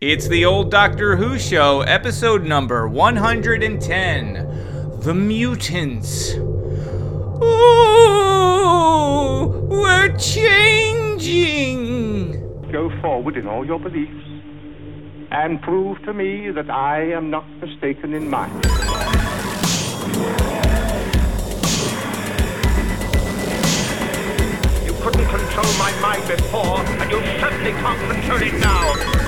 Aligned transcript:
It's 0.00 0.28
the 0.28 0.46
old 0.46 0.70
Doctor 0.70 1.16
Who 1.16 1.38
show, 1.38 1.82
episode 1.82 2.42
number 2.46 2.88
110 2.88 4.32
The 5.00 5.12
Mutants. 5.12 6.36
Ooh, 6.36 6.48
we're 9.68 10.16
changing. 10.16 11.52
Go 12.72 12.88
forward 13.02 13.36
in 13.36 13.46
all 13.46 13.66
your 13.66 13.78
beliefs 13.78 14.24
and 15.32 15.60
prove 15.60 16.02
to 16.04 16.14
me 16.14 16.50
that 16.50 16.70
I 16.70 17.02
am 17.12 17.28
not 17.28 17.46
mistaken 17.60 18.14
in 18.14 18.30
mine. 18.30 18.56
You 24.82 24.94
couldn't 25.02 25.28
control 25.28 25.70
my 25.76 25.92
mind 26.00 26.26
before, 26.26 26.80
and 26.80 27.10
you 27.10 27.20
certainly 27.38 27.72
can't 27.72 28.00
control 28.10 28.40
it 28.40 28.54
now. 28.58 29.19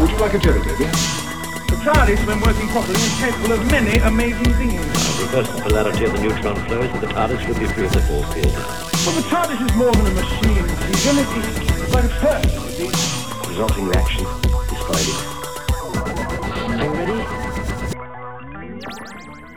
Would 0.00 0.10
you 0.10 0.16
like 0.16 0.32
a 0.34 0.38
jelly, 0.38 0.60
baby? 0.60 0.84
The 1.68 1.76
TARDIS, 1.84 2.26
when 2.26 2.40
working 2.40 2.68
properly, 2.68 2.94
is 2.96 3.14
capable 3.20 3.52
of 3.52 3.70
many 3.70 3.98
amazing 3.98 4.52
things. 4.54 4.74
reverse 5.20 5.48
the 5.50 5.60
polarity 5.62 6.04
of 6.06 6.12
the 6.12 6.20
neutron 6.22 6.56
flows, 6.66 6.90
and 6.90 7.00
the 7.02 7.06
TARDIS 7.08 7.46
will 7.46 7.58
be 7.58 7.66
free 7.66 7.84
of 7.84 7.92
the 7.92 8.00
force 8.00 8.32
field. 8.32 8.54
But 9.04 9.14
the 9.14 9.22
TARDIS 9.28 9.60
is 9.68 9.76
more 9.76 9.92
than 9.92 10.06
a 10.06 10.10
machine, 10.14 10.68
Stephen. 10.96 11.18
It- 11.18 11.28
It's 11.82 11.92
like 11.94 12.04
a 12.04 12.08
person, 12.08 12.50
you 12.78 12.90
resulting 13.50 13.88
reaction 13.88 14.24
is 14.24 14.80
finding. 14.88 15.18
Are 16.80 16.84
you 16.84 16.92
ready? 16.92 17.18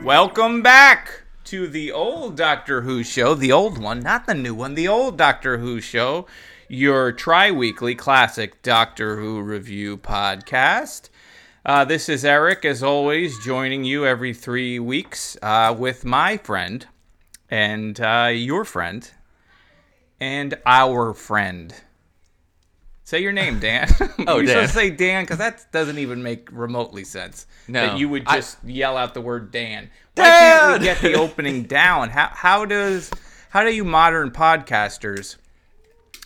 Welcome 0.04 0.60
back 0.62 1.22
to 1.44 1.66
the 1.68 1.90
old 1.92 2.36
Doctor 2.36 2.82
Who 2.82 3.02
show, 3.02 3.34
the 3.34 3.50
old 3.52 3.78
one, 3.78 4.00
not 4.00 4.26
the 4.26 4.34
new 4.34 4.54
one, 4.54 4.74
the 4.74 4.88
old 4.88 5.16
Doctor 5.16 5.58
Who 5.58 5.80
show, 5.80 6.26
your 6.68 7.12
tri 7.12 7.50
weekly 7.50 7.94
classic 7.94 8.62
Doctor 8.62 9.16
Who 9.16 9.40
review 9.42 9.96
podcast. 9.96 11.08
Uh, 11.66 11.84
this 11.84 12.08
is 12.08 12.24
Eric, 12.24 12.64
as 12.64 12.82
always, 12.82 13.38
joining 13.44 13.84
you 13.84 14.06
every 14.06 14.34
three 14.34 14.78
weeks 14.78 15.36
uh, 15.42 15.74
with 15.78 16.04
my 16.04 16.36
friend 16.36 16.86
and 17.50 17.98
uh, 18.00 18.30
your 18.32 18.64
friend 18.64 19.10
and 20.20 20.58
our 20.66 21.14
friend. 21.14 21.74
Say 23.04 23.20
your 23.20 23.32
name, 23.32 23.58
Dan. 23.60 23.88
Oh, 24.26 24.38
You're 24.38 24.46
Dan. 24.46 24.68
supposed 24.68 24.72
to 24.72 24.78
say 24.78 24.90
Dan 24.90 25.24
because 25.24 25.38
that 25.38 25.70
doesn't 25.72 25.98
even 25.98 26.22
make 26.22 26.48
remotely 26.52 27.04
sense. 27.04 27.46
No. 27.68 27.86
that 27.86 27.98
you 27.98 28.08
would 28.08 28.24
I- 28.26 28.36
just 28.36 28.62
yell 28.64 28.96
out 28.96 29.14
the 29.14 29.20
word 29.20 29.50
Dan. 29.50 29.90
Why 30.16 30.24
can't 30.24 30.80
we 30.80 30.86
Dan! 30.86 30.94
get 30.94 31.02
the 31.02 31.14
opening 31.20 31.64
down? 31.64 32.10
How 32.10 32.30
how 32.32 32.64
does 32.64 33.10
how 33.50 33.62
do 33.64 33.74
you 33.74 33.84
modern 33.84 34.30
podcasters 34.30 35.36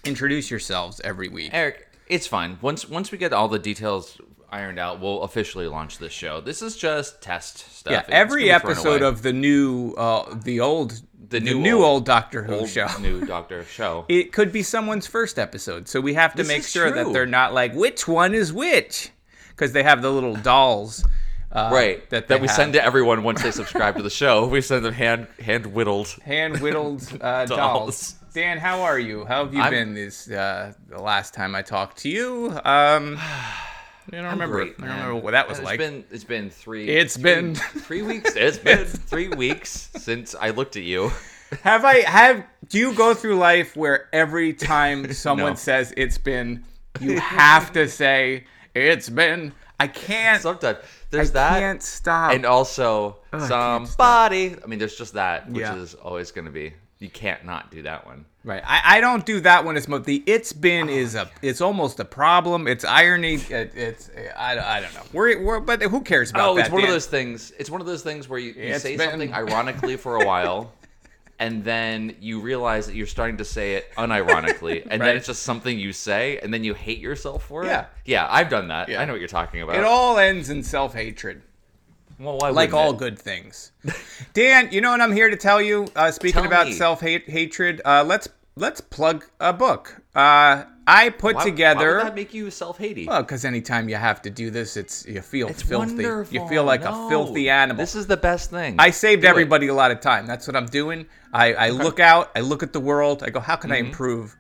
introduce 0.05 0.51
yourselves 0.51 1.01
every 1.05 1.29
week? 1.29 1.51
Eric, 1.53 1.89
it's 2.07 2.27
fine. 2.27 2.59
Once 2.61 2.89
once 2.89 3.11
we 3.13 3.19
get 3.19 3.33
all 3.33 3.49
the 3.49 3.59
details 3.59 4.21
ironed 4.51 4.79
out, 4.79 5.01
we'll 5.01 5.23
officially 5.23 5.67
launch 5.67 5.99
this 5.99 6.13
show. 6.13 6.41
This 6.41 6.63
is 6.63 6.77
just 6.77 7.21
test 7.21 7.59
stuff. 7.77 7.93
Yeah, 7.93 8.01
It's 8.01 8.09
every 8.11 8.47
gonna 8.49 8.59
be 8.59 8.61
thrown 8.63 8.73
episode 8.77 9.03
of 9.03 9.23
the 9.23 9.33
new 9.33 9.93
uh 9.93 10.35
the 10.43 10.61
old 10.61 11.01
the, 11.31 11.41
new 11.41 11.59
new, 11.61 11.77
old, 11.79 11.85
old- 11.85 12.05
Doctor 12.07 12.43
Who 12.45 12.55
old 12.61 12.69
show. 12.71 12.87
new 13.01 13.25
Doctor 13.27 13.63
show. 13.65 14.07
It 14.09 14.33
could 14.33 14.51
be 14.53 14.63
someone's 14.63 15.07
first 15.07 15.39
episode, 15.39 15.87
so 15.89 16.01
we 16.01 16.15
have 16.15 16.33
to 16.33 16.39
This 16.39 16.49
make 16.49 16.65
sure 16.65 16.91
that 16.91 17.13
they're 17.13 17.27
not 17.27 17.53
like 17.53 17.75
which 17.75 18.09
one 18.09 18.33
is 18.35 18.51
which, 18.53 19.11
because 19.51 19.73
they 19.73 19.83
have 19.83 20.01
the 20.01 20.11
little 20.11 20.37
dolls, 20.37 21.05
uh, 21.53 21.69
right. 21.71 22.09
That 22.09 22.29
That, 22.29 22.41
we 22.41 22.47
have. 22.47 22.57
send 22.57 22.73
to 22.75 22.83
everyone 22.83 23.23
once 23.25 23.43
they 23.43 23.51
subscribe 23.51 23.97
to 23.97 24.03
the 24.03 24.09
show. 24.09 24.47
We 24.51 24.63
send 24.63 24.87
them 24.87 24.95
hand 24.95 25.27
hand 25.39 25.67
whittled. 25.67 26.09
hand 26.25 26.61
whittled 26.63 27.03
uh, 27.21 27.45
dolls. 27.45 27.49
Dolls. 27.59 28.15
Dan, 28.33 28.59
how 28.59 28.83
are 28.83 28.99
you? 28.99 29.25
How 29.25 29.45
have 29.45 29.55
you 29.55 29.61
I'm- 29.61 29.73
been 29.73 29.95
this 29.95 30.31
uh, 30.31 30.73
the 30.89 31.01
last 31.01 31.35
time 31.35 31.55
I 31.55 31.63
talked 31.63 31.99
to 31.99 32.09
you? 32.09 32.51
Um, 32.65 33.17
I 34.11 34.17
don't 34.17 34.25
remember. 34.25 34.57
Great, 34.57 34.75
I 34.79 34.87
don't 34.87 34.97
remember 34.97 35.15
what 35.17 35.33
that 35.33 35.49
was 35.49 35.59
It's 35.59 35.65
like. 35.65 35.79
Been, 35.79 36.05
it's 36.11 36.25
been 36.25 36.49
three. 36.51 36.89
It's 36.89 37.15
three- 37.15 37.23
been- 37.23 37.55
three 37.87 38.03
weeks. 38.03 38.35
It's 38.37 38.59
been 38.71 38.85
three 38.87 39.29
weeks 39.29 39.91
since 39.97 40.35
I 40.35 40.51
looked 40.51 40.77
at 40.77 40.83
you. 40.83 41.11
Have 41.63 41.85
I 41.87 42.01
have? 42.01 42.45
Do 42.69 42.79
you 42.79 42.93
go 42.95 43.15
through 43.15 43.37
life 43.39 43.75
where 43.75 44.09
every 44.15 44.53
time 44.53 45.11
someone 45.15 45.53
No. 45.53 45.57
says 45.57 45.95
it's 45.97 46.19
been, 46.19 46.63
you 47.01 47.19
have 47.21 47.73
to 47.73 47.89
say 47.89 48.45
it's 48.75 49.09
been? 49.09 49.55
I 49.81 49.87
can't. 49.87 50.43
Sometimes 50.43 50.77
I 50.79 50.87
there's 51.11 51.33
that. 51.33 51.55
I 51.55 51.61
can't 51.61 51.83
stop. 51.83 52.33
and 52.33 52.45
also 52.45 53.17
I 53.33 53.39
can't 53.49 53.89
somebody. 53.89 54.57
I 54.63 54.67
mean, 54.67 54.79
there's 54.79 54.97
just 54.99 55.15
that, 55.15 55.49
which 55.49 55.63
Yeah. 55.63 55.77
is 55.77 55.95
always 55.95 56.33
going 56.33 56.45
to 56.45 56.51
be. 56.51 56.75
You 57.01 57.09
can't 57.09 57.45
not 57.45 57.71
do 57.71 57.83
that 57.83 58.07
one. 58.07 58.25
Right. 58.43 58.63
I, 58.67 58.97
I 58.97 59.01
don't 59.01 59.25
do 59.25 59.41
that 59.41 59.65
one 59.65 59.77
as 59.77 59.87
much. 59.87 60.05
The 60.05 60.23
it's 60.27 60.53
Oh, 60.57 60.61
been 60.61 60.89
is 60.89 61.15
a 61.15 61.31
it's 61.43 61.61
almost 61.61 62.01
a 62.01 62.05
problem. 62.05 62.67
It's 62.67 62.85
irony. 62.85 63.35
It, 63.35 63.73
it's 63.77 64.11
I, 64.37 64.59
I 64.59 64.81
don't 64.81 64.93
know. 64.95 65.03
We're, 65.13 65.41
we're 65.43 65.61
but 65.61 65.81
who 65.83 66.01
cares 66.01 66.31
about 66.31 66.49
Oh, 66.51 66.55
that? 66.57 66.63
it's 66.67 66.71
one 66.73 66.83
of 66.83 66.89
those 66.89 67.07
things. 67.07 67.53
It's 67.59 67.71
one 67.71 67.81
of 67.81 67.87
those 67.87 68.03
things 68.03 68.29
where 68.29 68.39
you, 68.41 68.53
you 68.53 68.79
say 68.79 68.97
been- 68.97 69.11
something 69.11 69.33
ironically 69.43 69.97
for 69.97 70.17
a 70.17 70.27
while, 70.27 70.73
and 71.39 71.63
then 71.63 72.17
you 72.21 72.41
realize 72.41 72.87
that 72.87 72.97
you're 72.97 73.07
starting 73.07 73.37
to 73.37 73.45
say 73.45 73.75
it 73.75 73.93
unironically, 73.97 74.83
and 74.91 75.01
Right. 75.01 75.07
then 75.07 75.17
it's 75.17 75.27
just 75.27 75.43
something 75.45 75.79
you 75.79 75.93
say, 75.93 76.39
and 76.43 76.53
then 76.53 76.65
you 76.65 76.75
hate 76.75 76.99
yourself 76.99 77.45
for 77.45 77.63
it. 77.65 77.69
Yeah. 77.69 77.87
yeah, 78.05 78.27
I've 78.29 78.49
done 78.49 78.69
that. 78.69 78.89
Yeah. 78.89 79.01
I 79.01 79.05
know 79.05 79.13
what 79.13 79.21
you're 79.21 79.29
talking 79.29 79.63
about. 79.63 79.77
It 79.77 79.85
all 79.85 80.19
ends 80.19 80.51
in 80.51 80.63
self 80.65 80.95
hatred. 80.95 81.43
Well, 82.19 82.39
why 82.39 82.51
like 82.51 82.73
all 82.73 82.93
it? 82.93 82.99
good 82.99 83.19
things. 83.19 83.73
Dan, 84.35 84.69
you 84.73 84.81
know 84.81 84.91
what 84.91 85.01
I'm 85.01 85.13
here 85.13 85.31
to 85.31 85.37
tell 85.37 85.61
you? 85.63 85.87
Uh, 85.97 86.11
speaking 86.11 86.43
Tell 86.43 86.47
about 86.47 86.73
self 86.73 87.01
hatred, 87.01 87.81
uh, 87.85 88.05
let's 88.05 88.29
let's 88.57 88.81
plug 88.81 89.25
a 89.41 89.53
book. 89.53 90.01
Uh, 90.15 90.65
I 90.91 91.11
put 91.11 91.37
Why, 91.37 91.45
together. 91.45 91.91
Why 91.91 91.97
would 91.99 92.07
that 92.07 92.15
make 92.15 92.33
you 92.33 92.51
self-hating? 92.51 93.07
well, 93.09 93.21
because 93.23 93.45
anytime 93.45 93.91
you 93.91 93.97
have 93.97 94.23
to 94.23 94.31
do 94.31 94.51
this, 94.51 94.75
it's 94.77 95.05
you 95.07 95.21
feel 95.21 95.49
it's 95.49 95.63
filthy. 95.63 95.95
wonderful. 95.95 96.35
You 96.35 96.49
feel 96.49 96.65
like 96.65 96.81
No. 96.83 97.07
a 97.07 97.09
filthy 97.11 97.51
animal. 97.51 97.77
This 97.79 97.95
is 97.95 98.07
the 98.07 98.17
best 98.17 98.51
thing. 98.51 98.77
I 98.79 98.89
saved 98.91 99.21
Do 99.23 99.29
it. 99.29 99.31
everybody 99.31 99.67
a 99.69 99.75
lot 99.75 99.91
of 99.91 100.01
time. 100.01 100.27
That's 100.27 100.47
what 100.47 100.57
I'm 100.57 100.65
doing. 100.67 101.07
I, 101.33 101.53
I 101.53 101.71
look 101.71 102.01
out, 102.01 102.31
I 102.35 102.41
look 102.41 102.63
at 102.63 102.73
the 102.73 102.81
world, 102.81 103.23
I 103.23 103.29
go, 103.29 103.39
how 103.39 103.55
can 103.57 103.71
I 103.71 103.77
Mm-hmm. 103.81 103.87
improve? 103.89 104.37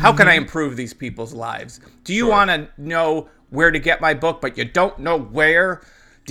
How 0.00 0.12
can 0.12 0.26
I 0.28 0.34
improve 0.34 0.76
these 0.76 0.92
people's 0.92 1.32
lives? 1.32 1.80
Do 2.04 2.14
you 2.14 2.26
want 2.28 2.50
to 2.50 2.68
know 2.78 3.28
where 3.50 3.70
to 3.70 3.78
get 3.78 4.00
my 4.00 4.12
book, 4.14 4.40
but 4.40 4.58
you 4.58 4.64
don't 4.64 4.98
know 4.98 5.18
where? 5.18 5.82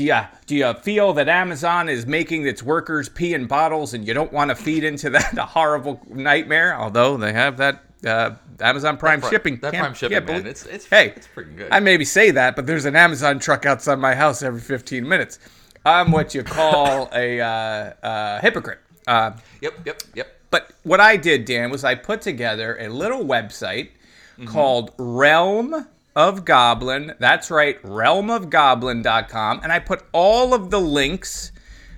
Do 0.01 0.07
you, 0.07 0.21
do 0.47 0.55
you 0.55 0.73
feel 0.73 1.13
that 1.13 1.29
Amazon 1.29 1.87
is 1.89 2.05
making 2.07 2.47
its 2.47 2.63
workers 2.63 3.07
pee 3.09 3.33
in 3.33 3.45
bottles 3.45 3.93
and 3.93 4.07
you 4.07 4.13
don't 4.13 4.33
want 4.33 4.49
to 4.49 4.55
feed 4.55 4.83
into 4.83 5.09
that 5.11 5.37
horrible 5.37 6.01
nightmare? 6.09 6.75
Although 6.75 7.17
they 7.17 7.33
have 7.33 7.57
that 7.57 7.83
uh, 8.05 8.31
Amazon 8.59 8.97
Prime 8.97 9.21
Pri- 9.21 9.29
shipping. 9.29 9.59
that 9.61 9.73
Prime 9.73 9.93
shipping, 9.93 10.15
can't 10.17 10.27
man, 10.27 10.39
it's- 10.41 10.65
it's- 10.65 10.85
hey, 10.85 11.13
it's 11.15 11.27
pretty 11.27 11.51
good. 11.51 11.71
I 11.71 11.79
maybe 11.79 12.03
say 12.05 12.31
that, 12.31 12.55
but 12.55 12.65
there's 12.65 12.85
an 12.85 12.95
Amazon 12.95 13.37
truck 13.39 13.65
outside 13.65 13.99
my 13.99 14.15
house 14.15 14.41
every 14.41 14.59
15 14.61 15.07
minutes. 15.07 15.37
I'm 15.85 16.11
what 16.11 16.33
you 16.33 16.43
call 16.43 17.09
a 17.13 17.39
uh, 17.39 17.45
uh, 17.45 18.39
hypocrite. 18.41 18.79
Uh, 19.07 19.31
Yep, 19.61 19.73
yep, 19.85 20.01
yep. 20.15 20.27
but 20.49 20.71
what 20.83 20.99
I 20.99 21.15
did, 21.17 21.45
Dan, 21.45 21.69
was 21.69 21.83
I 21.83 21.93
put 21.95 22.21
together 22.21 22.77
a 22.79 22.87
little 22.89 23.23
website 23.23 23.89
Mm-hmm. 24.39 24.45
called 24.47 24.91
Realm 24.97 25.85
of 26.15 26.45
Goblin. 26.45 27.13
That's 27.19 27.49
right, 27.51 27.81
realmofgoblin.com. 27.83 29.61
And 29.63 29.71
I 29.71 29.79
put 29.79 30.03
all 30.11 30.53
of 30.53 30.69
the 30.69 30.79
links 30.79 31.51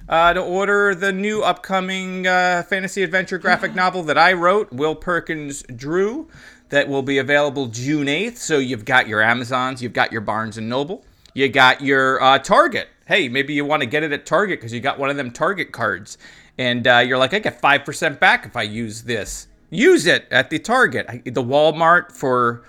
uh, 0.08 0.34
to 0.34 0.42
order 0.42 0.94
the 0.94 1.12
new 1.12 1.42
upcoming 1.42 2.28
uh, 2.28 2.64
fantasy 2.64 3.04
adventure 3.04 3.38
graphic 3.38 3.74
novel 3.76 4.04
that 4.04 4.18
I 4.18 4.34
wrote, 4.34 4.72
Will 4.72 4.96
Perkins 4.96 5.64
drew, 5.76 6.30
that 6.70 6.88
will 6.88 7.02
be 7.02 7.18
available 7.18 7.68
June 7.68 8.08
8th. 8.08 8.38
So 8.38 8.58
you've 8.58 8.86
got 8.86 9.08
your 9.08 9.22
Amazons, 9.22 9.82
you've 9.82 9.94
got 9.94 10.12
your 10.12 10.22
Barnes 10.22 10.58
and 10.58 10.70
Noble, 10.70 11.06
you 11.34 11.50
got 11.50 11.82
your 11.82 12.22
uh, 12.22 12.40
Target. 12.40 12.90
Hey, 13.06 13.28
maybe 13.28 13.54
you 13.54 13.66
want 13.66 13.82
to 13.82 13.86
get 13.86 14.04
it 14.04 14.12
at 14.12 14.26
Target 14.26 14.60
because 14.60 14.74
you 14.74 14.80
got 14.80 14.98
one 14.98 15.10
of 15.10 15.18
them 15.18 15.32
Target 15.32 15.72
cards. 15.72 16.18
And 16.58 16.88
uh, 16.88 17.00
you're 17.00 17.18
like, 17.18 17.34
I 17.34 17.40
get 17.40 17.62
5% 17.62 18.20
back 18.20 18.46
if 18.46 18.56
I 18.56 18.62
use 18.62 19.04
this. 19.04 19.48
Use 19.70 20.06
it 20.06 20.28
at 20.30 20.50
the 20.50 20.60
Target. 20.60 21.08
I, 21.10 21.18
the 21.26 21.44
Walmart 21.44 22.12
for 22.12 22.64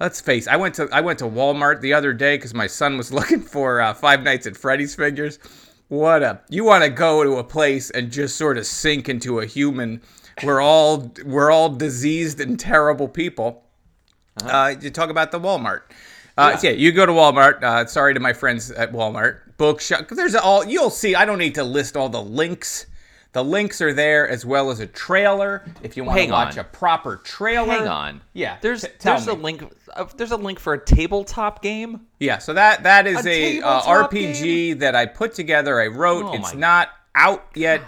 let's 0.00 0.20
face 0.20 0.46
i 0.48 0.56
went 0.56 0.74
to 0.74 0.88
i 0.92 1.00
went 1.00 1.18
to 1.18 1.24
walmart 1.24 1.80
the 1.80 1.92
other 1.92 2.12
day 2.12 2.36
because 2.36 2.54
my 2.54 2.66
son 2.66 2.96
was 2.96 3.12
looking 3.18 3.40
for 3.40 3.80
uh, 3.80 3.94
five 3.94 4.22
nights 4.22 4.46
at 4.46 4.56
freddy's 4.56 4.94
figures 4.94 5.38
what 5.88 6.22
a 6.22 6.40
you 6.48 6.64
want 6.64 6.82
to 6.82 6.90
go 6.90 7.22
to 7.22 7.36
a 7.36 7.44
place 7.44 7.90
and 7.90 8.10
just 8.10 8.36
sort 8.36 8.58
of 8.58 8.66
sink 8.66 9.08
into 9.08 9.40
a 9.40 9.46
human 9.46 10.00
we're 10.42 10.60
all 10.60 11.12
we're 11.24 11.50
all 11.50 11.68
diseased 11.68 12.40
and 12.40 12.58
terrible 12.58 13.08
people 13.08 13.62
uh, 14.44 14.74
you 14.80 14.90
talk 14.90 15.10
about 15.10 15.30
the 15.30 15.38
walmart 15.38 15.82
uh, 16.36 16.58
yeah. 16.62 16.70
you 16.70 16.90
go 16.90 17.06
to 17.06 17.12
Walmart. 17.12 17.62
Uh, 17.62 17.86
sorry 17.86 18.14
to 18.14 18.20
my 18.20 18.32
friends 18.32 18.70
at 18.72 18.92
Walmart. 18.92 19.56
Bookshop. 19.56 20.08
There's 20.08 20.34
all 20.34 20.64
you'll 20.64 20.90
see. 20.90 21.14
I 21.14 21.24
don't 21.24 21.38
need 21.38 21.54
to 21.54 21.64
list 21.64 21.96
all 21.96 22.08
the 22.08 22.22
links. 22.22 22.86
The 23.34 23.44
links 23.44 23.80
are 23.80 23.92
there 23.92 24.28
as 24.28 24.46
well 24.46 24.70
as 24.70 24.78
a 24.78 24.86
trailer 24.86 25.64
if 25.82 25.96
you 25.96 26.04
want 26.04 26.18
to 26.20 26.30
watch 26.30 26.56
on. 26.56 26.60
a 26.60 26.64
proper 26.64 27.16
trailer. 27.16 27.74
Hang 27.74 27.88
on. 27.88 28.20
Yeah. 28.32 28.58
There's 28.60 28.82
t- 28.82 28.88
there's 29.00 29.26
a 29.26 29.32
link. 29.34 29.64
Uh, 29.92 30.04
there's 30.16 30.30
a 30.30 30.36
link 30.36 30.60
for 30.60 30.72
a 30.72 30.78
tabletop 30.78 31.60
game. 31.60 32.06
Yeah, 32.20 32.38
so 32.38 32.54
that 32.54 32.84
that 32.84 33.08
is 33.08 33.26
A 33.26 33.58
a, 33.58 33.66
uh, 33.66 34.08
RPG 34.08 34.78
that 34.78 34.94
I 34.94 35.06
put 35.06 35.34
together. 35.34 35.80
I 35.80 35.88
wrote. 35.88 36.24
Oh 36.26 36.34
it's 36.34 36.54
not 36.54 36.90
out 37.16 37.44
yet. 37.56 37.82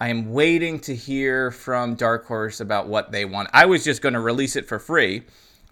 I 0.00 0.08
am 0.08 0.32
waiting 0.32 0.80
to 0.80 0.96
hear 0.96 1.52
from 1.52 1.94
Dark 1.94 2.26
Horse 2.26 2.58
about 2.60 2.88
what 2.88 3.12
they 3.12 3.24
want. 3.24 3.50
I 3.52 3.66
was 3.66 3.84
just 3.84 4.02
going 4.02 4.14
to 4.14 4.20
release 4.20 4.56
it 4.56 4.66
for 4.66 4.80
free, 4.80 5.22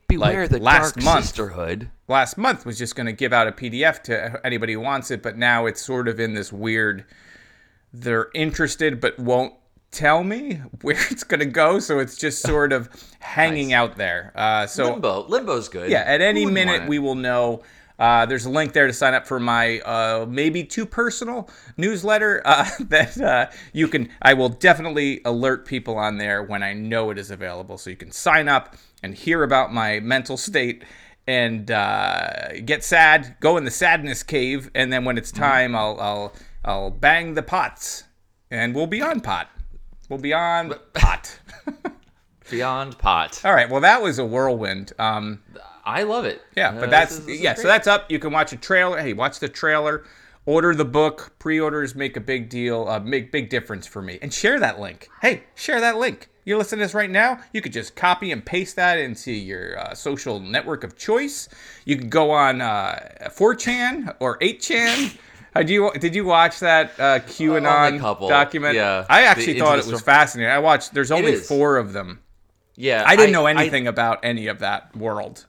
Beware 0.07 0.43
like 0.43 0.51
the 0.51 0.61
last 0.61 0.95
dark 0.95 1.05
month. 1.05 1.25
sisterhood. 1.25 1.91
last 2.07 2.39
month 2.39 2.65
was 2.65 2.79
just 2.79 2.95
going 2.95 3.07
to 3.07 3.13
give 3.13 3.33
out 3.33 3.49
a 3.49 3.53
PDF 3.53 4.05
to 4.05 4.41
anybody 4.47 4.75
who 4.75 4.81
wants 4.81 5.11
it, 5.11 5.21
but 5.21 5.37
now 5.37 5.67
it's 5.67 5.83
sort 5.85 6.07
of 6.07 6.21
in 6.21 6.35
this 6.35 6.53
weird. 6.53 7.05
They're 7.93 8.29
interested 8.35 9.01
but 9.01 9.19
won't 9.19 9.55
tell 9.91 10.23
me 10.23 10.55
where 10.83 10.97
it's 11.11 11.25
going 11.25 11.41
to 11.41 11.47
go, 11.47 11.79
so 11.81 11.99
it's 11.99 12.17
just 12.17 12.43
sort 12.47 12.73
of 12.73 12.89
hanging 13.21 13.73
out 13.73 13.97
there. 13.97 14.33
Uh, 14.35 14.67
so 14.67 14.93
Limbo. 14.93 15.27
Limbo's 15.29 15.69
good. 15.69 15.91
yeah, 15.91 16.01
at 16.07 16.21
any 16.21 16.47
minute 16.47 16.89
we 16.89 16.99
will 16.99 17.15
know. 17.17 17.63
Uh, 17.99 18.25
there's 18.25 18.47
a 18.47 18.51
link 18.51 18.73
there 18.73 18.87
to 18.87 18.95
sign 18.95 19.13
up 19.13 19.27
for 19.27 19.39
my 19.39 19.79
uh, 19.81 20.25
maybe 20.27 20.65
too 20.65 20.87
personal 20.87 21.51
newsletter 21.77 22.41
uh, 22.47 22.67
that 22.81 23.21
uh, 23.21 23.47
you 23.75 23.89
can. 23.89 24.09
I 24.23 24.33
will 24.33 24.49
definitely 24.49 25.21
alert 25.27 25.67
people 25.67 25.99
on 25.99 26.17
there 26.17 26.43
when 26.43 26.63
I 26.63 26.73
know 26.73 27.11
it 27.11 27.19
is 27.19 27.31
available, 27.31 27.77
so 27.77 27.91
you 27.91 27.97
can 27.97 28.11
sign 28.11 28.49
up 28.49 28.75
and 29.03 29.15
hear 29.15 29.43
about 29.43 29.75
my 29.75 30.01
mental 30.01 30.39
state 30.39 30.83
and 31.27 31.71
uh, 31.71 32.53
get 32.65 32.83
sad, 32.85 33.37
go 33.41 33.59
in 33.59 33.65
the 33.65 33.71
sadness 33.71 34.23
cave, 34.23 34.71
and 34.75 34.91
then 34.91 35.05
when 35.05 35.19
it's 35.19 35.31
Mm-hmm. 35.31 35.43
time, 35.43 35.77
I'll 35.77 36.01
I'll 36.01 36.33
I'll 36.65 36.91
bang 36.91 37.35
the 37.35 37.43
pots, 37.43 38.05
and 38.51 38.75
we'll 38.75 38.87
be 38.87 39.01
on 39.03 39.21
pot. 39.21 39.49
We'll 40.09 40.19
be 40.19 40.33
on 40.33 40.75
pot. 40.95 41.39
Beyond 42.51 42.99
Pot. 42.99 43.41
All 43.45 43.55
right. 43.55 43.71
Well, 43.71 43.81
that 43.83 44.03
was 44.03 44.19
a 44.19 44.25
whirlwind. 44.27 44.93
Um, 44.99 45.41
I 45.85 46.03
love 46.03 46.25
it. 46.25 46.43
yeah, 46.57 46.71
Uh, 46.71 46.81
but 46.81 46.91
that's 46.91 47.11
this 47.13 47.19
is- 47.21 47.27
this 47.27 47.37
is 47.37 47.43
yeah. 47.43 47.55
So 47.55 47.69
that's 47.69 47.87
up. 47.87 48.11
You 48.11 48.19
can 48.19 48.33
watch 48.33 48.53
a 48.53 48.57
trailer. 48.57 48.99
Hey, 49.01 49.13
watch 49.13 49.39
the 49.39 49.49
trailer. 49.49 50.05
Order 50.47 50.75
the 50.75 50.85
book. 50.85 51.33
Pre-orders 51.39 51.95
make 51.95 52.17
a 52.17 52.21
big 52.21 52.49
deal. 52.49 52.89
Uh, 52.89 52.99
make 52.99 53.31
big 53.31 53.51
difference 53.51 53.87
for 53.87 54.03
me. 54.03 54.19
And 54.21 54.33
share 54.35 54.59
that 54.59 54.81
link. 54.81 55.09
Hey, 55.23 55.45
share 55.55 55.81
that 55.81 55.97
link. 55.99 56.29
You're 56.45 56.59
listening 56.59 56.81
to 56.81 56.87
this 56.87 56.95
right 56.95 57.11
now. 57.11 57.39
You 57.53 57.61
could 57.63 57.73
just 57.73 57.95
copy 57.95 58.33
and 58.33 58.45
paste 58.45 58.75
that 58.75 58.99
into 58.99 59.31
your 59.31 59.79
uh, 59.79 59.95
social 59.95 60.41
network 60.41 60.83
of 60.83 60.97
choice. 60.97 61.49
You 61.85 61.97
could 61.99 62.11
go 62.11 62.33
on 62.33 62.61
uh, 62.61 63.29
4chan 63.29 64.17
or 64.19 64.39
8chan. 64.39 65.17
Uh, 65.55 65.63
do 65.63 65.73
you, 65.73 65.91
did 65.99 66.15
you 66.15 66.25
watch 66.25 66.61
that 66.61 66.93
uh, 66.99 67.19
QAnon 67.21 67.99
couple, 67.99 68.29
document? 68.29 68.75
yeah. 68.77 69.05
I 69.09 69.23
actually 69.23 69.59
thought 69.59 69.79
it 69.79 69.87
was 69.87 70.01
fascinating. 70.01 70.51
I 70.53 70.59
watched. 70.59 70.95
There's 70.95 71.11
only 71.11 71.37
four 71.37 71.77
of 71.77 71.93
them. 71.93 72.21
Yeah, 72.77 73.05
I 73.07 73.17
didn't 73.17 73.33
know 73.33 73.47
anything 73.47 73.87
about 73.87 74.21
any 74.25 74.47
of 74.47 74.61
that 74.61 74.97
world. 74.97 75.47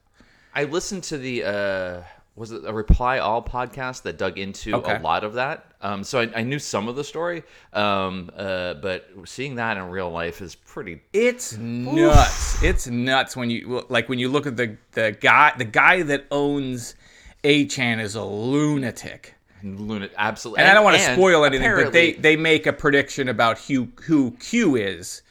I 0.54 0.66
listened 0.66 1.04
to 1.06 1.18
the 1.18 1.44
uh, 1.46 2.02
was 2.36 2.52
it 2.52 2.64
a 2.66 2.74
Reply 2.74 3.20
All 3.20 3.42
podcast 3.44 4.02
that 4.04 4.18
dug 4.18 4.38
into 4.38 4.76
Okay. 4.76 4.96
a 4.98 5.00
lot 5.00 5.24
of 5.24 5.34
that. 5.34 5.66
Um, 5.84 6.04
so 6.04 6.20
I, 6.20 6.30
I 6.36 6.44
knew 6.44 6.60
some 6.60 6.88
of 6.88 6.96
the 6.96 7.04
story, 7.04 7.44
um, 7.74 8.30
uh, 8.36 8.76
but 8.76 9.10
seeing 9.26 9.56
that 9.56 9.78
in 9.78 9.84
real 9.90 10.12
life 10.12 10.42
is 10.42 10.56
pretty. 10.56 11.02
It's 11.14 11.58
nuts. 11.58 12.62
It's 12.62 12.88
nuts 12.88 13.36
when 13.36 13.50
you 13.50 13.86
like 13.90 14.10
when 14.10 14.20
you 14.20 14.30
look 14.30 14.46
at 14.46 14.58
the 14.58 14.78
the 14.92 15.12
guy 15.20 15.54
the 15.58 15.66
guy 15.66 16.04
that 16.04 16.26
owns 16.32 16.96
8chan 17.44 18.00
is 18.02 18.16
a 18.16 18.24
lunatic. 18.24 19.36
Lunatic, 19.64 20.12
absolutely. 20.18 20.62
And, 20.62 20.70
I 20.72 20.74
don't 20.74 20.84
want 20.84 20.98
to 20.98 21.14
spoil 21.14 21.46
anything, 21.46 21.72
but 21.72 21.94
they 21.94 22.14
they 22.14 22.36
make 22.36 22.68
a 22.68 22.74
prediction 22.74 23.30
about 23.30 23.60
who 23.60 23.88
who 24.04 24.32
Q 24.40 24.76
is. 24.76 25.22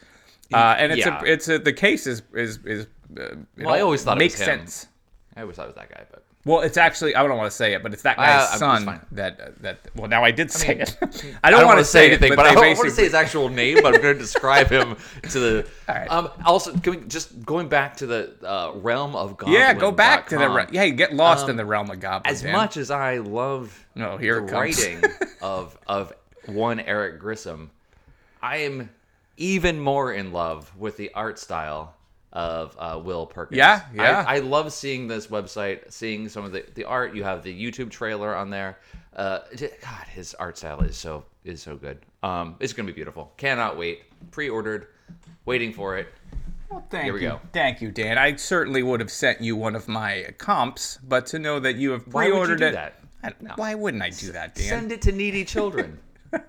Uh, 0.53 0.75
and 0.77 0.91
it's 0.91 1.05
Yeah. 1.05 1.21
a 1.21 1.25
it's 1.25 1.47
a 1.47 1.59
the 1.59 1.73
case 1.73 2.07
is 2.07 2.21
is 2.33 2.59
is 2.65 2.87
uh, 3.19 3.35
Well, 3.57 3.73
I 3.73 3.81
always 3.81 4.03
thought 4.03 4.17
it 4.17 4.19
makes 4.19 4.33
was 4.39 4.41
him. 4.47 4.59
sense. 4.59 4.87
I 5.35 5.41
always 5.41 5.55
thought 5.55 5.63
it 5.63 5.67
was 5.67 5.75
that 5.75 5.89
guy, 5.89 6.03
but 6.11 6.25
Well, 6.43 6.59
it's 6.61 6.75
actually 6.75 7.15
I 7.15 7.25
don't 7.25 7.37
want 7.37 7.49
to 7.49 7.55
say 7.55 7.73
it, 7.73 7.81
but 7.83 7.93
it's 7.93 8.01
that 8.03 8.19
Uh, 8.19 8.21
guy's 8.23 8.61
I'm- 8.61 8.85
son 8.85 9.01
that 9.13 9.39
uh, 9.39 9.45
that. 9.61 9.79
Well, 9.95 10.09
now 10.09 10.25
I 10.25 10.31
did 10.31 10.51
say 10.51 10.69
mean, 10.69 10.81
it. 10.81 10.97
I 11.01 11.05
don't, 11.05 11.39
I 11.43 11.51
don't 11.51 11.65
want 11.67 11.79
to 11.79 11.85
say 11.85 12.07
anything, 12.07 12.33
it, 12.33 12.35
but, 12.35 12.45
I 12.47 12.53
don't 12.53 12.75
want 12.77 12.89
to 12.89 12.95
say 12.95 13.03
his 13.05 13.13
actual 13.13 13.47
name. 13.47 13.77
But 13.81 13.95
I'm 13.95 14.01
going 14.01 14.15
to 14.15 14.19
describe 14.19 14.67
him 14.69 14.97
to 15.29 15.39
the. 15.39 15.67
right. 15.87 16.11
Um, 16.11 16.29
also, 16.45 16.73
we, 16.73 16.97
just 17.07 17.45
going 17.45 17.69
back 17.69 17.95
to 17.97 18.05
the 18.07 18.33
uh, 18.43 18.71
realm 18.75 19.15
of 19.15 19.37
Goblin. 19.37 19.57
Yeah, 19.57 19.73
go 19.73 19.91
back 19.91 20.27
to 20.29 20.37
the. 20.37 20.49
Re- 20.49 20.67
yeah, 20.71 20.89
get 20.89 21.13
lost 21.13 21.45
Um, 21.45 21.51
in 21.51 21.55
the 21.55 21.65
realm 21.65 21.89
of 21.89 21.99
goblin. 22.01 22.29
As 22.29 22.41
Dan. 22.41 22.51
much 22.51 22.75
as 22.75 22.91
I 22.91 23.19
love 23.19 23.80
No, 23.95 24.17
here 24.17 24.39
the 24.41 24.45
it 24.45 24.49
comes. 24.49 24.77
writing 24.77 25.03
of 25.41 25.77
of 25.87 26.13
one 26.45 26.79
Eric 26.79 27.19
Grissom, 27.19 27.69
I 28.41 28.57
am 28.57 28.89
even 29.37 29.79
more 29.79 30.13
in 30.13 30.31
love 30.31 30.71
with 30.77 30.97
the 30.97 31.11
art 31.13 31.39
style 31.39 31.95
of 32.33 32.75
uh, 32.79 32.99
Will 33.03 33.25
Perkins. 33.25 33.57
Yeah, 33.57 33.81
yeah. 33.93 34.23
I, 34.27 34.37
I 34.37 34.39
love 34.39 34.71
seeing 34.71 35.07
this 35.07 35.27
website, 35.27 35.91
seeing 35.91 36.29
some 36.29 36.45
of 36.45 36.51
the, 36.53 36.63
the 36.75 36.85
art. 36.85 37.13
You 37.13 37.23
have 37.23 37.43
the 37.43 37.53
YouTube 37.53 37.89
trailer 37.89 38.33
on 38.35 38.49
there. 38.49 38.79
Uh, 39.15 39.39
God, 39.59 40.07
his 40.13 40.33
art 40.35 40.57
style 40.57 40.79
is 40.81 40.95
so 40.97 41.25
is 41.43 41.61
so 41.61 41.75
good. 41.75 41.99
Um, 42.23 42.55
it's 42.59 42.71
gonna 42.73 42.87
be 42.87 42.93
beautiful. 42.93 43.33
Cannot 43.37 43.77
wait. 43.77 44.03
Pre-ordered, 44.31 44.87
waiting 45.45 45.73
for 45.73 45.97
it. 45.97 46.07
Well, 46.69 46.85
thank 46.89 47.03
Here 47.05 47.13
we 47.13 47.21
you. 47.23 47.29
go. 47.29 47.41
Thank 47.51 47.81
you, 47.81 47.91
Dan. 47.91 48.17
I 48.17 48.37
certainly 48.37 48.81
would 48.83 49.01
have 49.01 49.11
sent 49.11 49.41
you 49.41 49.57
one 49.57 49.75
of 49.75 49.89
my 49.89 50.27
comps, 50.37 50.99
but 51.05 51.25
to 51.27 51.39
know 51.39 51.59
that 51.59 51.75
you 51.75 51.91
have 51.91 52.03
Why 52.13 52.23
would 52.23 52.27
you 52.27 52.31
pre-ordered 52.33 52.57
do 52.59 52.65
it. 52.67 52.71
that? 52.73 53.00
Why 53.55 53.75
wouldn't 53.75 54.03
I 54.03 54.09
do 54.09 54.31
that, 54.31 54.55
Dan? 54.55 54.67
Send 54.67 54.91
it 54.91 55.01
to 55.03 55.11
needy 55.11 55.45
children. 55.45 55.99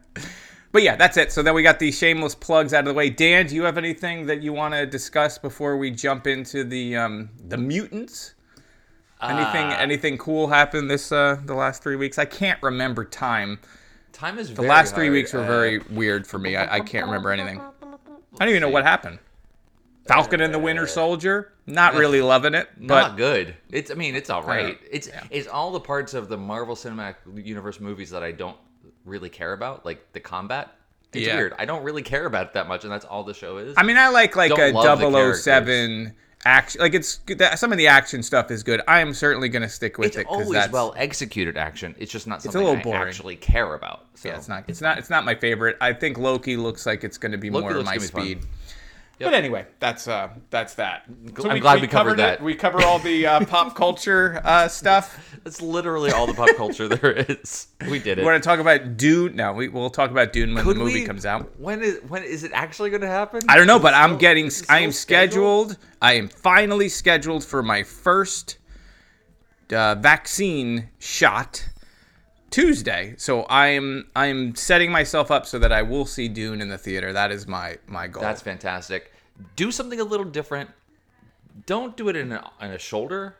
But 0.72 0.82
yeah, 0.82 0.96
that's 0.96 1.18
it. 1.18 1.30
So 1.30 1.42
then 1.42 1.52
we 1.54 1.62
got 1.62 1.78
these 1.78 1.96
shameless 1.96 2.34
plugs 2.34 2.72
out 2.72 2.80
of 2.80 2.86
the 2.86 2.94
way. 2.94 3.10
Dan, 3.10 3.46
do 3.46 3.54
you 3.54 3.62
have 3.64 3.76
anything 3.76 4.26
that 4.26 4.42
you 4.42 4.54
want 4.54 4.72
to 4.72 4.86
discuss 4.86 5.36
before 5.36 5.76
we 5.76 5.90
jump 5.90 6.26
into 6.26 6.64
the 6.64 6.96
um, 6.96 7.28
the 7.46 7.58
mutants? 7.58 8.34
Anything 9.22 9.66
Uh, 9.66 9.76
anything 9.78 10.18
cool 10.18 10.48
happened 10.48 10.90
this 10.90 11.12
uh, 11.12 11.38
the 11.44 11.54
last 11.54 11.82
three 11.82 11.96
weeks? 11.96 12.18
I 12.18 12.24
can't 12.24 12.60
remember 12.62 13.04
time. 13.04 13.60
Time 14.12 14.38
is 14.38 14.52
The 14.52 14.62
last 14.62 14.94
three 14.94 15.10
weeks 15.10 15.32
were 15.32 15.44
very 15.44 15.78
weird 15.90 16.26
for 16.26 16.38
me. 16.38 16.56
I, 16.56 16.76
I 16.76 16.80
can't 16.80 17.04
remember 17.04 17.30
anything. 17.30 17.60
I 17.60 18.44
don't 18.44 18.48
even 18.48 18.62
know 18.62 18.70
what 18.70 18.84
happened. 18.84 19.18
Falcon 20.12 20.40
and 20.40 20.52
the 20.54 20.58
Winter 20.58 20.86
Soldier. 20.86 21.52
Not 21.66 21.94
really 21.94 22.20
loving 22.22 22.54
it, 22.54 22.68
but 22.78 23.08
not 23.08 23.16
good. 23.16 23.54
It's 23.70 23.90
I 23.90 23.94
mean 23.94 24.14
it's 24.14 24.30
all 24.30 24.42
right. 24.42 24.78
It's 24.90 25.08
it's 25.30 25.48
all 25.48 25.70
the 25.72 25.80
parts 25.80 26.14
of 26.14 26.28
the 26.28 26.36
Marvel 26.36 26.74
Cinematic 26.74 27.16
Universe 27.34 27.80
movies 27.80 28.10
that 28.10 28.22
I 28.22 28.32
don't 28.32 28.56
really 29.04 29.28
care 29.28 29.52
about, 29.52 29.84
like 29.86 30.12
the 30.12 30.20
combat. 30.20 30.72
It's 31.12 31.26
Yeah. 31.26 31.36
weird. 31.36 31.54
I 31.58 31.64
don't 31.66 31.82
really 31.82 32.02
care 32.02 32.24
about 32.26 32.46
it 32.48 32.52
that 32.54 32.68
much, 32.68 32.84
and 32.84 32.92
that's 32.92 33.04
all 33.04 33.22
the 33.22 33.34
show 33.34 33.58
is. 33.58 33.74
I 33.76 33.82
mean, 33.82 33.98
I 33.98 34.08
like 34.08 34.34
like 34.34 34.50
Don't 34.50 34.60
a 34.60 34.72
love 34.72 35.34
007 35.36 36.14
action. 36.44 36.80
Like 36.80 36.94
it's 36.94 37.16
good- 37.18 37.38
that, 37.38 37.58
some 37.58 37.70
of 37.70 37.78
the 37.78 37.86
action 37.86 38.22
stuff 38.22 38.50
is 38.50 38.62
good. 38.62 38.80
I 38.88 39.00
am 39.00 39.12
certainly 39.14 39.48
going 39.48 39.62
to 39.62 39.68
stick 39.68 39.98
with 39.98 40.08
it's 40.08 40.16
it 40.16 40.20
because 40.28 40.46
always 40.46 40.70
well 40.70 40.94
executed 40.96 41.56
action. 41.56 41.94
It's 41.98 42.10
just 42.10 42.26
not 42.26 42.38
a 42.38 42.42
something 42.42 42.64
little 42.64 42.92
I 42.92 42.96
actually 42.96 43.36
care 43.36 43.74
about. 43.74 44.06
So 44.14 44.28
yeah, 44.30 44.36
it's 44.36 44.48
not 44.48 44.64
it's 44.68 44.80
not 44.80 44.98
it's 44.98 45.10
not 45.10 45.24
my 45.24 45.34
favorite. 45.34 45.76
I 45.80 45.92
think 45.92 46.18
Loki 46.18 46.56
looks 46.56 46.86
like 46.86 47.04
it's 47.04 47.18
going 47.18 47.32
to 47.32 47.38
be 47.38 47.50
Loki 47.50 47.62
more 47.74 47.82
my 47.84 47.96
gonna 47.98 48.08
fun. 48.08 48.40
Speed. 49.22 49.30
But 49.30 49.34
anyway, 49.34 49.66
that's 49.80 50.08
uh 50.08 50.28
that's 50.50 50.74
that. 50.74 51.04
So 51.38 51.48
I'm 51.50 51.60
glad 51.60 51.80
we 51.80 51.86
covered 51.86 52.14
it. 52.14 52.16
that. 52.18 52.42
We 52.42 52.54
cover 52.54 52.82
all 52.82 52.98
the 52.98 53.26
uh, 53.26 53.44
pop 53.44 53.74
culture 53.76 54.40
uh, 54.44 54.68
stuff. 54.68 55.36
It's 55.44 55.60
literally 55.60 56.10
all 56.12 56.26
the 56.26 56.34
pop 56.34 56.54
culture 56.56 56.88
there 56.88 57.12
is. 57.12 57.68
We 57.90 57.98
did 57.98 58.18
it. 58.18 58.24
We're 58.24 58.32
going 58.32 58.40
to 58.42 58.46
talk 58.48 58.58
about 58.60 58.96
Dune. 58.96 59.36
No, 59.36 59.52
we, 59.52 59.68
we'll 59.68 59.90
talk 59.90 60.10
about 60.10 60.32
Dune 60.32 60.54
when 60.54 60.64
Could 60.64 60.76
the 60.76 60.80
movie 60.80 61.00
we- 61.00 61.06
comes 61.06 61.26
out. 61.26 61.58
When 61.58 61.82
is 61.82 62.00
when 62.08 62.22
is 62.22 62.44
it 62.44 62.52
actually 62.54 62.90
going 62.90 63.02
to 63.02 63.08
happen? 63.08 63.40
I 63.48 63.56
don't 63.56 63.66
know, 63.66 63.76
Is 63.76 63.80
it 63.80 63.84
but 63.84 63.94
I'm 63.94 64.18
getting. 64.18 64.50
I 64.68 64.80
am 64.80 64.92
scheduled? 64.92 65.72
scheduled. 65.72 65.76
I 66.00 66.14
am 66.14 66.28
finally 66.28 66.88
scheduled 66.88 67.44
for 67.44 67.62
my 67.62 67.82
first 67.82 68.58
uh, 69.72 69.94
vaccine 69.96 70.88
shot 70.98 71.68
Tuesday. 72.50 73.14
So 73.16 73.46
I'm 73.48 74.08
I'm 74.14 74.54
setting 74.54 74.92
myself 74.92 75.30
up 75.30 75.46
so 75.46 75.58
that 75.58 75.72
I 75.72 75.82
will 75.82 76.04
see 76.06 76.28
Dune 76.28 76.60
in 76.60 76.68
the 76.68 76.78
theater. 76.78 77.12
That 77.12 77.30
is 77.32 77.46
my 77.46 77.78
my 77.86 78.08
goal. 78.08 78.22
That's 78.22 78.42
fantastic. 78.42 79.11
Do 79.56 79.70
something 79.70 80.00
a 80.00 80.04
little 80.04 80.26
different. 80.26 80.70
Don't 81.66 81.96
do 81.96 82.08
it 82.08 82.16
in 82.16 82.32
a, 82.32 82.50
in 82.60 82.70
a 82.70 82.78
shoulder. 82.78 83.36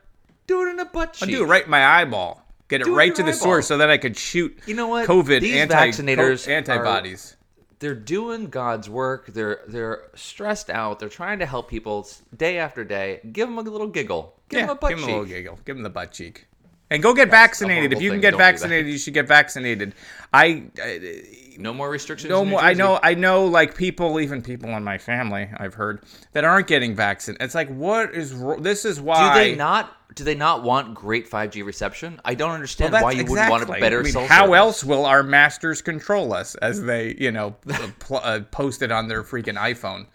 Do 0.47 0.67
it 0.67 0.71
in 0.71 0.79
a 0.81 0.85
butt 0.85 1.15
cheek. 1.15 1.29
I'll 1.29 1.35
do 1.35 1.45
it 1.45 1.47
right 1.47 1.65
in 1.65 1.71
my 1.71 1.85
eyeball. 1.85 2.45
Get 2.69 2.81
it 2.81 2.85
Do 2.85 2.97
right 2.97 3.15
to 3.15 3.23
the 3.23 3.29
eyeball. 3.29 3.41
source 3.41 3.67
so 3.67 3.79
that 3.79 3.91
I 3.91 3.99
could 3.99 4.17
shoot. 4.17 4.59
You 4.67 4.75
know 4.75 4.89
what? 4.89 5.09
COVID 5.09 5.41
These 5.41 5.57
anti 5.57 5.75
vaccinators 5.75 6.47
co- 6.47 6.53
antibodies. 6.53 7.37
They're 7.79 7.95
doing 7.95 8.47
God's 8.47 8.89
work. 8.89 9.27
They're 9.27 9.61
they're 9.67 10.05
stressed 10.15 10.71
out. 10.71 10.99
They're 11.01 11.09
trying 11.09 11.41
to 11.41 11.47
help 11.47 11.69
people 11.69 12.09
day 12.37 12.59
after 12.59 12.85
day. 12.85 13.21
Give 13.33 13.49
them 13.49 13.59
a 13.59 13.63
little 13.63 13.89
giggle. 13.89 14.35
Give 14.49 14.61
yeah, 14.61 14.67
them 14.67 14.77
a 14.77 14.79
butt 14.79 14.91
give 14.91 14.99
cheek. 15.01 15.09
a 15.09 15.11
little 15.11 15.25
giggle. 15.25 15.59
Give 15.65 15.77
them 15.77 15.83
the 15.83 15.91
butt 15.91 16.13
cheek. 16.13 16.47
And 16.91 17.03
go 17.03 17.15
get 17.15 17.31
vaccinated. 17.31 17.93
If 17.93 18.03
you 18.03 18.11
can 18.11 18.21
get 18.21 18.33
Don't 18.33 18.39
do 18.39 18.45
that. 18.45 18.53
vaccinated, 18.53 18.93
you 18.93 18.99
should 18.99 19.15
get 19.15 19.27
vaccinated. 19.27 19.95
I, 20.33 20.65
I 20.81 21.25
No 21.59 21.73
more 21.73 21.91
restrictions. 21.91 22.31
No 22.31 22.45
more. 22.45 22.61
I 22.61 22.75
know. 22.75 22.99
I 23.03 23.15
know. 23.15 23.47
Like 23.47 23.77
people, 23.77 24.21
even 24.21 24.43
people 24.43 24.71
in 24.71 24.85
my 24.85 24.99
family, 24.99 25.49
I've 25.57 25.75
heard 25.75 26.03
that 26.33 26.45
aren't 26.45 26.67
getting 26.67 26.95
vaccinated. 26.95 27.43
It's 27.43 27.55
like, 27.55 27.69
what 27.69 28.15
is? 28.15 28.35
This 28.59 28.85
is 28.85 29.01
why 29.01 29.35
Do 29.35 29.41
they 29.41 29.55
not? 29.55 29.97
Do 30.15 30.25
they 30.25 30.35
not 30.35 30.63
want 30.63 30.95
great 30.95 31.31
5G 31.31 31.65
reception? 31.65 32.21
I 32.25 32.35
don't 32.35 32.51
understand 32.51 32.93
that's 32.93 33.03
why 33.03 33.13
you 33.13 33.25
wouldn't 33.25 33.51
want 33.51 33.63
a 33.63 33.67
better 33.67 34.01
I 34.01 34.03
mean, 34.03 34.13
how 34.13 34.45
service. 34.47 34.57
else 34.59 34.85
will 34.85 35.07
our 35.07 35.23
masters 35.23 35.81
control 35.81 36.35
us 36.35 36.55
as 36.57 36.83
they, 36.83 37.17
you 37.19 37.33
know, 37.33 37.53
pl- 37.99 38.21
uh, 38.23 38.41
post 38.51 38.83
it 38.83 38.93
on 38.93 39.09
their 39.09 39.23
freaking 39.23 39.57
iPhone? 39.57 40.07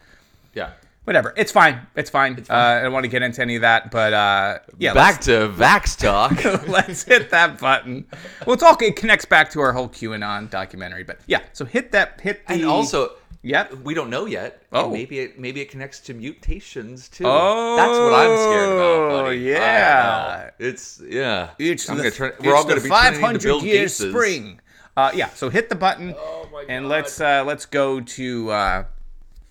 Yeah. 0.54 0.74
Whatever. 1.08 1.34
It's 1.38 1.54
fine. 1.54 1.88
It's 1.96 2.10
fine. 2.10 2.38
Uh, 2.50 2.54
I 2.54 2.82
don't 2.82 2.92
want 2.92 3.06
to 3.06 3.08
get 3.08 3.22
into 3.22 3.42
any 3.42 3.56
of 3.56 3.62
that, 3.62 3.92
but 3.92 4.12
uh, 4.12 4.60
yeah. 4.78 4.94
Back 4.94 5.22
to 5.22 5.48
Vax 5.48 5.98
talk. 5.98 6.44
Let's, 6.44 6.68
let's 6.68 7.04
hit 7.04 7.30
that 7.30 7.60
button. 7.60 8.06
Well, 8.46 8.56
it's 8.56 8.62
all 8.62 8.76
it 8.82 8.98
connects 8.98 9.24
back 9.24 9.50
to 9.52 9.62
our 9.62 9.72
whole 9.72 9.88
QAnon 9.88 10.50
documentary, 10.50 11.06
but 11.06 11.20
yeah. 11.26 11.44
So 11.54 11.64
hit 11.64 11.94
that. 11.94 12.20
Hit 12.20 12.46
the. 12.46 12.56
and 12.56 12.66
also, 12.66 13.14
Yep. 13.42 13.76
We 13.86 13.94
don't 13.94 14.10
know 14.10 14.26
yet. 14.26 14.64
Oh. 14.74 14.84
And 14.84 14.92
maybe 14.92 15.20
it 15.20 15.40
maybe 15.40 15.62
it 15.62 15.72
connects 15.72 16.02
to 16.02 16.14
mutations 16.14 17.08
too. 17.08 17.24
Oh, 17.26 17.78
that's 17.78 17.98
what 17.98 18.14
I'm 18.14 18.38
scared 18.38 18.70
about, 18.78 19.24
buddy. 19.24 19.56
I 19.56 19.60
yeah. 19.60 20.50
it's 20.60 21.02
yeah. 21.08 21.52
It's 21.58 21.90
I'm 21.90 21.96
the, 21.96 22.04
gonna 22.04 22.16
turn. 22.16 22.34
it's 22.38 22.46
We're 22.46 22.54
all 22.54 22.64
gonna 22.64 22.82
be 22.82 22.90
turning 22.90 23.08
into 23.14 23.22
500 23.22 23.44
Bill 23.44 23.64
year 23.64 23.86
Gateses. 23.86 24.10
spring. 24.10 24.60
Uh, 24.98 25.12
yeah. 25.16 25.30
So 25.30 25.50
hit 25.50 25.70
the 25.70 25.76
button, 25.76 26.16
Oh 26.18 26.66
and 26.68 26.90
let's 26.90 27.22
uh, 27.22 27.46
let's 27.48 27.66
go 27.66 28.02
to 28.02 28.52
uh, 28.52 28.84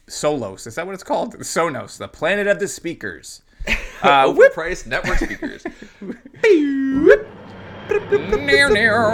Solos. 0.09 0.67
Is 0.67 0.75
that 0.77 0.87
what 0.87 0.95
it's 0.95 1.03
called? 1.03 1.37
Sonos, 1.39 1.99
the 1.99 2.09
planet 2.09 2.47
of 2.47 2.59
the 2.59 2.69
speakers. 2.69 3.43
Uh, 4.03 4.31
whip. 4.31 4.53
Overpriced 4.53 4.87
network 4.87 5.17
speakers. 5.19 5.65
Near, 8.39 8.69
near. 8.69 9.11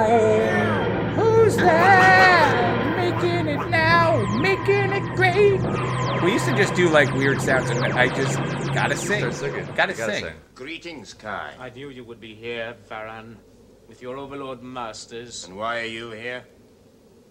Who's 1.14 1.56
that? 1.56 2.96
Making 2.96 3.46
it 3.46 3.68
now, 3.70 4.24
making 4.40 4.92
it 4.92 5.14
great. 5.14 5.60
We 6.22 6.32
used 6.32 6.46
to 6.46 6.56
just 6.56 6.74
do 6.74 6.88
like 6.88 7.12
weird 7.14 7.40
sounds, 7.40 7.70
and 7.70 7.84
I 7.84 8.08
just 8.08 8.38
gotta 8.74 8.96
sing. 8.96 9.20
Gotta, 9.20 9.62
Gotta 9.72 9.94
sing. 9.94 10.24
sing. 10.24 10.34
Greetings, 10.56 11.14
Kai. 11.14 11.54
I 11.60 11.70
knew 11.70 11.88
you 11.90 12.02
would 12.04 12.20
be 12.20 12.34
here, 12.34 12.74
Varan, 12.90 13.36
with 13.88 14.02
your 14.02 14.16
overlord 14.16 14.62
masters. 14.64 15.46
And 15.46 15.56
why 15.56 15.80
are 15.80 15.84
you 15.86 16.10
here? 16.10 16.44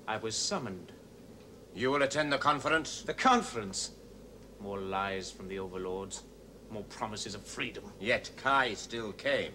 I 0.07 0.17
was 0.17 0.35
summoned. 0.37 0.93
You 1.73 1.91
will 1.91 2.03
attend 2.03 2.31
the 2.31 2.37
conference? 2.37 3.01
The 3.03 3.13
conference. 3.13 3.91
More 4.59 4.79
lies 4.79 5.31
from 5.31 5.47
the 5.47 5.59
overlords. 5.59 6.23
More 6.69 6.83
promises 6.83 7.35
of 7.35 7.43
freedom. 7.43 7.83
Yet 7.99 8.29
Kai 8.37 8.73
still 8.73 9.13
came. 9.13 9.51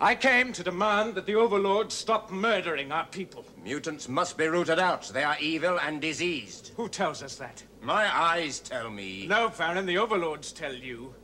I 0.00 0.14
came 0.14 0.52
to 0.52 0.62
demand 0.62 1.14
that 1.14 1.26
the 1.26 1.36
overlords 1.36 1.94
stop 1.94 2.30
murdering 2.30 2.92
our 2.92 3.06
people. 3.06 3.44
Mutants 3.62 4.08
must 4.08 4.36
be 4.36 4.46
rooted 4.46 4.78
out. 4.78 5.08
They 5.08 5.24
are 5.24 5.36
evil 5.40 5.78
and 5.80 6.00
diseased. 6.00 6.72
Who 6.76 6.88
tells 6.88 7.22
us 7.22 7.36
that? 7.36 7.62
My 7.80 8.14
eyes 8.14 8.60
tell 8.60 8.90
me. 8.90 9.26
No, 9.26 9.48
Varan, 9.48 9.86
the 9.86 9.98
overlords 9.98 10.52
tell 10.52 10.74
you. 10.74 11.14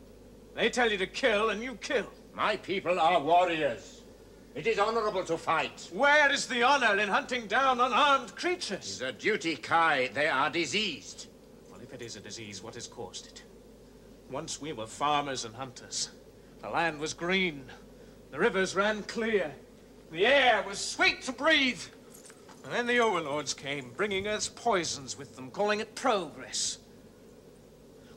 They 0.54 0.70
tell 0.70 0.90
you 0.90 0.98
to 0.98 1.06
kill, 1.06 1.50
and 1.50 1.62
you 1.62 1.74
kill. 1.76 2.06
My 2.34 2.56
people 2.56 3.00
are 3.00 3.20
warriors. 3.20 4.01
It 4.54 4.66
is 4.66 4.78
honorable 4.78 5.24
to 5.24 5.38
fight. 5.38 5.88
Where 5.92 6.30
is 6.30 6.46
the 6.46 6.62
honor 6.62 6.98
in 6.98 7.08
hunting 7.08 7.46
down 7.46 7.80
unarmed 7.80 8.36
creatures? 8.36 8.86
is 8.86 9.00
a 9.00 9.12
duty, 9.12 9.56
Kai. 9.56 10.10
They 10.12 10.28
are 10.28 10.50
diseased. 10.50 11.28
Well, 11.70 11.80
if 11.80 11.94
it 11.94 12.02
is 12.02 12.16
a 12.16 12.20
disease, 12.20 12.62
what 12.62 12.74
has 12.74 12.86
caused 12.86 13.28
it? 13.28 13.42
Once 14.30 14.60
we 14.60 14.72
were 14.72 14.86
farmers 14.86 15.46
and 15.46 15.54
hunters. 15.54 16.10
The 16.60 16.68
land 16.68 17.00
was 17.00 17.14
green. 17.14 17.64
The 18.30 18.38
rivers 18.38 18.74
ran 18.74 19.02
clear. 19.04 19.52
The 20.10 20.26
air 20.26 20.62
was 20.68 20.78
sweet 20.78 21.22
to 21.22 21.32
breathe. 21.32 21.80
And 22.64 22.72
then 22.72 22.86
the 22.86 23.00
overlords 23.00 23.54
came, 23.54 23.90
bringing 23.96 24.28
us 24.28 24.48
poisons 24.48 25.18
with 25.18 25.34
them, 25.34 25.50
calling 25.50 25.80
it 25.80 25.94
progress. 25.94 26.78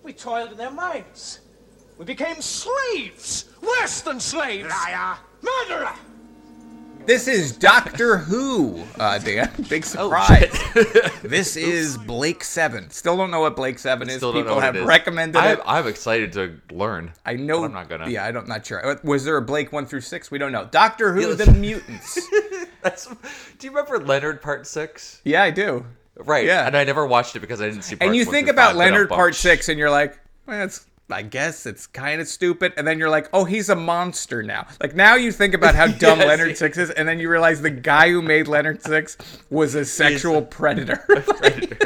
We 0.04 0.14
toiled 0.14 0.52
in 0.52 0.58
their 0.58 0.70
mines. 0.70 1.40
We 1.98 2.06
became 2.06 2.42
slaves! 2.42 3.46
Worse 3.62 4.02
than 4.02 4.20
slaves! 4.20 4.70
Liar! 4.70 5.18
Murderer! 5.42 5.94
This 7.06 7.28
is 7.28 7.56
Doctor 7.56 8.18
Who, 8.18 8.84
uh, 9.00 9.20
Dan. 9.20 9.52
Big 9.70 9.84
Oh, 9.98 10.10
surprise. 10.10 10.52
this 11.22 11.56
is 11.56 11.98
Blake 12.00 12.44
Seven. 12.44 12.90
Still 12.90 13.16
don't 13.16 13.30
know 13.30 13.42
what 13.42 13.56
Blake 13.56 13.78
Seven 13.78 14.10
is. 14.10 14.22
Don't 14.22 14.34
People 14.34 14.60
have 14.60 14.76
is. 14.76 14.84
recommended 14.86 15.38
it. 15.44 15.60
I'm 15.68 15.88
excited 15.88 16.34
to 16.34 16.60
learn. 16.72 17.12
I 17.24 17.34
know. 17.36 17.64
I'm 17.64 17.74
not 17.74 17.90
gonna. 17.90 18.10
Yeah, 18.10 18.26
I'm 18.26 18.34
not 18.34 18.48
Not 18.48 18.66
sure. 18.66 18.84
Uh, 18.84 18.96
Was 19.04 19.24
there 19.24 19.38
a 19.38 19.42
Blake 19.42 19.72
one 19.72 19.86
through 19.86 20.02
six? 20.02 20.32
We 20.32 20.40
don't 20.40 20.52
know. 20.52 20.66
Doctor 20.72 21.14
Who: 21.14 21.30
Yeah, 21.30 21.36
The 21.36 21.52
Mutants. 21.52 22.20
That's, 22.82 23.06
do 23.08 23.68
you 23.68 23.70
remember 23.72 24.00
Leonard 24.04 24.42
Part 24.42 24.66
Six? 24.66 25.22
yeah, 25.24 25.44
I 25.44 25.52
do. 25.52 25.86
Right. 26.18 26.46
Yeah. 26.46 26.66
And 26.66 26.76
I 26.76 26.84
never 26.86 27.06
watched 27.06 27.36
it 27.36 27.40
because 27.42 27.62
I 27.62 27.66
didn't 27.70 27.84
see. 27.84 27.98
And 28.02 28.16
you 28.16 28.26
think 28.26 28.48
about 28.48 28.70
five, 28.70 28.78
Leonard 28.78 29.10
Part. 29.10 29.36
Six, 29.36 29.70
and 29.70 29.78
you're 29.78 29.92
like, 29.92 30.18
well, 30.48 30.64
it's. 30.64 30.86
I 31.10 31.22
guess 31.22 31.66
it's 31.68 31.86
kind 31.86 32.20
of 32.20 32.28
stupid, 32.28 32.74
and 32.78 32.88
then 32.88 32.98
you're 32.98 33.10
like, 33.12 33.30
"Oh, 33.32 33.46
he's 33.46 33.70
a 33.70 33.76
monster 33.76 34.42
now." 34.42 34.66
Like 34.82 34.96
now, 34.96 35.16
you 35.16 35.32
think 35.32 35.54
about 35.54 35.76
how 35.76 35.86
dumb 36.00 36.20
Yes. 36.20 36.28
Leonard 36.28 36.58
Six 36.58 36.78
is, 36.80 36.90
and 36.90 37.08
then 37.08 37.20
you 37.20 37.30
realize 37.30 37.62
the 37.62 37.70
guy 37.70 38.10
who 38.10 38.22
made 38.24 38.48
Leonard 38.48 38.82
Six 38.82 39.18
was 39.50 39.76
a 39.76 39.86
sexual 39.86 40.42
predator. 40.42 41.04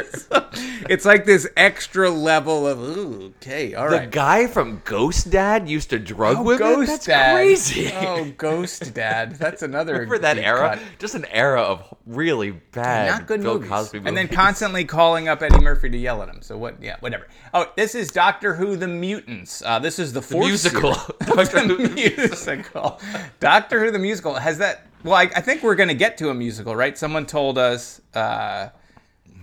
So, 0.30 0.48
it's 0.88 1.04
like 1.04 1.24
this 1.24 1.48
extra 1.56 2.08
level 2.10 2.66
of, 2.66 2.78
ooh, 2.78 3.32
okay, 3.42 3.74
all 3.74 3.88
The 3.90 3.96
right. 3.96 4.10
guy 4.10 4.46
from 4.46 4.80
Ghost 4.84 5.30
Dad 5.30 5.68
used 5.68 5.90
to 5.90 5.98
drug 5.98 6.36
Oh, 6.38 6.42
women. 6.42 6.58
Ghost 6.58 6.86
That's 6.88 7.06
Dad. 7.06 7.34
crazy. 7.34 7.90
Oh, 7.94 8.30
Ghost 8.36 8.92
Dad. 8.94 9.34
That's 9.36 9.62
another. 9.62 9.94
Remember 9.94 10.18
that 10.18 10.38
era? 10.38 10.76
cut. 10.76 10.78
Just 11.00 11.14
an 11.16 11.24
era 11.26 11.62
of 11.62 11.92
really 12.06 12.50
bad 12.50 13.10
Not 13.10 13.26
good 13.26 13.42
Bill 13.42 13.54
movies. 13.54 13.70
Cosby 13.70 13.98
movies. 14.00 14.08
And 14.08 14.16
then 14.16 14.28
constantly 14.28 14.84
calling 14.84 15.26
up 15.26 15.42
Eddie 15.42 15.58
Murphy 15.64 15.88
to 15.90 15.98
yell 15.98 16.22
at 16.22 16.28
him. 16.28 16.42
So 16.42 16.56
what? 16.58 16.80
Yeah, 16.82 16.96
whatever. 17.00 17.26
Oh, 17.54 17.72
this 17.76 17.94
is 17.96 18.12
Doctor 18.12 18.54
Who: 18.54 18.76
The 18.76 18.86
Mutants. 19.10 19.62
Uh, 19.64 19.78
this 19.78 19.98
is 19.98 20.12
the 20.12 20.22
fourth 20.22 20.46
musical. 20.46 20.92
the 21.18 21.90
musical. 21.94 23.00
Doctor 23.40 23.84
Who: 23.84 23.90
The 23.90 23.98
musical 23.98 24.34
has 24.34 24.58
that. 24.58 24.86
Well, 25.02 25.14
I, 25.14 25.22
I 25.22 25.40
think 25.40 25.62
we're 25.62 25.74
gonna 25.74 25.94
get 25.94 26.16
to 26.18 26.30
a 26.30 26.34
musical, 26.34 26.76
right? 26.76 26.96
Someone 26.96 27.26
told 27.26 27.58
us 27.58 28.00
uh, 28.14 28.68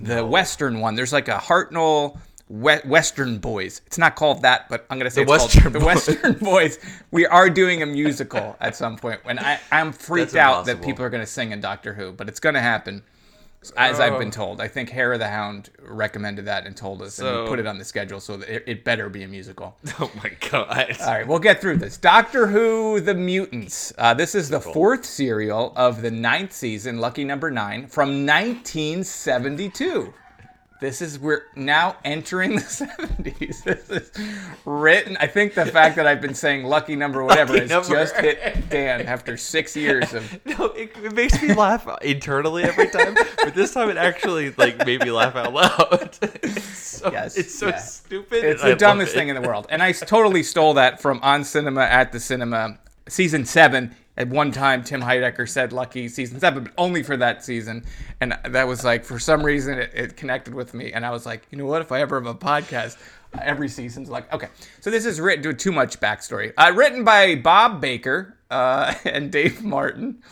the 0.02 0.26
Western 0.26 0.80
one. 0.80 0.96
There's 0.96 1.14
like 1.14 1.28
a 1.28 1.38
Hartnell. 1.38 2.18
We- 2.50 2.78
Western 2.86 3.40
Boys. 3.40 3.82
It's 3.88 3.98
not 3.98 4.16
called 4.16 4.42
that, 4.44 4.70
but 4.70 4.86
I'm 4.90 4.98
gonna 4.98 5.12
say 5.12 5.26
The 5.26 5.34
it's 5.34 5.44
Western 5.44 5.62
called 5.64 5.74
the 5.74 5.86
Western 5.86 6.34
Boys. 6.36 6.80
We 7.12 7.26
are 7.26 7.50
doing 7.50 7.82
a 7.82 7.86
musical 7.86 8.56
at 8.62 8.74
some 8.74 8.96
point. 8.96 9.26
When 9.26 9.38
I, 9.38 9.60
I'm 9.70 9.92
freaked 9.92 10.38
out 10.38 10.66
that 10.68 10.82
people 10.82 11.04
are 11.04 11.10
gonna 11.10 11.26
sing 11.26 11.52
in 11.52 11.60
Doctor 11.60 11.94
Who, 11.94 12.14
but 12.14 12.30
it's 12.30 12.40
gonna 12.40 12.62
happen 12.62 13.04
as 13.76 14.00
I've 14.00 14.14
Oh. 14.14 14.20
been 14.20 14.32
told. 14.32 14.62
I 14.62 14.68
think 14.68 14.90
Hair 14.90 15.14
of 15.14 15.20
the 15.20 15.28
Hound 15.28 15.70
recommended 15.88 16.46
that 16.46 16.66
and 16.66 16.76
told 16.78 17.02
us, 17.02 17.20
and 17.20 17.28
So- 17.28 17.44
we 17.44 17.50
put 17.50 17.60
it 17.60 17.68
on 17.68 17.78
the 17.78 17.86
schedule, 17.86 18.20
so 18.20 18.36
it, 18.42 18.64
it 18.68 18.84
better 18.84 19.10
be 19.10 19.24
a 19.24 19.28
musical. 19.28 19.76
oh 20.00 20.12
my 20.24 20.32
god. 20.50 20.96
All 21.02 21.08
right, 21.08 21.28
we'll 21.28 21.40
get 21.40 21.60
through 21.62 21.78
this. 21.78 21.98
Doctor 21.98 22.48
Who: 22.48 23.00
The 23.00 23.14
Mutants. 23.16 23.92
Uh, 23.98 24.14
this 24.14 24.36
is 24.36 24.50
the 24.50 24.62
fourth 24.62 25.06
serial 25.06 25.74
of 25.76 26.02
the 26.02 26.12
ninth 26.12 26.54
season, 26.54 27.00
lucky 27.00 27.24
number 27.24 27.50
nine, 27.52 27.88
from 27.88 28.26
1972. 28.26 30.14
This 30.80 31.02
is 31.02 31.18
we're 31.18 31.42
now 31.56 31.96
entering 32.06 32.56
the 32.56 32.62
70s. 32.62 33.64
This 33.64 33.90
is 33.90 34.12
written. 34.64 35.18
I 35.20 35.26
think 35.26 35.56
the 35.56 35.66
fact 35.66 35.96
that 35.96 36.06
I've 36.06 36.22
been 36.22 36.36
saying 36.36 36.66
lucky 36.66 36.96
number 36.96 37.24
whatever 37.24 37.54
Lucky 37.54 37.68
has 37.68 37.90
number. 37.90 38.04
just 38.04 38.16
hit 38.18 38.70
Dan 38.70 39.02
after 39.02 39.38
six 39.38 39.76
years 39.76 40.14
of 40.14 40.40
No, 40.46 40.66
it, 40.68 40.92
it 41.04 41.14
makes 41.14 41.42
me 41.42 41.54
laugh 41.56 41.88
internally 42.04 42.64
every 42.64 42.90
time, 42.90 43.16
but 43.44 43.56
this 43.56 43.74
time 43.74 43.90
it 43.90 43.98
actually 43.98 44.52
like 44.52 44.86
made 44.86 45.02
me 45.04 45.10
laugh 45.12 45.36
out 45.36 45.52
loud. 45.54 46.16
It's 46.22 46.64
so, 46.78 47.12
Yes, 47.12 47.38
it's 47.38 47.58
so 47.58 47.70
yeah. 47.70 47.78
stupid. 47.80 48.44
It's 48.44 48.62
and 48.62 48.70
I 48.72 48.74
the 48.74 48.80
dumbest 48.80 49.14
it. 49.14 49.18
thing 49.18 49.30
in 49.30 49.42
the 49.42 49.48
world. 49.48 49.66
And 49.70 49.82
i 49.82 49.92
totally 49.92 50.44
stole 50.44 50.76
that 50.76 51.02
from 51.02 51.20
On 51.24 51.44
Cinema 51.44 51.82
at 51.82 52.12
the 52.12 52.20
Cinema, 52.20 52.78
season 53.08 53.46
seven. 53.46 53.96
At 54.18 54.30
one 54.30 54.52
time, 54.52 54.84
Tim 54.84 55.02
Heidecker 55.02 55.48
said 55.48 55.72
Lucky 55.72 56.08
season 56.10 56.40
seven, 56.40 56.64
but 56.64 56.74
only 56.78 57.04
for 57.04 57.16
that 57.18 57.46
season. 57.46 57.86
And 58.20 58.38
that 58.46 58.68
was 58.68 58.84
like, 58.84 59.06
for 59.06 59.20
some 59.20 59.44
reason, 59.44 59.78
it, 59.78 59.92
it 59.94 60.18
connected 60.18 60.56
with 60.56 60.74
me. 60.74 60.92
And 60.92 61.06
I 61.06 61.12
was 61.12 61.26
like, 61.26 61.46
you 61.52 61.58
know 61.58 61.66
what? 61.66 61.82
If 61.82 61.92
I 61.92 62.02
ever 62.02 62.20
have 62.20 62.26
a 62.26 62.34
podcast, 62.34 62.98
every 63.40 63.70
season's 63.70 64.10
like, 64.10 64.32
okay. 64.34 64.48
So 64.82 64.90
this 64.90 65.06
is 65.06 65.22
written, 65.22 65.56
too 65.56 65.72
much 65.72 66.00
backstory. 66.00 66.52
Uh, 66.58 66.74
written 66.76 67.04
by 67.04 67.36
Bob 67.36 67.80
Baker 67.80 68.36
uh, 68.50 68.94
and 69.06 69.32
Dave 69.32 69.64
Martin. 69.64 70.24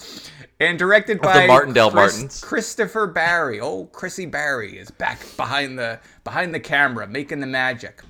And 0.59 0.79
directed 0.79 1.17
the 1.17 1.23
by 1.23 1.47
Martindale 1.47 1.91
Chris- 1.91 2.13
Martins. 2.13 2.41
Christopher 2.41 3.07
Barry. 3.07 3.59
Oh, 3.59 3.85
Chrissy 3.85 4.25
Barry 4.25 4.77
is 4.77 4.89
back 4.89 5.19
behind 5.35 5.77
the 5.77 5.99
behind 6.23 6.55
the 6.55 6.61
camera, 6.61 7.05
making 7.07 7.41
the 7.41 7.47
magic. 7.47 8.01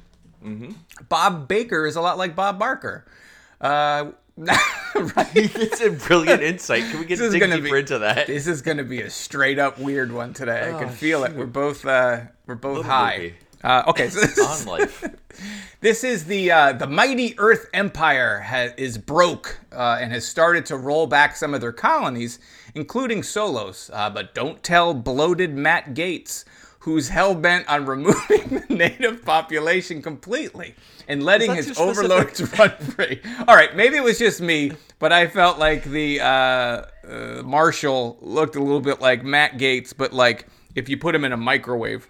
Mm-hmm. 0.43 0.73
Bob 1.09 1.47
Baker 1.47 1.87
is 1.87 1.95
a 1.95 2.01
lot 2.01 2.19
like 2.19 2.35
Bob 2.35 2.59
Barker. 2.59 3.05
Uh, 3.59 4.11
right. 4.95 5.27
It's 5.33 5.81
a 5.81 5.91
brilliant 5.91 6.41
insight. 6.41 6.83
Can 6.89 6.99
we 6.99 7.05
get 7.05 7.17
This 7.17 7.27
is 7.27 7.33
dig 7.33 7.41
deeper 7.49 7.73
be 7.73 7.79
into 7.79 7.99
that? 7.99 8.27
This 8.27 8.47
is 8.47 8.61
going 8.61 8.77
to 8.77 8.83
be 8.83 9.01
a 9.01 9.09
straight 9.09 9.59
up 9.59 9.79
weird 9.79 10.11
one 10.11 10.33
today. 10.33 10.69
I 10.73 10.79
can 10.79 10.89
Oh, 10.89 10.91
feel 10.91 11.23
it. 11.23 11.33
We're 11.35 11.45
both 11.45 11.85
uh, 11.85 12.21
we're 12.45 12.55
both 12.55 12.77
Little 12.77 12.91
high. 12.91 13.33
Uh, 13.63 13.83
okay, 13.87 14.09
so 14.09 14.19
this 14.21 14.37
On 14.39 14.51
is, 14.57 14.67
life. 14.67 15.05
this 15.81 16.03
is 16.03 16.25
the 16.25 16.51
uh, 16.51 16.73
the 16.73 16.85
mighty 16.87 17.33
Earth 17.39 17.67
Empire 17.73 18.41
ha- 18.41 18.73
is 18.77 18.97
broke 18.97 19.59
uh, 19.71 19.97
and 19.99 20.11
has 20.11 20.25
started 20.27 20.65
to 20.67 20.77
roll 20.77 21.07
back 21.07 21.35
some 21.35 21.53
of 21.53 21.61
their 21.61 21.71
colonies, 21.71 22.37
including 22.75 23.23
Solos. 23.23 23.89
Uh, 23.91 24.09
but 24.09 24.35
don't 24.35 24.61
tell 24.61 24.93
bloated 24.93 25.55
Matt 25.55 25.93
Gaetz, 25.95 26.45
who's 26.85 27.09
hell 27.09 27.33
bent 27.33 27.67
on 27.67 27.83
removing 27.87 28.63
the 28.67 28.75
native 28.75 29.25
population 29.25 30.03
completely 30.03 30.75
and 31.07 31.23
letting 31.23 31.53
his 31.55 31.75
too 31.75 31.81
overlords 31.81 32.39
run 32.59 32.69
free. 32.77 33.19
All 33.47 33.55
right, 33.55 33.75
maybe 33.75 33.95
it 33.97 34.03
was 34.03 34.19
just 34.19 34.39
me, 34.39 34.71
but 34.99 35.11
I 35.11 35.25
felt 35.25 35.57
like 35.57 35.83
the 35.83 36.21
uh, 36.21 36.25
uh, 36.25 37.41
Marshall 37.43 38.19
looked 38.21 38.55
a 38.55 38.59
little 38.61 38.81
bit 38.81 39.01
like 39.01 39.23
Matt 39.23 39.57
Gaetz, 39.57 39.93
but 39.97 40.13
like 40.13 40.45
if 40.75 40.87
you 40.87 40.95
put 40.97 41.15
him 41.15 41.25
in 41.25 41.31
a 41.33 41.37
microwave. 41.37 42.07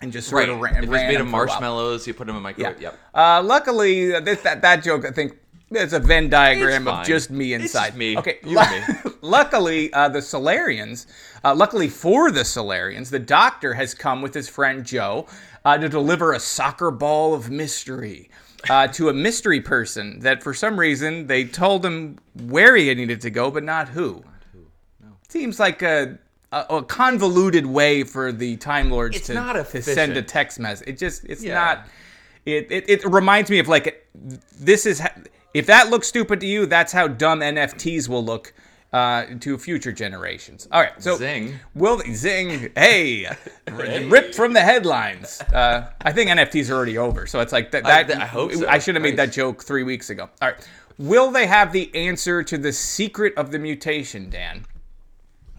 And 0.00 0.12
just 0.12 0.28
sort 0.28 0.40
Right. 0.40 0.48
of 0.50 0.60
ran, 0.60 0.76
if 0.76 0.82
it's 0.84 0.88
ran 0.90 1.06
made 1.08 1.14
of 1.20 1.28
a 1.28 1.30
while. 1.30 1.46
marshmallows, 1.46 2.06
you 2.06 2.12
put 2.14 2.26
them 2.26 2.36
in 2.36 2.42
a 2.42 2.48
Yeah. 2.48 2.52
microwave. 2.68 2.80
Yep. 2.82 2.98
Uh, 3.14 3.42
luckily, 3.42 4.14
uh, 4.14 4.20
this, 4.20 4.40
that 4.42 4.60
that 4.62 4.82
joke 4.82 5.04
I 5.06 5.10
think 5.10 5.36
There's 5.74 5.92
a 5.92 6.00
Venn 6.00 6.28
diagram 6.30 6.88
of 6.88 7.04
just 7.06 7.30
me 7.30 7.52
It's 7.52 7.64
inside. 7.64 7.86
just 7.88 7.96
me, 7.98 8.16
Okay. 8.16 8.38
you 8.44 8.58
and 8.58 9.04
me. 9.04 9.10
luckily, 9.20 9.92
uh, 9.92 10.08
the 10.08 10.20
Solonians, 10.20 11.06
uh, 11.44 11.54
luckily 11.54 11.88
for 11.88 12.30
the 12.30 12.40
Solonians, 12.40 13.10
the 13.10 13.18
Doctor 13.18 13.74
has 13.74 13.92
come 13.94 14.22
with 14.22 14.32
his 14.34 14.48
friend 14.48 14.84
Jo 14.84 15.26
uh, 15.64 15.76
to 15.78 15.88
deliver 15.88 16.32
a 16.32 16.40
soccer 16.40 16.90
ball 16.90 17.34
of 17.34 17.50
mystery 17.50 18.30
uh, 18.70 18.86
to 18.88 19.08
a 19.08 19.12
mystery 19.12 19.60
person 19.60 20.20
that, 20.20 20.42
for 20.42 20.54
some 20.54 20.78
reason, 20.80 21.26
they 21.26 21.44
told 21.44 21.84
him 21.84 22.18
where 22.44 22.74
he 22.76 22.94
needed 22.94 23.20
to 23.20 23.30
go, 23.30 23.50
but 23.50 23.62
not 23.62 23.88
who. 23.90 24.14
Not 24.24 24.24
who. 24.52 24.60
No. 25.02 25.08
Seems 25.28 25.60
like 25.60 25.82
a, 25.82 26.18
a, 26.52 26.66
a 26.70 26.82
convoluted 26.82 27.66
way 27.66 28.04
for 28.04 28.32
the 28.32 28.56
Time 28.56 28.90
Lords 28.90 29.16
It's 29.16 29.26
to, 29.26 29.34
not 29.34 29.52
to 29.54 29.82
send 29.82 30.16
a 30.16 30.22
text 30.22 30.58
message. 30.58 30.88
It 30.88 30.98
just, 30.98 31.24
it's 31.24 31.42
Yeah. 31.44 31.54
not. 31.54 31.86
It, 32.46 32.70
it, 32.70 32.84
it 32.90 33.04
reminds 33.06 33.48
me 33.48 33.58
of 33.58 33.68
like 33.68 34.06
this 34.14 34.84
is 34.84 35.00
ha- 35.00 35.14
if 35.54 35.66
that 35.66 35.88
looks 35.88 36.08
stupid 36.08 36.40
to 36.40 36.46
you, 36.46 36.66
that's 36.66 36.92
how 36.92 37.08
dumb 37.08 37.40
NFTs 37.40 38.08
will 38.08 38.24
look 38.24 38.52
uh, 38.92 39.26
to 39.40 39.58
future 39.58 39.90
generations. 39.92 40.68
All 40.70 40.80
right, 40.80 41.02
so 41.02 41.16
Zing. 41.16 41.58
will 41.74 42.00
zing 42.12 42.70
hey, 42.76 43.26
ripped 43.72 44.34
from 44.34 44.52
the 44.52 44.60
headlines. 44.60 45.40
Uh, 45.40 45.90
I 46.02 46.12
think 46.12 46.30
NFTs 46.30 46.70
are 46.70 46.74
already 46.74 46.98
over, 46.98 47.26
so 47.26 47.40
it's 47.40 47.52
like 47.52 47.70
that. 47.72 47.86
I- 47.86 48.02
that 48.04 48.20
I 48.20 48.26
hope 48.26 48.52
so. 48.52 48.68
I 48.68 48.78
should 48.78 48.94
have 48.94 49.02
made 49.02 49.16
that 49.16 49.32
joke 49.32 49.64
three 49.64 49.82
weeks 49.82 50.10
ago. 50.10 50.28
All 50.40 50.48
right, 50.48 50.68
will 50.98 51.30
they 51.30 51.46
have 51.46 51.72
the 51.72 51.92
answer 51.94 52.42
to 52.44 52.58
the 52.58 52.72
secret 52.72 53.34
of 53.36 53.50
the 53.50 53.58
mutation, 53.58 54.30
Dan? 54.30 54.64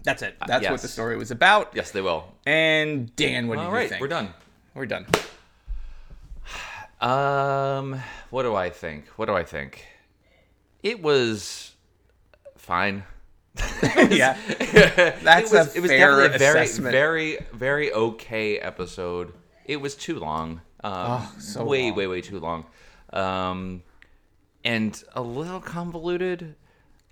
That's 0.04 0.22
it. 0.22 0.36
That's 0.46 0.64
what 0.64 0.72
yes. 0.72 0.82
the 0.82 0.88
story 0.88 1.16
was 1.16 1.30
about. 1.30 1.72
Yes, 1.74 1.90
they 1.90 2.00
will. 2.00 2.32
And 2.46 3.14
Dan, 3.16 3.48
what 3.48 3.56
do 3.56 3.62
All 3.62 3.68
you 3.68 3.74
right, 3.74 3.88
think? 3.88 4.00
we're 4.00 4.08
done. 4.08 4.32
We're 4.72 4.86
done. 4.86 5.06
Um, 7.00 8.00
what 8.30 8.42
do 8.42 8.54
I 8.54 8.70
think? 8.70 9.06
What 9.16 9.26
do 9.26 9.34
I 9.34 9.44
think? 9.44 9.84
It 10.82 11.02
was 11.02 11.72
fine. 12.56 13.04
yeah, 14.10 14.36
that's 15.22 15.52
it 15.52 15.56
was, 15.56 15.74
a 15.74 15.78
it 15.78 15.80
was 15.80 15.90
fair 15.90 16.10
definitely 16.10 16.36
a 16.36 16.38
very, 16.38 16.60
assessment. 16.64 16.92
very, 16.92 17.38
very 17.52 17.92
okay 17.92 18.58
episode. 18.58 19.32
It 19.64 19.76
was 19.80 19.94
too 19.94 20.18
long. 20.18 20.60
Um, 20.84 20.92
Oh, 20.94 21.34
so 21.38 21.64
way, 21.64 21.84
long. 21.88 21.96
way, 21.96 22.06
way 22.06 22.20
too 22.20 22.38
long. 22.38 22.66
Um, 23.12 23.82
and 24.64 25.02
a 25.14 25.22
little 25.22 25.60
convoluted. 25.60 26.54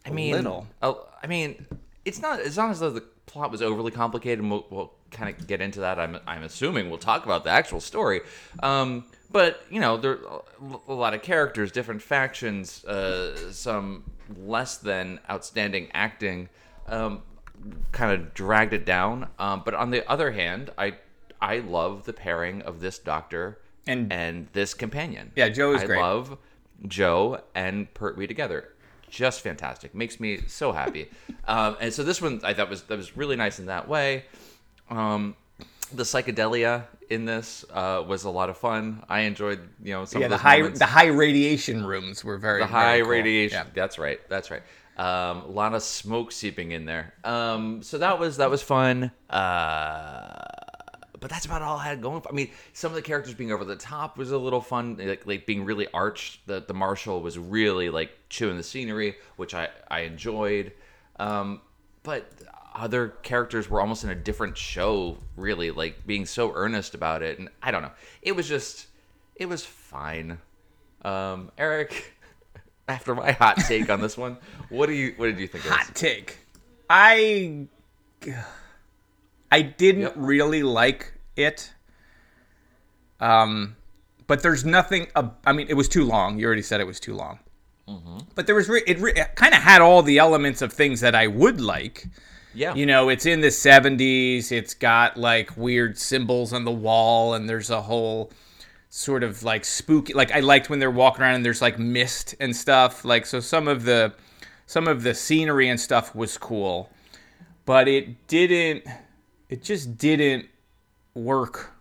I 0.07 0.11
mean, 0.11 0.33
little? 0.33 0.67
a- 0.83 0.95
I 1.23 1.27
mean, 1.27 1.67
it's 2.05 2.21
not. 2.21 2.41
It's 2.41 2.57
not 2.57 2.71
as 2.71 2.81
though 2.81 2.91
the 2.91 3.01
plot 3.27 3.51
was 3.51 3.63
overly 3.63 3.91
complicated. 3.91 4.41
And 4.41 4.51
we'll, 4.51 4.67
we'll 4.71 4.93
kind 5.11 5.35
of 5.35 5.47
get 5.47 5.61
into 5.63 5.81
that. 5.81 5.99
I'm, 5.99 6.19
I'm 6.27 6.43
assuming 6.43 6.91
we'll 6.91 6.99
talk 6.99 7.25
about 7.25 7.45
the 7.45 7.51
actual 7.51 7.81
story. 7.81 8.21
Um, 8.63 9.05
but 9.35 9.63
you 9.69 9.81
know, 9.81 9.97
there 9.97 10.21
are 10.29 10.43
a 10.89 10.95
lot 10.95 11.13
of 11.13 11.21
characters, 11.23 11.73
different 11.73 12.01
factions, 12.01 12.85
uh, 12.85 13.53
some 13.53 14.05
less 14.39 14.79
than 14.79 15.19
outstanding 15.29 15.89
acting. 15.93 16.49
Um, 16.87 17.23
kind 17.93 18.13
of 18.13 18.33
dragged 18.35 18.73
it 18.73 18.85
down. 18.87 19.29
Um, 19.39 19.63
but 19.65 19.75
on 19.75 19.91
the 19.91 20.09
other 20.09 20.31
hand, 20.33 20.71
I 20.79 20.95
I 21.43 21.59
love 21.59 22.05
the 22.05 22.13
pairing 22.13 22.63
of 22.63 22.81
this 22.81 22.99
doctor 22.99 23.59
And- 23.87 24.13
and 24.13 24.49
this 24.53 24.73
companion. 24.73 25.33
Yeah, 25.37 25.49
Jo 25.51 25.73
is 25.75 25.83
great. 25.83 25.85
I 25.85 25.87
great. 25.87 26.01
love 26.01 26.39
Jo 26.87 27.41
and 27.55 27.93
Pertwee 27.93 28.27
together. 28.29 28.71
Just 29.11 29.41
fantastic. 29.43 29.95
Makes 29.95 30.21
me 30.21 30.43
so 30.47 30.73
happy. 30.73 31.11
um, 31.47 31.77
and 31.81 31.93
so 31.93 32.05
this 32.05 32.23
one 32.23 32.41
I 32.45 32.55
thought 32.55 32.71
was 32.71 32.83
that 32.85 32.97
was 32.97 33.17
really 33.17 33.37
nice 33.37 33.59
in 33.59 33.67
that 33.67 33.89
way. 33.89 34.25
Um, 34.91 35.35
the 35.93 36.05
psychedelia 36.05 36.85
in 37.11 37.25
this 37.25 37.65
uh, 37.73 38.03
was 38.07 38.25
a 38.25 38.31
lot 38.31 38.51
of 38.51 38.57
fun. 38.57 39.05
I 39.09 39.21
enjoyed 39.21 39.61
you 39.83 39.93
know 39.93 40.05
some 40.05 40.21
yeah, 40.21 40.27
of 40.27 40.31
the 40.31 40.39
high 40.39 40.59
moments 40.59 40.79
the 40.79 40.87
high 40.87 41.07
radiation 41.07 41.85
rooms 41.85 42.25
were 42.25 42.39
very 42.39 42.61
the 42.61 42.67
high 42.67 42.97
very 42.97 43.03
cool. 43.03 43.11
radiation. 43.11 43.67
Yeah. 43.67 43.73
That's 43.75 43.99
right. 43.99 44.21
That's 44.29 44.51
right. 44.51 44.63
Um, 44.97 45.43
a 45.43 45.51
lot 45.51 45.75
of 45.75 45.83
smoke 45.83 46.31
seeping 46.31 46.71
in 46.71 46.85
there. 46.85 47.15
Um, 47.25 47.83
so 47.83 47.99
that 47.99 48.19
was 48.19 48.37
that 48.37 48.51
was 48.51 48.63
fun. 48.63 49.11
Uh, 49.29 50.45
but 51.19 51.31
that's 51.31 51.47
about 51.47 51.63
all 51.63 51.79
I 51.79 51.85
had 51.85 52.03
going. 52.03 52.21
For. 52.21 52.29
I 52.29 52.33
mean, 52.33 52.51
some 52.75 52.93
of 52.93 52.97
the 52.97 53.03
characters 53.03 53.35
being 53.35 53.51
over 53.51 53.65
the 53.65 53.77
top 53.77 54.19
was 54.19 54.31
a 54.31 54.39
little 54.39 54.61
fun, 54.61 54.99
like, 54.99 55.27
like 55.27 55.47
being 55.47 55.65
really 55.65 55.89
arched. 55.95 56.47
The 56.47 56.61
the 56.61 56.75
marshal 56.75 57.23
was 57.23 57.39
really 57.39 57.89
like 57.89 58.11
chewing 58.29 58.57
the 58.57 58.63
scenery, 58.63 59.17
which 59.37 59.55
I 59.55 59.69
I 59.91 60.01
enjoyed. 60.01 60.73
Um, 61.19 61.63
but 62.03 62.31
other 62.75 63.09
characters 63.23 63.71
were 63.71 63.81
almost 63.81 64.05
in 64.05 64.11
a 64.11 64.15
different 64.15 64.57
show, 64.59 65.19
really, 65.37 65.71
like 65.71 66.07
being 66.07 66.27
so 66.27 66.53
earnest 66.55 66.95
about 66.95 67.23
it. 67.23 67.39
And 67.39 67.49
I 67.63 67.71
don't 67.71 67.83
know. 67.83 67.93
It 68.23 68.33
was 68.35 68.49
just, 68.49 68.87
it 69.37 69.47
was 69.49 69.65
fine. 69.65 70.39
Um, 71.03 71.51
Eric, 71.59 72.15
after 72.89 73.15
my 73.15 73.33
hot 73.33 73.59
take 73.69 73.89
on 73.91 74.01
this 74.01 74.17
one, 74.19 74.39
what 74.71 74.87
do 74.87 74.93
you 74.93 75.15
what 75.17 75.27
did 75.27 75.39
you 75.39 75.47
think? 75.47 75.65
Of 75.67 75.71
Hot 75.71 75.95
take. 75.95 76.39
I 76.91 77.67
I 79.51 79.63
didn't 79.63 80.03
Yep. 80.03 80.13
really 80.17 80.63
like 80.63 81.13
it. 81.37 81.73
Um, 83.21 83.77
but 84.27 84.43
there's 84.43 84.65
nothing. 84.65 85.09
ab- 85.15 85.37
I 85.47 85.53
mean, 85.53 85.67
it 85.69 85.75
was 85.75 85.89
too 85.89 86.05
long. 86.05 86.39
You 86.39 86.47
already 86.47 86.63
said 86.63 86.81
it 86.81 86.87
was 86.87 87.01
too 87.01 87.15
long. 87.15 87.39
Mm-hmm. 87.89 88.19
But 88.35 88.47
there 88.47 88.55
was 88.55 88.69
re- 88.69 88.83
it, 88.87 88.99
re- 88.99 89.13
it 89.15 89.35
kind 89.37 89.55
of 89.55 89.61
had 89.63 89.81
all 89.83 90.03
the 90.03 90.19
elements 90.19 90.63
of 90.63 90.73
things 90.73 91.01
that 91.01 91.15
I 91.15 91.27
would 91.27 91.61
like. 91.61 92.07
Yeah, 92.55 92.75
You 92.75 92.87
know, 92.87 93.09
it's 93.09 93.27
in 93.27 93.41
the 93.41 93.49
70s. 93.49 94.53
It's 94.53 94.75
got 94.75 95.17
like 95.17 95.57
weird 95.57 95.99
symbols 95.99 96.53
on 96.53 96.65
the 96.65 96.71
wall, 96.73 97.35
and 97.35 97.49
there's 97.49 97.71
a 97.71 97.83
whole 97.83 98.31
sort 98.91 99.25
of 99.25 99.43
like 99.43 99.65
spooky. 99.65 100.13
Like 100.15 100.31
I 100.33 100.41
liked 100.41 100.71
when 100.71 100.79
they're 100.79 100.91
walking 100.91 101.23
around 101.23 101.35
and 101.35 101.45
there's 101.45 101.61
like 101.63 101.79
mist 101.79 102.35
and 102.41 102.55
stuff. 102.55 103.05
Like 103.05 103.27
so, 103.27 103.41
some 103.41 103.67
of 103.69 103.85
the 103.85 104.15
some 104.67 104.87
of 104.89 105.03
the 105.03 105.15
scenery 105.15 105.69
and 105.69 105.81
stuff 105.81 106.15
was 106.15 106.39
cool, 106.39 106.91
but 107.67 107.89
it 107.89 108.27
didn't. 108.29 108.85
It 109.49 109.63
just 109.63 109.99
didn't 109.99 110.47
work. 111.15 111.73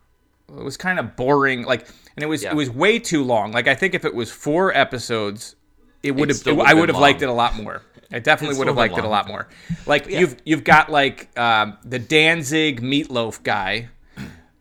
It 0.50 0.64
was 0.64 0.76
kind 0.78 1.00
of 1.00 1.16
boring. 1.16 1.64
Like, 1.64 1.88
and 2.16 2.24
it 2.24 2.28
was 2.28 2.44
Yeah. 2.44 2.52
it 2.52 2.56
was 2.56 2.70
way 2.70 3.00
too 3.00 3.24
long. 3.24 3.52
Like 3.52 3.68
I 3.68 3.76
think 3.76 3.94
if 3.94 4.06
it 4.06 4.14
was 4.14 4.32
four 4.32 4.76
episodes, 4.76 5.56
it 6.02 6.12
would 6.16 6.30
have. 6.30 6.48
I 6.60 6.74
would 6.74 6.90
have 6.90 6.98
liked 7.00 7.22
it 7.22 7.30
a 7.30 7.34
lot 7.34 7.56
more. 7.56 7.82
I 8.14 8.20
definitely 8.20 8.58
would 8.58 8.68
have 8.68 8.78
liked 8.78 8.96
been 8.96 9.04
it 9.04 9.08
a 9.08 9.12
lot 9.12 9.28
more. 9.28 9.48
Like 9.88 10.08
you've 10.08 10.38
you've 10.46 10.64
got 10.64 10.90
like 10.90 11.38
um, 11.38 11.78
the 11.84 12.00
Danzig 12.00 12.82
meatloaf 12.82 13.42
guy, 13.44 13.90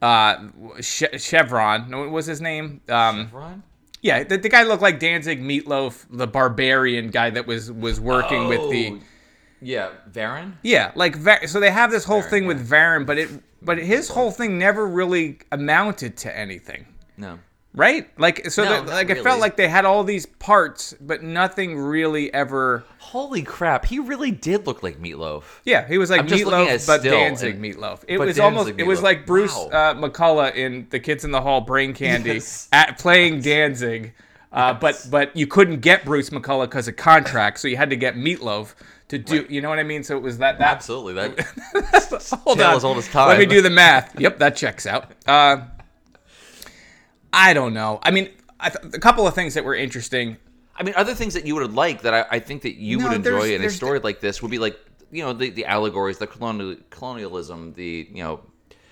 uh, 0.01 0.49
che- 0.81 1.19
Chevron. 1.19 1.91
No, 1.91 2.01
what 2.01 2.11
was 2.11 2.27
his 2.27 2.41
name? 2.41 2.81
Um, 2.89 3.29
Ron? 3.33 3.63
yeah, 4.01 4.25
the, 4.25 4.39
the 4.39 4.49
guy 4.49 4.63
looked 4.65 4.83
like 4.83 4.99
Danzig 4.99 5.41
meatloaf, 5.41 6.07
the 6.11 6.27
barbarian 6.27 7.11
guy 7.11 7.31
that 7.31 7.47
was 7.47 7.71
was 7.71 8.01
working 8.01 8.49
with 8.49 8.71
the. 8.71 8.93
Oh, 8.95 9.01
yeah, 9.61 9.91
Varan. 10.11 10.55
Yeah, 10.63 10.91
like 10.97 11.17
so 11.47 11.61
they 11.61 11.71
have 11.71 11.91
this 11.91 12.05
whole 12.05 12.23
Varan, 12.23 12.31
thing 12.31 12.43
yeah. 12.43 12.49
with 12.49 12.69
Varan, 12.69 13.07
but 13.07 13.19
it 13.19 13.31
but 13.63 13.79
his 13.79 14.09
whole 14.09 14.31
thing 14.31 14.59
never 14.59 14.87
really 14.87 15.39
amounted 15.53 16.17
to 16.19 16.37
anything. 16.37 16.87
No, 17.17 17.39
Right? 17.75 18.07
Like 18.19 18.51
so 18.51 18.65
No, 18.65 18.71
not 18.83 18.89
like 18.89 19.09
it 19.09 19.23
felt 19.23 19.41
like 19.41 19.57
they 19.57 19.67
had 19.69 19.87
all 19.87 20.05
these 20.05 20.27
parts 20.27 20.95
but 21.01 21.23
nothing 21.23 21.79
really 21.79 22.33
ever 22.35 22.85
holy 22.99 23.43
crap, 23.43 23.87
he 23.87 23.99
really 23.99 24.31
did 24.31 24.67
look 24.67 24.83
like 24.83 24.99
Meatloaf. 25.01 25.45
Yeah, 25.65 25.87
he 25.89 25.97
was 25.97 26.11
like 26.11 26.21
I'm 26.21 26.27
just 26.29 26.45
looking 26.45 26.69
at 26.69 26.81
meatloaf 26.81 26.87
but 26.87 27.03
Danzig 27.03 27.55
and- 27.55 27.65
meatloaf. 27.65 28.05
It 28.07 28.19
was 28.19 28.37
Danzig 28.37 28.43
almost 28.45 28.75
it 28.79 28.87
was 28.87 29.01
like 29.03 29.25
Bruce 29.27 29.55
Wow. 29.55 29.69
uh, 29.69 29.95
McCulloch 29.95 30.55
in 30.55 30.87
The 30.91 31.01
Kids 31.01 31.25
in 31.25 31.31
the 31.31 31.41
Hall 31.41 31.63
Brain 31.63 31.95
Candy 32.03 32.35
Yes. 32.35 32.69
at 32.73 32.99
playing 32.99 33.41
Danzig. 33.41 34.13
Uh, 34.53 34.75
but 34.75 35.07
but 35.11 35.35
you 35.35 35.47
couldn't 35.47 35.81
get 35.81 36.05
Bruce 36.05 36.29
McCulloch 36.29 36.67
because 36.67 36.89
of 36.89 36.97
contract, 36.97 37.59
so 37.59 37.69
you 37.69 37.79
had 37.79 37.89
to 37.89 37.97
get 37.97 38.17
Meatloaf 38.17 38.75
to 39.09 39.17
do. 39.17 39.47
You 39.49 39.63
know 39.63 39.71
what 39.71 39.79
I 39.79 39.83
mean? 39.83 40.05
So 40.05 40.15
it 40.19 40.23
was 40.23 40.37
that 40.39 40.59
that 40.59 40.73
Absolutely, 40.77 41.15
that 41.15 41.41
Hold 42.45 42.61
on. 42.61 42.77
as 42.77 42.85
old 42.85 42.99
as 42.99 43.09
time. 43.09 43.29
Let 43.29 43.39
me 43.39 43.47
do 43.47 43.63
the 43.63 43.71
math. 43.71 44.19
Yep, 44.21 44.39
that 44.41 44.55
checks 44.55 44.85
out. 44.87 45.11
Uh, 45.27 45.63
I 47.33 47.55
don't 47.55 47.75
know. 47.75 47.99
I 48.03 48.11
mean, 48.11 48.29
I 48.61 48.69
th- 48.71 48.95
a 48.95 48.99
couple 48.99 49.27
of 49.27 49.35
things 49.35 49.55
that 49.55 49.65
were 49.65 49.75
interesting. 49.75 50.37
I 50.77 50.83
mean, 50.83 50.95
other 50.97 51.15
things 51.15 51.35
that 51.35 51.47
you 51.47 51.55
would 51.55 51.73
like 51.75 52.03
that 52.03 52.15
I, 52.15 52.37
I 52.37 52.39
think 52.39 52.63
that 52.63 52.75
you 52.77 52.99
No, 52.99 53.09
would 53.09 53.17
enjoy 53.17 53.49
in 53.51 53.55
a 53.57 53.59
there's- 53.59 53.75
story 53.77 53.99
like 54.01 54.21
this 54.21 54.43
would 54.43 54.51
be 54.51 54.59
like 54.59 54.79
you 55.11 55.23
know 55.23 55.33
the, 55.33 55.51
the 55.51 55.67
allegories, 55.67 56.19
the 56.19 56.27
colonial, 56.27 56.77
colonialism, 56.91 57.75
the 57.75 58.09
you 58.13 58.23
know 58.23 58.41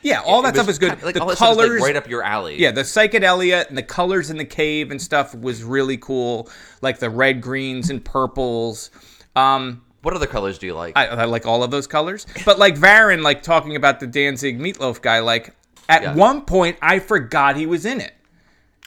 Yeah, 0.03 0.20
all 0.20 0.42
that 0.42 0.55
it 0.55 0.59
was 0.59 0.62
stuff 0.64 0.68
is 0.70 0.79
good. 0.79 0.88
kind 0.90 0.98
of- 1.00 1.05
like, 1.07 1.14
the 1.14 1.20
all 1.22 1.26
that 1.29 1.37
stuff 1.37 1.50
is, 1.53 1.57
like, 1.57 1.66
colors, 1.66 1.83
right 1.83 1.96
up 1.96 2.09
your 2.09 2.22
alley. 2.22 2.61
Yeah, 2.61 2.70
the 2.72 2.83
psychedelia 2.83 3.66
and 3.68 3.76
the 3.79 3.83
colors 3.83 4.31
in 4.31 4.37
the 4.37 4.44
cave 4.44 4.90
and 4.90 5.00
stuff 5.00 5.35
was 5.35 5.62
really 5.64 5.96
cool. 5.96 6.48
Like 6.83 6.98
the 6.98 7.11
red, 7.11 7.40
greens, 7.40 7.88
and 7.90 8.05
purples. 8.05 8.90
Um, 9.37 9.83
What 10.03 10.14
other 10.14 10.26
colors 10.26 10.59
do 10.59 10.66
you 10.66 10.74
like? 10.74 10.96
I, 10.96 11.07
I 11.07 11.24
like 11.24 11.46
all 11.46 11.62
of 11.62 11.70
those 11.70 11.87
colors. 11.87 12.26
But 12.44 12.59
like 12.59 12.74
Varan, 12.76 13.22
like 13.22 13.42
talking 13.42 13.76
about 13.76 14.00
the 14.00 14.07
Danzig 14.07 14.59
meatloaf 14.59 15.00
guy, 15.03 15.20
like 15.20 15.55
at 15.88 16.03
Yeah. 16.03 16.14
one 16.14 16.42
point 16.42 16.76
I 16.83 16.98
forgot 16.98 17.57
he 17.57 17.66
was 17.66 17.85
in 17.87 18.00
it. 18.00 18.12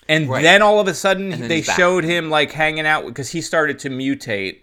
And 0.09 0.29
Right. 0.29 0.43
then 0.43 0.61
all 0.61 0.79
of 0.79 0.87
a 0.87 0.93
sudden 0.93 1.47
they 1.47 1.61
showed 1.61 2.03
him 2.03 2.29
like 2.29 2.51
hanging 2.51 2.85
out 2.85 3.05
because 3.05 3.29
he 3.31 3.41
started 3.41 3.79
to 3.79 3.89
mutate. 3.89 4.59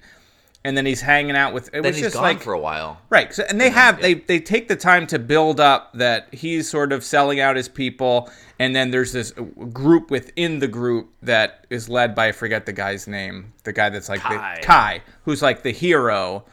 and 0.63 0.77
then 0.77 0.85
he's 0.85 1.01
hanging 1.01 1.37
out 1.37 1.55
with. 1.55 1.69
It 1.69 1.73
Then 1.73 1.85
was 1.85 1.97
he's 1.97 2.05
just 2.05 2.15
gone 2.17 2.23
like 2.23 2.43
for 2.43 2.53
a 2.53 2.59
while. 2.59 3.01
Right. 3.09 3.33
So, 3.33 3.45
and 3.49 3.59
they 3.59 3.71
have 3.71 4.03
they 4.03 4.13
they 4.13 4.39
take 4.41 4.69
the 4.69 4.77
time 4.77 5.07
to 5.07 5.19
build 5.19 5.59
up 5.59 5.91
that 5.95 6.29
he's 6.35 6.69
sort 6.69 6.93
of 6.93 7.03
selling 7.03 7.41
out 7.41 7.57
his 7.57 7.67
people, 7.67 8.31
and 8.59 8.77
then 8.77 8.91
there's 8.91 9.13
this 9.13 9.33
group 9.73 10.11
within 10.11 10.59
the 10.59 10.69
group 10.69 11.09
that 11.23 11.65
is 11.71 11.89
led 11.89 12.15
by 12.15 12.29
I 12.29 12.33
forget 12.33 12.67
the 12.67 12.75
guy's 12.75 13.09
name, 13.09 13.55
the 13.65 13.73
guy 13.73 13.89
that's 13.89 14.11
like 14.11 14.21
Kai. 14.21 14.57
the 14.61 14.67
Kai, 14.67 15.03
who's 15.25 15.41
like 15.41 15.63
the 15.63 15.73
hero, 15.73 16.45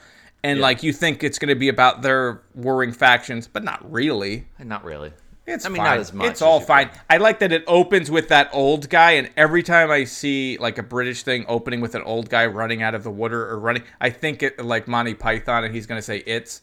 and 0.42 0.62
like 0.62 0.84
you 0.84 0.94
think 0.94 1.22
it's 1.22 1.38
going 1.38 1.50
to 1.50 1.56
be 1.60 1.68
about 1.68 2.02
their 2.02 2.42
warring 2.56 2.94
factions, 2.94 3.46
but 3.46 3.62
not 3.66 3.92
really. 3.92 4.48
Not 4.58 4.86
really. 4.86 5.12
It's 5.48 5.66
I 5.66 5.70
mean, 5.70 5.78
fine. 5.78 5.86
not 5.86 5.98
as 6.00 6.12
much. 6.14 6.28
It's 6.28 6.42
all 6.42 6.60
fine. 6.60 6.90
think. 6.90 7.00
I 7.10 7.18
like 7.18 7.40
that 7.40 7.52
it 7.54 7.64
opens 7.68 8.12
with 8.12 8.28
that 8.28 8.50
old 8.52 8.90
guy, 8.90 9.12
and 9.12 9.30
every 9.38 9.64
time 9.64 9.90
I 9.90 10.04
see 10.04 10.58
like 10.60 10.78
a 10.78 10.84
British 10.84 11.24
thing 11.24 11.46
opening 11.48 11.80
with 11.80 11.96
an 11.96 12.02
old 12.04 12.30
guy 12.30 12.46
running 12.48 12.84
out 12.84 12.94
of 12.96 13.04
the 13.04 13.12
water 13.12 13.48
or 13.50 13.58
running, 13.58 13.84
I 14.02 14.10
think 14.10 14.44
it 14.44 14.64
like 14.64 14.88
Monty 14.90 15.14
Python, 15.14 15.64
and 15.64 15.74
he's 15.74 15.86
going 15.88 15.98
to 16.00 16.04
say 16.04 16.18
it's 16.18 16.62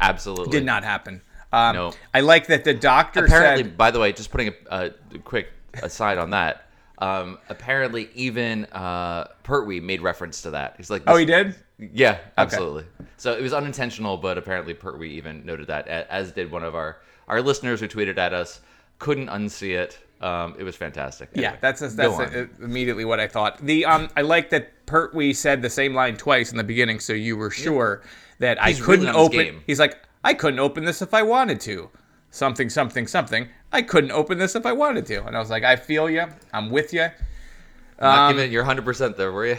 Absolutely. 0.00 0.50
did 0.50 0.64
not 0.64 0.82
happen. 0.84 1.22
Um, 1.52 1.76
No. 1.76 1.92
I 2.12 2.20
like 2.20 2.48
that 2.48 2.64
the 2.64 2.74
doctor 2.74 3.24
apparently 3.26 3.62
said. 3.62 3.76
by 3.78 3.92
the 3.92 4.00
way 4.00 4.12
just 4.12 4.32
putting 4.32 4.48
a, 4.68 4.86
a 5.12 5.18
quick 5.22 5.48
aside 5.84 6.18
on 6.18 6.30
that 6.30 6.66
um, 6.98 7.38
apparently 7.48 8.10
even 8.14 8.64
uh, 8.72 9.28
Pertwee 9.44 9.78
made 9.78 10.02
reference 10.02 10.42
to 10.42 10.50
that 10.50 10.74
he's 10.76 10.90
like 10.90 11.04
Oh, 11.06 11.16
he 11.16 11.24
did. 11.24 11.54
yeah 11.78 12.18
absolutely 12.38 12.84
so 13.18 13.32
it 13.34 13.40
was 13.42 13.52
unintentional 13.52 14.16
but 14.16 14.36
apparently 14.36 14.74
Pertwee 14.74 15.10
even 15.10 15.46
noted 15.46 15.68
that 15.68 15.86
as 15.86 16.32
did 16.32 16.50
one 16.50 16.64
of 16.64 16.74
our 16.74 16.96
our 17.28 17.40
listeners 17.42 17.80
who 17.80 17.88
tweeted 17.88 18.18
at 18.18 18.32
us 18.32 18.60
couldn't 18.98 19.28
unsee 19.28 19.76
it 19.76 19.98
um, 20.20 20.54
it 20.58 20.64
was 20.64 20.74
fantastic 20.76 21.28
Yeah, 21.34 21.48
Anyway, 21.48 21.58
that's 21.60 21.80
that's 21.80 21.94
go 21.96 22.16
that's 22.16 22.34
on. 22.34 22.50
immediately 22.62 23.04
what 23.04 23.20
I 23.20 23.26
thought. 23.28 23.58
The 23.58 23.84
um, 23.84 24.08
I 24.16 24.22
like 24.22 24.48
that 24.50 24.86
Pertwee 24.86 25.34
said 25.34 25.60
the 25.60 25.68
same 25.68 25.92
line 25.94 26.16
twice 26.16 26.50
in 26.50 26.56
the 26.56 26.64
beginning, 26.64 26.98
so 27.00 27.12
you 27.12 27.36
were 27.36 27.50
sure 27.50 28.02
that 28.38 28.58
He's 28.64 28.80
I 28.80 28.84
couldn't 28.84 29.08
open. 29.08 29.62
He's 29.66 29.78
like, 29.78 29.98
I 30.22 30.32
couldn't 30.32 30.60
open 30.60 30.84
this 30.84 31.02
if 31.02 31.12
I 31.12 31.22
wanted 31.22 31.60
to. 31.62 31.90
Something, 32.30 32.70
something, 32.70 33.06
something. 33.06 33.48
I 33.72 33.82
couldn't 33.82 34.12
open 34.12 34.38
this 34.38 34.54
if 34.56 34.64
I 34.66 34.72
wanted 34.72 35.04
to, 35.06 35.24
and 35.26 35.36
I 35.36 35.40
was 35.40 35.50
like, 35.50 35.62
I 35.62 35.76
feel 35.76 36.08
you. 36.08 36.24
I'm 36.52 36.70
with 36.70 36.92
you. 36.94 37.08
not 38.00 38.30
um, 38.30 38.36
giving 38.36 38.50
it 38.50 38.52
your 38.52 38.64
100% 38.64 39.16
there 39.16 39.30
were 39.30 39.46
you 39.46 39.58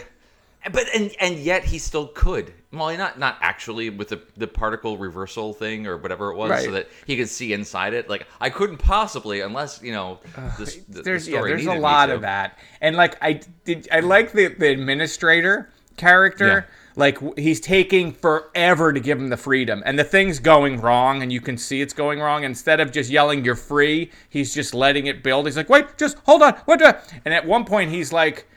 but 0.72 0.86
and 0.94 1.12
and 1.20 1.38
yet 1.38 1.64
he 1.64 1.78
still 1.78 2.08
could 2.08 2.54
well 2.72 2.96
not 2.98 3.20
not 3.20 3.38
actually 3.42 3.90
with 3.90 4.10
the, 4.10 4.22
the 4.36 4.48
particle 4.48 4.98
reversal 4.98 5.54
thing 5.54 5.88
or 5.88 5.98
whatever 5.98 6.32
it 6.32 6.36
was 6.36 6.64
so 6.64 6.72
that 6.72 6.90
he 7.06 7.16
could 7.16 7.30
see 7.30 7.54
inside 7.54 7.94
it 7.94 8.10
like 8.10 8.28
i 8.42 8.50
couldn't 8.50 8.78
possibly 8.78 9.42
unless 9.42 9.82
you 9.82 9.92
know 9.92 10.20
this, 10.58 10.76
the, 10.76 10.94
the 10.94 11.02
there's 11.04 11.28
yeah, 11.28 11.38
story 11.38 11.52
there's 11.52 11.66
a 11.68 11.80
lot 11.80 12.10
of 12.10 12.22
that, 12.22 12.58
and 12.82 12.96
like 12.96 13.18
I 13.22 13.42
did, 13.64 13.88
I 13.92 14.00
like 14.00 14.32
the 14.32 14.48
the 14.48 14.70
administrator 14.70 15.70
character. 15.98 16.48
Yeah. 16.48 16.76
Like 16.98 17.38
he's 17.38 17.60
taking 17.60 18.14
forever 18.14 18.94
to 18.94 19.02
give 19.02 19.20
him 19.20 19.28
the 19.28 19.36
freedom, 19.36 19.84
and 19.86 20.00
the 20.00 20.06
thing's 20.06 20.40
going 20.40 20.80
wrong, 20.80 21.22
and 21.22 21.32
you 21.32 21.42
can 21.42 21.58
see 21.58 21.82
it's 21.82 21.94
going 21.94 22.22
wrong. 22.22 22.46
Instead 22.46 22.80
of 22.80 22.94
just 22.94 23.10
yelling 23.10 23.44
"You're 23.44 23.56
free," 23.56 24.12
he's 24.30 24.54
just 24.54 24.74
letting 24.74 25.08
it 25.08 25.22
build. 25.22 25.46
He's 25.46 25.58
like, 25.58 25.68
"Wait, 25.68 25.98
just 25.98 26.18
hold 26.20 26.42
on, 26.42 26.54
what?" 26.64 26.80
the-" 26.80 26.98
And 27.26 27.34
at 27.34 27.46
one 27.46 27.66
point, 27.66 27.92
he's 27.92 28.14
like, 28.14 28.48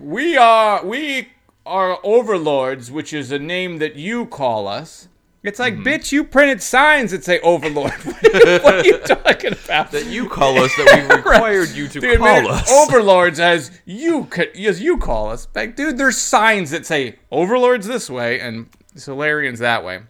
"We 0.00 0.36
are 0.36 0.84
we 0.84 1.28
are 1.66 1.98
overlords, 2.04 2.90
which 2.90 3.12
is 3.12 3.30
a 3.32 3.38
name 3.38 3.78
that 3.78 3.96
you 3.96 4.26
call 4.26 4.66
us." 4.68 5.08
It's 5.42 5.58
like, 5.58 5.74
Mm-hmm. 5.74 5.86
bitch, 5.86 6.10
you 6.10 6.24
printed 6.24 6.62
signs 6.62 7.10
that 7.10 7.22
say 7.22 7.38
Overlord. 7.40 7.92
what, 8.04 8.24
are 8.24 8.30
you, 8.48 8.58
what 8.62 8.74
are 8.76 8.84
you 8.86 8.98
talking 9.06 9.52
about? 9.52 9.90
that 9.90 10.06
you 10.06 10.26
call 10.26 10.58
us 10.58 10.74
that 10.76 11.06
we 11.08 11.14
required 11.16 11.68
you 11.70 11.86
to 11.88 12.00
The 12.00 12.16
call 12.16 12.48
us 12.50 12.70
overlords 12.72 13.38
as 13.40 13.70
you 13.84 14.26
as 14.56 14.80
you 14.80 14.96
call 14.96 15.28
us. 15.30 15.46
Like, 15.54 15.76
dude, 15.76 15.98
there's 15.98 16.16
signs 16.16 16.70
that 16.70 16.86
say 16.86 17.18
overlords 17.30 17.86
this 17.86 18.08
way 18.08 18.40
and 18.40 18.70
Solonians 18.96 19.58
that 19.58 19.84
way. 19.84 20.00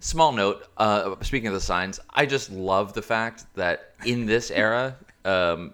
small 0.00 0.30
note 0.32 0.66
uh, 0.76 1.14
speaking 1.22 1.46
of 1.46 1.54
the 1.54 1.60
signs 1.60 1.98
i 2.10 2.26
just 2.26 2.50
love 2.50 2.92
the 2.92 3.00
fact 3.02 3.46
that 3.54 3.94
in 4.04 4.26
this 4.26 4.50
era 4.50 4.96
um, 5.24 5.72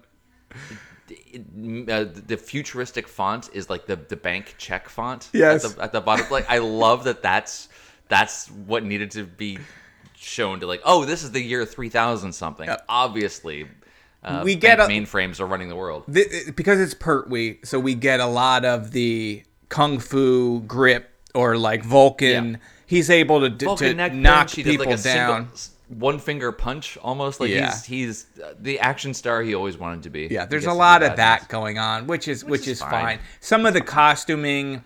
uh, 1.35 2.05
the 2.27 2.37
futuristic 2.37 3.07
font 3.07 3.49
is 3.53 3.69
like 3.69 3.85
the, 3.85 3.95
the 3.95 4.15
bank 4.15 4.55
check 4.57 4.89
font 4.89 5.29
Yes. 5.33 5.65
at 5.65 5.75
the, 5.75 5.83
at 5.83 5.91
the 5.91 6.01
bottom 6.01 6.25
like 6.31 6.49
i 6.49 6.57
love 6.59 7.03
that 7.05 7.21
that's 7.21 7.69
that's 8.07 8.47
what 8.49 8.83
needed 8.83 9.11
to 9.11 9.23
be 9.25 9.57
shown 10.17 10.59
to 10.59 10.67
like 10.67 10.81
oh 10.85 11.05
this 11.05 11.23
is 11.23 11.31
the 11.31 11.41
year 11.41 11.65
3000 11.65 12.33
something 12.33 12.69
obviously 12.87 13.67
uh, 14.23 14.41
We 14.43 14.55
get 14.55 14.79
a- 14.81 14.83
mainframes 14.83 15.39
are 15.39 15.45
running 15.45 15.69
the 15.69 15.75
world 15.77 16.03
Th- 16.13 16.53
because 16.55 16.79
it's 16.81 16.93
Pertwee, 16.93 17.59
so 17.63 17.79
we 17.79 17.95
get 17.95 18.19
a 18.19 18.25
lot 18.25 18.65
of 18.65 18.91
the 18.91 19.43
kung 19.69 19.97
fu 19.99 20.59
grip 20.61 21.09
or 21.33 21.57
like 21.57 21.85
Vulcan. 21.85 22.51
Yeah. 22.51 22.57
He's 22.85 23.09
able 23.09 23.39
to, 23.39 23.49
d- 23.49 23.73
to 23.77 23.93
knock 24.09 24.49
people 24.49 24.85
like 24.87 24.95
a 24.95 24.97
single- 24.97 25.33
down. 25.35 25.49
s- 25.53 25.71
one 25.89 26.19
finger 26.19 26.51
punch 26.51 26.97
almost 27.01 27.39
like 27.39 27.49
Yeah. 27.49 27.71
he's 27.71 27.85
he's 27.85 28.27
uh, 28.43 28.53
the 28.59 28.79
action 28.79 29.13
star 29.13 29.41
he 29.41 29.55
always 29.55 29.77
wanted 29.77 30.03
to 30.03 30.09
be 30.09 30.27
Yeah, 30.29 30.45
there's 30.45 30.65
a 30.65 30.73
lot 30.73 31.03
of 31.03 31.17
that 31.17 31.47
going 31.49 31.77
on, 31.79 32.07
which 32.07 32.27
is 32.27 32.45
which, 32.45 32.61
is 32.61 32.67
is 32.67 32.79
fine. 32.81 32.91
fine. 32.91 33.19
Some 33.39 33.65
of 33.65 33.73
the 33.73 33.81
costuming 33.81 34.83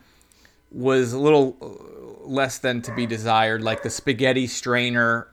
was 0.72 1.14
a 1.14 1.20
little 1.20 1.58
uh, 1.62 2.26
less 2.28 2.58
than 2.60 2.82
to 2.84 2.96
be 2.96 3.06
desired, 3.06 3.62
like 3.62 3.84
the 3.84 3.90
spaghetti 3.90 4.48
strainer 4.48 5.28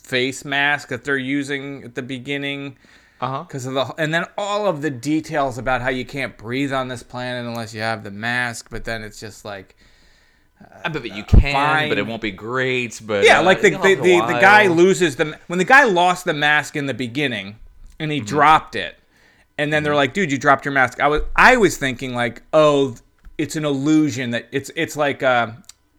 face 0.00 0.44
mask 0.44 0.88
that 0.88 1.04
they're 1.04 1.16
using 1.16 1.82
at 1.84 1.94
the 1.96 2.02
beginning. 2.02 2.76
Uh-huh. 3.20 3.42
Because 3.42 3.66
of 3.66 3.74
the 3.74 3.92
and 3.98 4.14
then 4.14 4.24
all 4.38 4.66
of 4.66 4.80
the 4.80 4.90
details 4.90 5.58
about 5.58 5.82
how 5.82 5.90
you 5.90 6.06
can't 6.06 6.38
breathe 6.38 6.72
on 6.72 6.88
this 6.88 7.02
planet 7.02 7.44
unless 7.46 7.74
you 7.74 7.80
have 7.82 8.02
the 8.04 8.10
mask, 8.10 8.68
but 8.70 8.84
then 8.84 9.02
it's 9.02 9.20
just 9.20 9.44
like 9.44 9.76
Uh, 10.60 10.88
but, 10.90 11.02
but 11.02 11.14
you 11.16 11.24
can, 11.24 11.52
fine. 11.52 11.88
but 11.88 11.98
it 11.98 12.06
won't 12.06 12.22
be 12.22 12.30
great. 12.30 13.00
But 13.04 13.24
yeah, 13.24 13.40
uh, 13.40 13.42
like 13.44 13.60
the 13.62 13.70
the, 13.70 13.94
the, 13.94 14.20
the 14.26 14.38
guy 14.40 14.66
loses 14.66 15.16
the 15.16 15.38
when 15.46 15.58
the 15.58 15.64
guy 15.64 15.84
lost 15.84 16.24
the 16.24 16.34
mask 16.34 16.76
in 16.76 16.86
the 16.86 16.94
beginning 16.94 17.58
and 17.98 18.10
he 18.10 18.18
Mm-hmm. 18.18 18.26
dropped 18.26 18.76
it, 18.76 18.98
and 19.58 19.72
then 19.72 19.82
they're 19.82 19.94
like, 19.94 20.14
"Dude, 20.14 20.30
you 20.32 20.38
dropped 20.38 20.64
your 20.64 20.72
mask." 20.72 21.00
I 21.00 21.08
was 21.08 21.22
I 21.36 21.56
was 21.56 21.76
thinking 21.76 22.14
like, 22.14 22.42
"Oh, 22.52 22.96
it's 23.38 23.56
an 23.56 23.64
illusion 23.64 24.30
that 24.30 24.48
it's 24.52 24.70
it's 24.76 24.96
like 24.96 25.22
uh, 25.22 25.52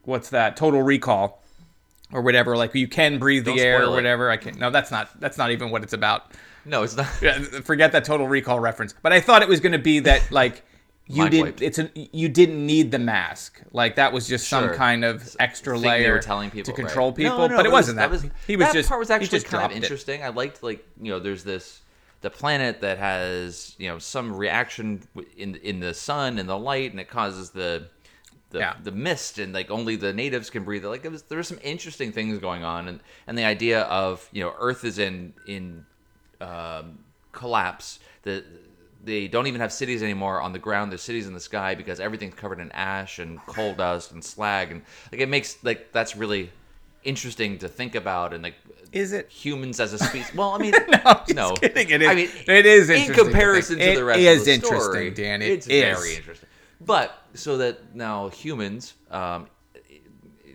what's 0.03 0.29
that? 0.29 0.55
Total 0.57 0.81
Recall." 0.81 1.39
Or 2.13 2.21
whatever, 2.21 2.57
like 2.57 2.75
you 2.75 2.89
can 2.89 3.19
breathe 3.19 3.45
the 3.45 3.51
Don't 3.51 3.59
air 3.61 3.75
or 3.77 3.81
spoil 3.83 3.93
it. 3.93 3.95
whatever. 3.95 4.29
I 4.29 4.35
can 4.35 4.51
not 4.55 4.59
No, 4.59 4.69
that's 4.69 4.91
not. 4.91 5.17
That's 5.21 5.37
not 5.37 5.51
even 5.51 5.69
what 5.71 5.81
it's 5.81 5.93
about. 5.93 6.31
No, 6.65 6.83
it's 6.83 6.97
not. 6.97 7.05
Forget 7.63 7.93
that 7.93 8.03
Total 8.03 8.27
Recall 8.27 8.59
reference. 8.59 8.93
But 9.01 9.13
I 9.13 9.21
thought 9.21 9.41
it 9.43 9.47
was 9.47 9.61
going 9.61 9.71
to 9.71 9.79
be 9.79 9.99
that 9.99 10.29
like 10.29 10.61
you 11.07 11.17
Mind 11.17 11.31
didn't. 11.31 11.45
wiped. 11.45 11.61
It's 11.61 11.79
a 11.79 11.89
you 11.95 12.29
didn't 12.29 12.65
need 12.65 12.91
the 12.91 12.99
mask. 12.99 13.61
Like 13.73 13.95
that 13.97 14.13
was 14.13 14.27
just 14.27 14.47
some 14.47 14.69
kind 14.69 15.03
of 15.03 15.35
extra 15.39 15.73
thing 15.77 15.89
layer 15.89 16.19
telling 16.19 16.49
people 16.51 16.73
to 16.73 16.81
control 16.81 17.09
No, 17.09 17.15
people. 17.15 17.49
no, 17.49 17.57
but 17.57 17.65
it 17.65 17.69
was- 17.69 17.87
wasn't 17.87 17.97
that. 17.97 18.09
was- 18.09 18.25
he 18.47 18.55
was 18.55 18.67
that 18.67 18.73
just 18.73 18.87
part 18.89 18.99
was 18.99 19.09
actually 19.09 19.27
just 19.29 19.45
kind 19.47 19.55
of 19.65 19.69
dropped 19.71 19.73
it. 19.75 19.83
interesting. 19.83 20.23
I 20.23 20.29
liked 20.29 20.63
like 20.63 20.85
you 21.01 21.11
know, 21.11 21.19
there's 21.19 21.43
this 21.43 21.81
the 22.21 22.29
planet 22.29 22.81
that 22.81 22.97
has 22.99 23.75
you 23.79 23.89
know 23.89 23.97
some 23.97 24.35
reaction 24.35 25.01
in 25.35 25.55
in 25.55 25.79
the 25.79 25.93
sun 25.93 26.37
and 26.37 26.47
the 26.47 26.57
light, 26.57 26.91
and 26.91 26.99
it 26.99 27.09
causes 27.09 27.49
the 27.49 27.87
the, 28.51 28.59
Yeah. 28.59 28.75
the 28.83 28.91
mist 28.91 29.39
and 29.39 29.53
like 29.53 29.71
only 29.71 29.95
the 29.95 30.11
natives 30.13 30.49
can 30.49 30.63
breathe. 30.65 30.83
Like 30.85 31.03
it 31.05 31.11
was, 31.11 31.23
there 31.23 31.37
were 31.37 31.43
some 31.43 31.59
interesting 31.63 32.11
things 32.11 32.37
going 32.39 32.63
on, 32.63 32.87
and 32.87 32.99
and 33.27 33.37
the 33.37 33.45
idea 33.45 33.81
of 33.83 34.29
you 34.31 34.43
know 34.43 34.53
Earth 34.59 34.83
is 34.85 34.99
in 34.99 35.33
in 35.47 35.85
um, 36.41 36.99
collapse. 37.31 37.99
The 38.23 38.43
they 39.03 39.27
don't 39.27 39.47
even 39.47 39.61
have 39.61 39.73
cities 39.73 40.03
anymore 40.03 40.41
on 40.41 40.53
the 40.53 40.59
ground. 40.59 40.91
There's 40.91 41.01
cities 41.01 41.27
in 41.27 41.33
the 41.33 41.39
sky 41.39 41.75
because 41.75 41.99
everything's 41.99 42.35
covered 42.35 42.59
in 42.59 42.71
ash 42.71 43.19
and 43.19 43.43
coal 43.47 43.73
dust 43.73 44.11
and 44.11 44.23
slag, 44.23 44.71
and 44.71 44.81
like 45.11 45.21
it 45.21 45.29
makes 45.29 45.57
like 45.63 45.91
that's 45.91 46.15
really 46.15 46.51
interesting 47.03 47.57
to 47.59 47.67
think 47.67 47.95
about. 47.95 48.33
And 48.33 48.43
like, 48.43 48.55
Is 48.91 49.11
it? 49.11 49.29
humans 49.29 49.79
as 49.79 49.93
a 49.93 49.97
species? 50.07 50.33
Well, 50.35 50.51
I 50.51 50.57
mean, 50.59 50.73
No, 51.03 51.21
no. 51.33 51.53
kidding. 51.53 51.89
It 51.89 52.01
is- 52.03 52.09
I 52.09 52.13
mean, 52.15 52.29
it 52.47 52.65
is 52.65 52.89
in 52.89 52.95
interesting 52.97 53.15
to 53.15 53.23
comparison 53.31 53.77
think. 53.77 53.93
to 53.95 53.99
the 53.99 54.05
rest 54.05 54.19
is 54.19 54.41
of 54.41 54.45
the 54.45 54.51
city, 54.51 54.51
it 54.51 54.57
is 54.57 54.63
interesting, 54.63 54.91
story. 54.91 55.09
Dan. 55.11 55.41
It 55.41 55.51
it's 55.51 55.67
is. 55.67 55.81
very 55.97 56.15
interesting. 56.15 56.49
But 56.83 57.17
so 57.33 57.57
that 57.57 57.95
now 57.95 58.29
humans, 58.29 58.93
um, 59.09 59.47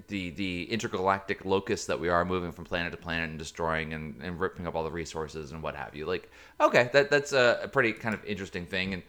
the 0.08 0.30
the 0.30 0.70
intergalactic 0.70 1.44
locus 1.44 1.86
that 1.86 1.98
we 1.98 2.08
are 2.08 2.24
moving 2.24 2.52
from 2.52 2.64
planet 2.64 2.92
to 2.92 2.98
planet 2.98 3.28
and 3.30 3.38
destroying 3.38 3.92
and, 3.92 4.20
and 4.22 4.38
ripping 4.40 4.66
up 4.66 4.74
all 4.74 4.84
the 4.84 4.90
resources 4.90 5.52
and 5.52 5.62
what 5.62 5.74
have 5.74 5.94
you. 5.96 6.06
Like, 6.06 6.30
okay, 6.60 6.90
that 6.92 7.10
that's 7.10 7.32
a, 7.32 7.60
a 7.64 7.68
pretty 7.68 7.92
kind 7.92 8.14
of 8.14 8.24
interesting 8.24 8.66
thing, 8.66 8.94
and 8.94 9.02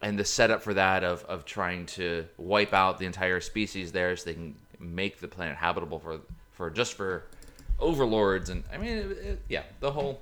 and 0.00 0.18
the 0.18 0.24
setup 0.24 0.62
for 0.62 0.74
that 0.74 1.04
of 1.04 1.24
of 1.24 1.44
trying 1.44 1.86
to 1.86 2.26
wipe 2.38 2.72
out 2.72 2.98
the 2.98 3.06
entire 3.06 3.40
species 3.40 3.92
there 3.92 4.16
so 4.16 4.24
they 4.26 4.34
can 4.34 4.54
make 4.78 5.20
the 5.20 5.28
planet 5.28 5.56
habitable 5.56 5.98
for 5.98 6.20
for 6.52 6.70
just 6.70 6.94
for 6.94 7.24
overlords 7.80 8.48
and 8.50 8.64
I 8.72 8.78
mean, 8.78 8.90
it, 8.98 9.10
it, 9.10 9.40
yeah, 9.48 9.62
the 9.80 9.90
whole 9.90 10.20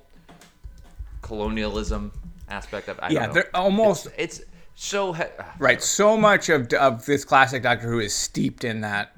colonialism 1.21 2.11
aspect 2.49 2.87
of 2.87 2.99
I 3.01 3.09
Yeah, 3.11 3.19
don't 3.19 3.27
know. 3.29 3.33
they're 3.33 3.55
almost 3.55 4.07
it's 4.17 4.41
so 4.75 5.13
he- 5.13 5.23
right. 5.59 5.81
So 5.81 6.17
much 6.17 6.49
of 6.49 6.71
of 6.73 7.05
this 7.05 7.25
classic 7.25 7.63
Doctor 7.63 7.87
Who 7.89 7.99
is 7.99 8.13
steeped 8.13 8.63
in 8.63 8.81
that 8.81 9.16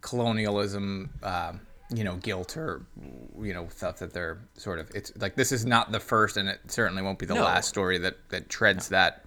colonialism. 0.00 1.10
um 1.22 1.60
you 1.92 2.04
know, 2.04 2.14
guilt 2.18 2.56
or 2.56 2.82
you 3.42 3.52
know 3.52 3.66
stuff 3.70 3.98
that 3.98 4.12
they're 4.12 4.38
sort 4.54 4.78
of. 4.78 4.88
It's 4.94 5.10
like 5.16 5.34
this 5.34 5.50
is 5.50 5.66
not 5.66 5.90
the 5.90 5.98
first, 5.98 6.36
and 6.36 6.48
it 6.48 6.60
certainly 6.68 7.02
won't 7.02 7.18
be 7.18 7.26
the 7.26 7.34
No. 7.34 7.42
last 7.42 7.68
story 7.68 7.98
that 7.98 8.16
that 8.28 8.48
treads 8.48 8.90
that. 8.90 9.24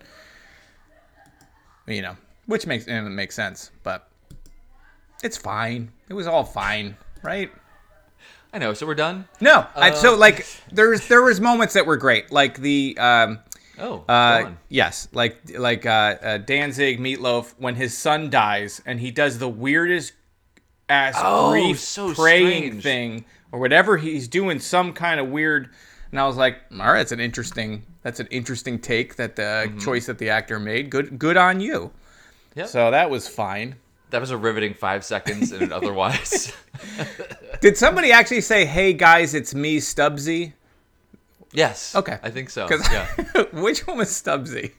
You 1.88 2.02
know, 2.02 2.16
which 2.46 2.66
makes 2.66 2.88
and 2.88 3.06
it 3.06 3.10
makes 3.10 3.36
sense, 3.36 3.70
but 3.84 4.08
It's 5.24 5.38
fine. 5.38 5.92
It 6.10 6.14
was 6.14 6.26
all 6.28 6.46
fine, 6.46 6.96
right? 7.22 7.52
I 8.54 8.60
know. 8.60 8.74
So 8.74 8.86
we're 8.86 8.96
done. 8.96 9.28
No, 9.42 9.66
I, 9.76 9.90
Uh, 9.92 9.96
so 9.96 10.16
like 10.16 10.46
there's 10.72 11.06
there 11.10 11.22
was 11.22 11.42
moments 11.42 11.74
that 11.74 11.86
were 11.86 11.98
great, 11.98 12.32
like 12.32 12.60
the 12.60 12.98
um, 12.98 13.40
Oh, 13.78 14.06
uh, 14.08 14.52
yes, 14.70 15.10
like 15.12 15.38
like 15.58 15.86
uh, 15.86 15.90
uh, 16.22 16.38
Danzig 16.38 17.00
Meatloaf 17.00 17.56
when 17.58 17.76
his 17.76 17.98
son 17.98 18.30
dies 18.30 18.82
and 18.86 19.02
he 19.02 19.12
does 19.12 19.40
the 19.40 19.50
weirdest 19.50 20.14
ass 20.94 21.16
Oh, 21.18 21.52
grief 21.52 21.80
so 21.80 22.14
praying 22.14 22.80
strange. 22.80 22.84
thing 22.84 23.26
or 23.52 23.60
whatever 23.60 23.98
he's 23.98 24.28
doing, 24.28 24.60
some 24.60 24.94
kind 24.94 25.20
of 25.20 25.28
weird. 25.30 25.70
And 26.12 26.20
I 26.20 26.28
was 26.28 26.38
like, 26.38 26.60
all 26.72 26.78
right, 26.78 26.98
that's 27.00 27.12
an 27.12 27.20
interesting 27.20 27.84
that's 28.04 28.20
an 28.20 28.28
interesting 28.28 28.80
take 28.80 29.16
that 29.16 29.36
the 29.36 29.72
choice 29.84 30.06
that 30.06 30.18
the 30.20 30.30
actor 30.30 30.60
made. 30.60 30.90
Good 30.90 31.18
good 31.20 31.38
on 31.38 31.60
you. 31.60 31.80
Mm-hmm. 31.92 32.60
Yep. 32.60 32.68
So 32.68 32.92
that 32.92 33.10
was 33.10 33.28
fine. 33.28 33.76
That 34.12 34.22
was 34.22 34.30
a 34.30 34.38
riveting 34.38 34.76
five 34.76 35.04
seconds, 35.04 35.52
and 35.52 35.74
otherwise, 35.80 36.54
Did 37.62 37.78
somebody 37.78 38.12
actually 38.12 38.42
say, 38.42 38.64
"Hey 38.66 38.94
guys, 38.94 39.34
it's 39.34 39.56
me, 39.56 39.78
Stubbsy"? 39.80 40.54
yes. 41.52 41.96
Okay. 41.96 42.20
I 42.22 42.30
think 42.30 42.50
so. 42.52 42.68
Yeah. 42.70 43.08
which 43.54 43.88
one 43.88 43.98
was 43.98 44.10
Stubbsy? 44.10 44.72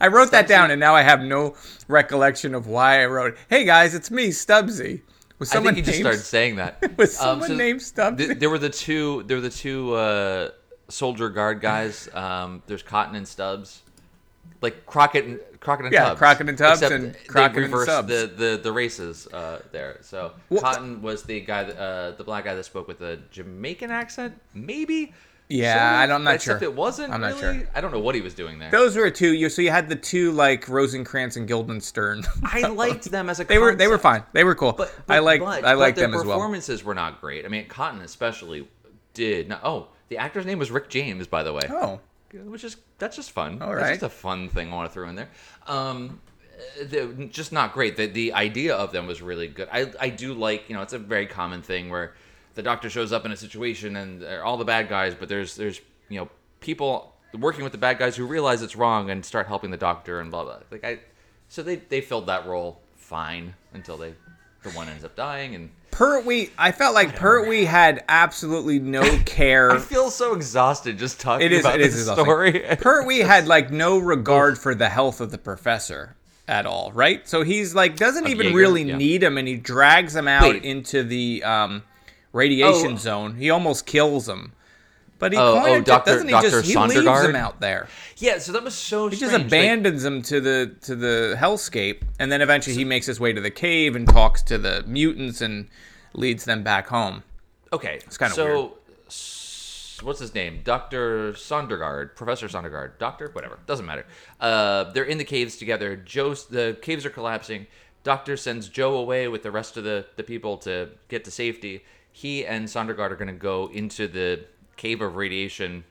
I 0.00 0.08
wrote 0.08 0.30
that 0.32 0.46
down, 0.46 0.70
and 0.70 0.78
now 0.78 0.94
I 0.94 1.02
have 1.02 1.20
no 1.22 1.56
recollection 1.88 2.54
of 2.54 2.66
why 2.66 3.02
I 3.02 3.06
wrote. 3.06 3.36
Hey 3.48 3.64
guys, 3.64 3.94
it's 3.94 4.10
me, 4.10 4.28
Stubbsy. 4.28 5.00
Was 5.38 5.50
I 5.50 5.54
someone 5.54 5.74
think 5.74 5.86
you 5.86 5.92
just 5.92 6.02
named- 6.02 6.14
started 6.14 6.24
saying 6.24 6.56
that. 6.56 6.82
Was 6.98 7.18
Um, 7.20 7.40
someone 7.40 7.56
named 7.58 7.80
Stubbsy? 7.80 8.18
th- 8.18 8.38
there 8.38 8.50
were 8.50 8.58
the 8.58 8.70
two. 8.70 9.22
There 9.26 9.36
were 9.36 9.40
the 9.42 9.50
two 9.50 9.94
uh, 9.94 10.50
soldier 10.88 11.28
guard 11.28 11.60
guys. 11.60 12.08
Um, 12.12 12.62
there's 12.66 12.82
Cotton 12.82 13.14
and 13.14 13.26
Stubbs, 13.28 13.82
like 14.60 14.84
Crockett 14.86 15.24
and 15.26 15.40
Crockett 15.60 15.86
and 15.86 15.92
Yeah, 15.92 16.06
Tubbs. 16.06 16.18
Crockett 16.18 16.48
and 16.48 16.58
Tubbs 16.58 16.82
Except 16.82 16.94
and 16.94 17.14
they 17.14 17.18
Crockett 17.26 17.64
and 17.64 17.82
Stubbs. 17.82 18.08
The, 18.08 18.26
the 18.36 18.60
the 18.62 18.72
races 18.72 19.28
uh, 19.28 19.60
there. 19.70 19.98
So 20.02 20.32
Well- 20.50 20.60
Cotton 20.62 21.02
was 21.02 21.22
the 21.22 21.40
guy, 21.40 21.64
that, 21.64 21.78
uh, 21.78 22.10
the 22.12 22.24
black 22.24 22.44
guy 22.44 22.54
that 22.54 22.64
spoke 22.64 22.88
with 22.88 23.00
a 23.00 23.18
Jamaican 23.30 23.90
accent, 23.90 24.40
maybe. 24.54 25.12
Yeah, 25.50 25.98
I 25.98 26.06
don't- 26.06 26.16
I'm 26.16 26.24
not 26.24 26.34
except 26.34 26.60
sure. 26.60 26.68
it 26.70 26.74
wasn't. 26.74 27.12
I'm 27.12 27.20
not 27.22 27.40
really. 27.40 27.60
sure. 27.60 27.68
I 27.74 27.80
don't 27.80 27.90
know 27.92 28.00
what 28.00 28.14
he 28.14 28.20
was 28.20 28.34
doing 28.34 28.58
there. 28.58 28.70
Those 28.70 28.96
were 28.96 29.10
two. 29.10 29.32
You 29.34 29.48
so 29.48 29.62
you 29.62 29.70
had 29.70 29.88
the 29.88 29.96
two 29.96 30.32
like 30.32 30.68
Rosencrantz 30.68 31.36
and 31.36 31.48
Guildenstern. 31.48 32.24
I 32.42 32.60
liked 32.68 33.04
them 33.10 33.30
as 33.30 33.40
a. 33.40 33.44
they 33.44 33.58
were 33.58 33.74
they 33.74 33.88
were 33.88 33.98
fine. 33.98 34.24
They 34.32 34.44
were 34.44 34.54
cool. 34.54 34.72
But, 34.72 34.92
I 35.08 35.16
but- 35.18 35.24
liked 35.24 35.44
but- 35.44 35.64
I 35.64 35.72
but 35.74 35.78
liked 35.78 35.96
their 35.96 36.06
them 36.06 36.14
as 36.14 36.18
well. 36.24 36.26
The 36.26 36.32
performances 36.34 36.84
were 36.84 36.94
not 36.94 37.20
great. 37.20 37.44
I 37.44 37.48
mean, 37.48 37.66
Cotton 37.66 38.00
especially 38.02 38.68
did. 39.14 39.48
Not, 39.48 39.60
oh, 39.64 39.88
the 40.08 40.18
actor's 40.18 40.44
name 40.46 40.58
was 40.58 40.70
Rick 40.70 40.90
James, 40.90 41.26
by 41.26 41.42
the 41.42 41.52
way. 41.52 41.62
Oh, 41.70 42.00
which 42.32 42.62
is 42.64 42.76
that's 42.98 43.16
just 43.16 43.30
fun. 43.30 43.62
All 43.62 43.70
That's 43.70 43.82
right. 43.82 43.90
just 43.92 44.02
a 44.02 44.08
fun 44.10 44.48
thing 44.50 44.70
I 44.70 44.76
want 44.76 44.90
to 44.90 44.92
throw 44.92 45.08
in 45.08 45.14
there. 45.14 45.30
Um, 45.66 46.20
uh, 46.80 47.06
just 47.30 47.52
not 47.52 47.72
great. 47.72 47.96
The 47.96 48.06
the 48.06 48.32
idea 48.34 48.74
of 48.74 48.92
them 48.92 49.06
was 49.06 49.22
really 49.22 49.48
good. 49.48 49.68
I 49.72 49.90
I 49.98 50.08
do 50.10 50.34
like 50.34 50.68
you 50.68 50.74
know 50.76 50.82
it's 50.82 50.92
a 50.92 50.98
very 50.98 51.26
common 51.26 51.62
thing 51.62 51.88
where 51.88 52.14
the 52.58 52.62
doctor 52.64 52.90
shows 52.90 53.12
up 53.12 53.24
in 53.24 53.30
a 53.30 53.36
situation 53.36 53.94
and 53.94 54.20
they're 54.20 54.44
all 54.44 54.56
the 54.56 54.64
bad 54.64 54.88
guys, 54.88 55.14
but 55.14 55.28
there's 55.28 55.54
there's 55.54 55.80
you 56.08 56.18
know 56.18 56.28
people 56.58 57.14
working 57.38 57.62
with 57.62 57.70
the 57.70 57.78
bad 57.78 57.98
guys 58.00 58.16
who 58.16 58.26
realize 58.26 58.62
it's 58.62 58.74
wrong 58.74 59.10
and 59.10 59.24
start 59.24 59.46
helping 59.46 59.70
the 59.70 59.76
doctor 59.76 60.18
and 60.18 60.32
blah 60.32 60.42
blah. 60.42 60.58
Like 60.72 60.84
I, 60.84 60.98
so 61.48 61.62
they 61.62 61.76
they 61.76 62.00
filled 62.00 62.26
that 62.26 62.46
role 62.46 62.80
fine 62.96 63.54
until 63.74 63.96
they 63.96 64.12
the 64.64 64.70
one 64.70 64.88
ends 64.88 65.04
up 65.04 65.14
dying 65.16 65.54
and. 65.54 65.70
Pertwee. 65.92 66.50
I 66.58 66.70
felt 66.72 66.94
like 66.94 67.16
Pertwee 67.16 67.64
had 67.64 68.04
absolutely 68.08 68.78
no 68.78 69.02
care. 69.24 69.70
I 69.72 69.78
feel 69.78 70.10
so 70.10 70.34
exhausted 70.34 70.98
just 70.98 71.18
talking 71.18 71.46
It 71.46 71.52
is. 71.52 71.60
about 71.60 71.76
It 71.76 71.80
is 71.86 71.92
this 71.94 72.00
exhausting. 72.02 72.24
story. 72.24 72.76
Pertwee 72.76 73.20
had 73.20 73.46
like 73.54 73.70
no 73.70 73.98
regard 73.98 74.58
for 74.58 74.74
the 74.74 74.88
health 74.90 75.20
of 75.20 75.30
the 75.30 75.38
professor 75.38 76.14
at 76.46 76.66
all, 76.66 76.92
right? 76.92 77.26
So 77.28 77.42
he's 77.42 77.74
like 77.74 77.96
doesn't 77.96 78.24
Of 78.24 78.30
even 78.30 78.46
Jaeger, 78.48 78.58
really 78.58 78.82
yeah. 78.82 78.96
need 78.96 79.22
him, 79.22 79.38
and 79.38 79.46
he 79.48 79.56
drags 79.56 80.14
him 80.14 80.28
out 80.28 80.42
Wait. 80.42 80.64
into 80.64 81.02
the 81.04 81.42
um, 81.44 81.82
radiation 82.32 82.92
Oh. 82.94 82.96
zone. 82.96 83.36
He 83.36 83.50
almost 83.50 83.86
kills 83.86 84.28
him, 84.28 84.52
but 85.18 85.32
he 85.32 85.38
Oh, 85.38 85.62
oh, 85.66 85.80
Dr. 85.80 86.10
doesn't 86.10 86.28
he 86.28 86.32
Dr. 86.32 86.50
just 86.50 86.66
he 86.68 86.76
leaves 86.76 86.94
him 87.24 87.36
out 87.36 87.60
there. 87.60 87.88
yeah, 88.18 88.38
so 88.38 88.52
that 88.52 88.62
was 88.62 88.74
so 88.74 89.08
He 89.08 89.16
strange. 89.16 89.20
just 89.32 89.32
like- 89.38 89.46
abandons 89.48 90.04
him 90.04 90.22
to 90.22 90.40
the 90.40 90.74
to 90.82 90.94
the 90.96 91.36
hellscape, 91.38 92.02
and 92.18 92.30
then 92.30 92.40
eventually 92.42 92.76
he 92.76 92.84
makes 92.84 93.06
his 93.06 93.18
way 93.20 93.32
to 93.32 93.40
the 93.40 93.50
cave 93.50 93.96
and 93.96 94.08
talks 94.08 94.42
to 94.42 94.58
the 94.58 94.84
mutants 94.86 95.40
and 95.40 95.68
leads 96.14 96.44
them 96.44 96.62
back 96.62 96.88
home. 96.88 97.22
Okay, 97.72 98.00
It's 98.06 98.16
kinda 98.16 98.34
so, 98.34 98.44
weird. 98.46 98.70
what's 100.02 100.20
his 100.20 100.34
name? 100.34 100.60
Doctor 100.64 101.32
Sondergaard, 101.34 102.14
Professor 102.16 102.46
Sondergaard, 102.48 102.92
Doctor, 102.98 103.28
whatever, 103.32 103.58
doesn't 103.66 103.84
matter. 103.84 104.06
Uh, 104.40 104.84
they're 104.92 105.04
in 105.04 105.18
the 105.18 105.24
caves 105.24 105.56
together. 105.56 105.96
Jo's 105.96 106.46
the 106.46 106.76
caves 106.80 107.04
are 107.04 107.10
collapsing. 107.10 107.66
Doctor 108.04 108.36
sends 108.36 108.68
Jo 108.68 108.94
away 108.96 109.28
with 109.28 109.42
the 109.42 109.50
rest 109.50 109.76
of 109.76 109.84
the 109.84 110.06
the 110.16 110.22
people 110.22 110.56
to 110.58 110.88
get 111.08 111.24
to 111.24 111.30
safety. 111.30 111.84
He 112.18 112.44
and 112.44 112.66
Sondergaard 112.66 113.12
are 113.12 113.16
going 113.16 113.28
to 113.28 113.32
go 113.52 113.70
into 113.72 114.08
the 114.08 114.40
cave 114.76 115.00
of 115.02 115.14
radiation, 115.14 115.84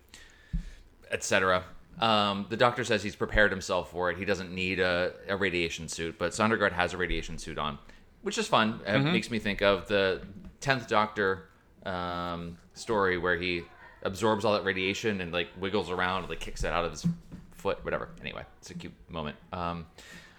etc. 1.09 1.63
Um, 2.01 2.45
the 2.49 2.57
doctor 2.57 2.83
says 2.83 3.01
he's 3.01 3.15
prepared 3.15 3.49
himself 3.49 3.91
for 3.91 4.11
it. 4.11 4.17
He 4.17 4.25
doesn't 4.25 4.51
need 4.53 4.81
a, 4.81 5.13
a 5.29 5.37
radiation 5.37 5.87
suit, 5.87 6.17
but 6.19 6.31
Sondergaard 6.33 6.73
has 6.73 6.93
a 6.93 6.97
radiation 6.97 7.37
suit 7.37 7.57
on, 7.57 7.79
which 8.23 8.37
is 8.37 8.45
fun. 8.45 8.81
It 8.85 8.89
Mm-hmm. 8.89 9.11
makes 9.13 9.31
me 9.31 9.39
think 9.39 9.61
of 9.61 9.87
the 9.87 10.21
tenth 10.59 10.89
Doctor 10.89 11.47
um, 11.85 12.57
story 12.73 13.17
where 13.17 13.37
he 13.37 13.61
absorbs 14.03 14.43
all 14.43 14.51
that 14.51 14.65
radiation 14.65 15.21
and 15.21 15.31
like 15.31 15.47
wiggles 15.57 15.89
around 15.89 16.19
and 16.23 16.29
like 16.29 16.41
kicks 16.41 16.65
it 16.65 16.73
out 16.73 16.83
of 16.83 16.91
his 16.91 17.07
foot, 17.53 17.83
whatever. 17.85 18.09
Anyway, 18.19 18.43
it's 18.59 18.69
a 18.69 18.73
cute 18.73 18.93
moment. 19.07 19.37
Um, 19.53 19.85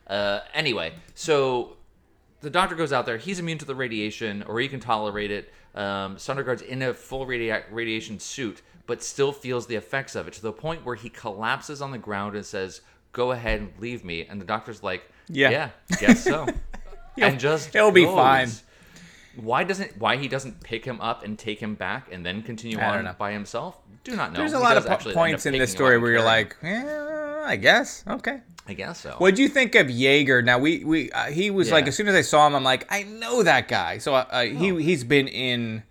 uh, 0.07 0.41
anyway, 0.53 0.93
so 1.15 1.79
the 2.43 2.51
doctor 2.51 2.75
goes 2.77 2.93
out 2.93 3.07
there. 3.07 3.17
He's 3.17 3.39
immune 3.39 3.57
to 3.59 3.65
the 3.65 3.75
radiation, 3.75 4.43
or 4.47 4.61
he 4.61 4.69
can 4.69 4.81
tolerate 4.81 5.31
it. 5.31 5.51
Um, 5.75 6.17
Sondergaard's 6.17 6.63
in 6.63 6.83
a 6.83 6.95
full 6.95 7.27
radia- 7.27 7.65
radiation 7.71 8.19
suit, 8.19 8.63
but 8.87 9.03
still 9.03 9.33
feels 9.33 9.67
the 9.67 9.77
effects 9.77 10.15
of 10.15 10.27
it 10.27 10.33
to 10.35 10.43
the 10.43 10.53
point 10.53 10.85
where 10.85 10.95
he 10.97 11.09
collapses 11.09 11.81
on 11.83 11.91
the 11.91 11.99
ground 11.99 12.35
and 12.35 12.45
says, 12.45 12.81
"Go 13.13 13.33
ahead 13.33 13.61
and 13.61 13.73
leave 13.79 14.05
me." 14.05 14.27
And 14.27 14.41
the 14.41 14.45
doctor's 14.47 14.83
like, 14.83 15.03
Yeah. 15.29 15.51
yeah, 15.51 15.71
guess 16.01 16.25
so," 16.25 16.47
and 17.19 17.39
just 17.39 17.73
he'll 17.73 17.91
be 17.93 18.05
goes. 18.05 18.15
fine. 18.15 18.51
Why 19.41 19.65
doesn't 19.65 19.99
why 19.99 20.17
he 20.17 20.29
doesn't 20.29 20.61
pick 20.63 20.85
him 20.85 21.01
up 21.01 21.25
and 21.25 21.39
take 21.39 21.61
him 21.61 21.75
back 21.75 22.09
and 22.13 22.25
then 22.27 22.43
continue 22.43 22.79
on 22.79 23.05
know. 23.05 23.15
by 23.19 23.33
himself? 23.33 23.79
Do 24.05 24.17
not 24.17 24.33
know. 24.33 24.39
There's 24.39 24.53
a 24.53 24.59
He 24.59 24.63
lot 24.63 24.77
of 24.77 24.87
po- 24.87 24.93
actually 24.93 25.13
end 25.13 25.19
up 25.19 25.21
points 25.31 25.47
in 25.47 25.53
this 25.59 25.71
story 25.71 25.99
where 25.99 26.11
you're 26.13 26.25
like, 26.25 26.57
eh, 26.63 27.43
I 27.45 27.57
guess 27.57 28.05
okay. 28.07 28.41
I 28.67 28.75
guess 28.75 29.01
so. 29.01 29.15
What 29.19 29.35
do 29.37 29.43
you 29.43 29.49
think 29.49 29.75
of 29.75 29.89
Jaeger? 29.91 30.43
Now 30.43 30.59
we 30.59 30.85
we 30.85 31.11
uh, 31.13 31.27
he 31.31 31.51
was 31.51 31.71
like 31.71 31.87
as 31.87 31.97
soon 31.97 32.09
as 32.09 32.15
I 32.15 32.21
saw 32.23 32.47
him, 32.47 32.55
I'm 32.55 32.65
like 32.65 32.87
I 32.93 33.05
know 33.05 33.43
that 33.43 33.69
guy. 33.69 33.99
So 33.99 34.15
uh, 34.15 34.27
uh, 34.31 34.45
Oh. 34.45 34.45
he 34.45 34.83
he's 34.83 35.05
been 35.05 35.29
in 35.29 35.83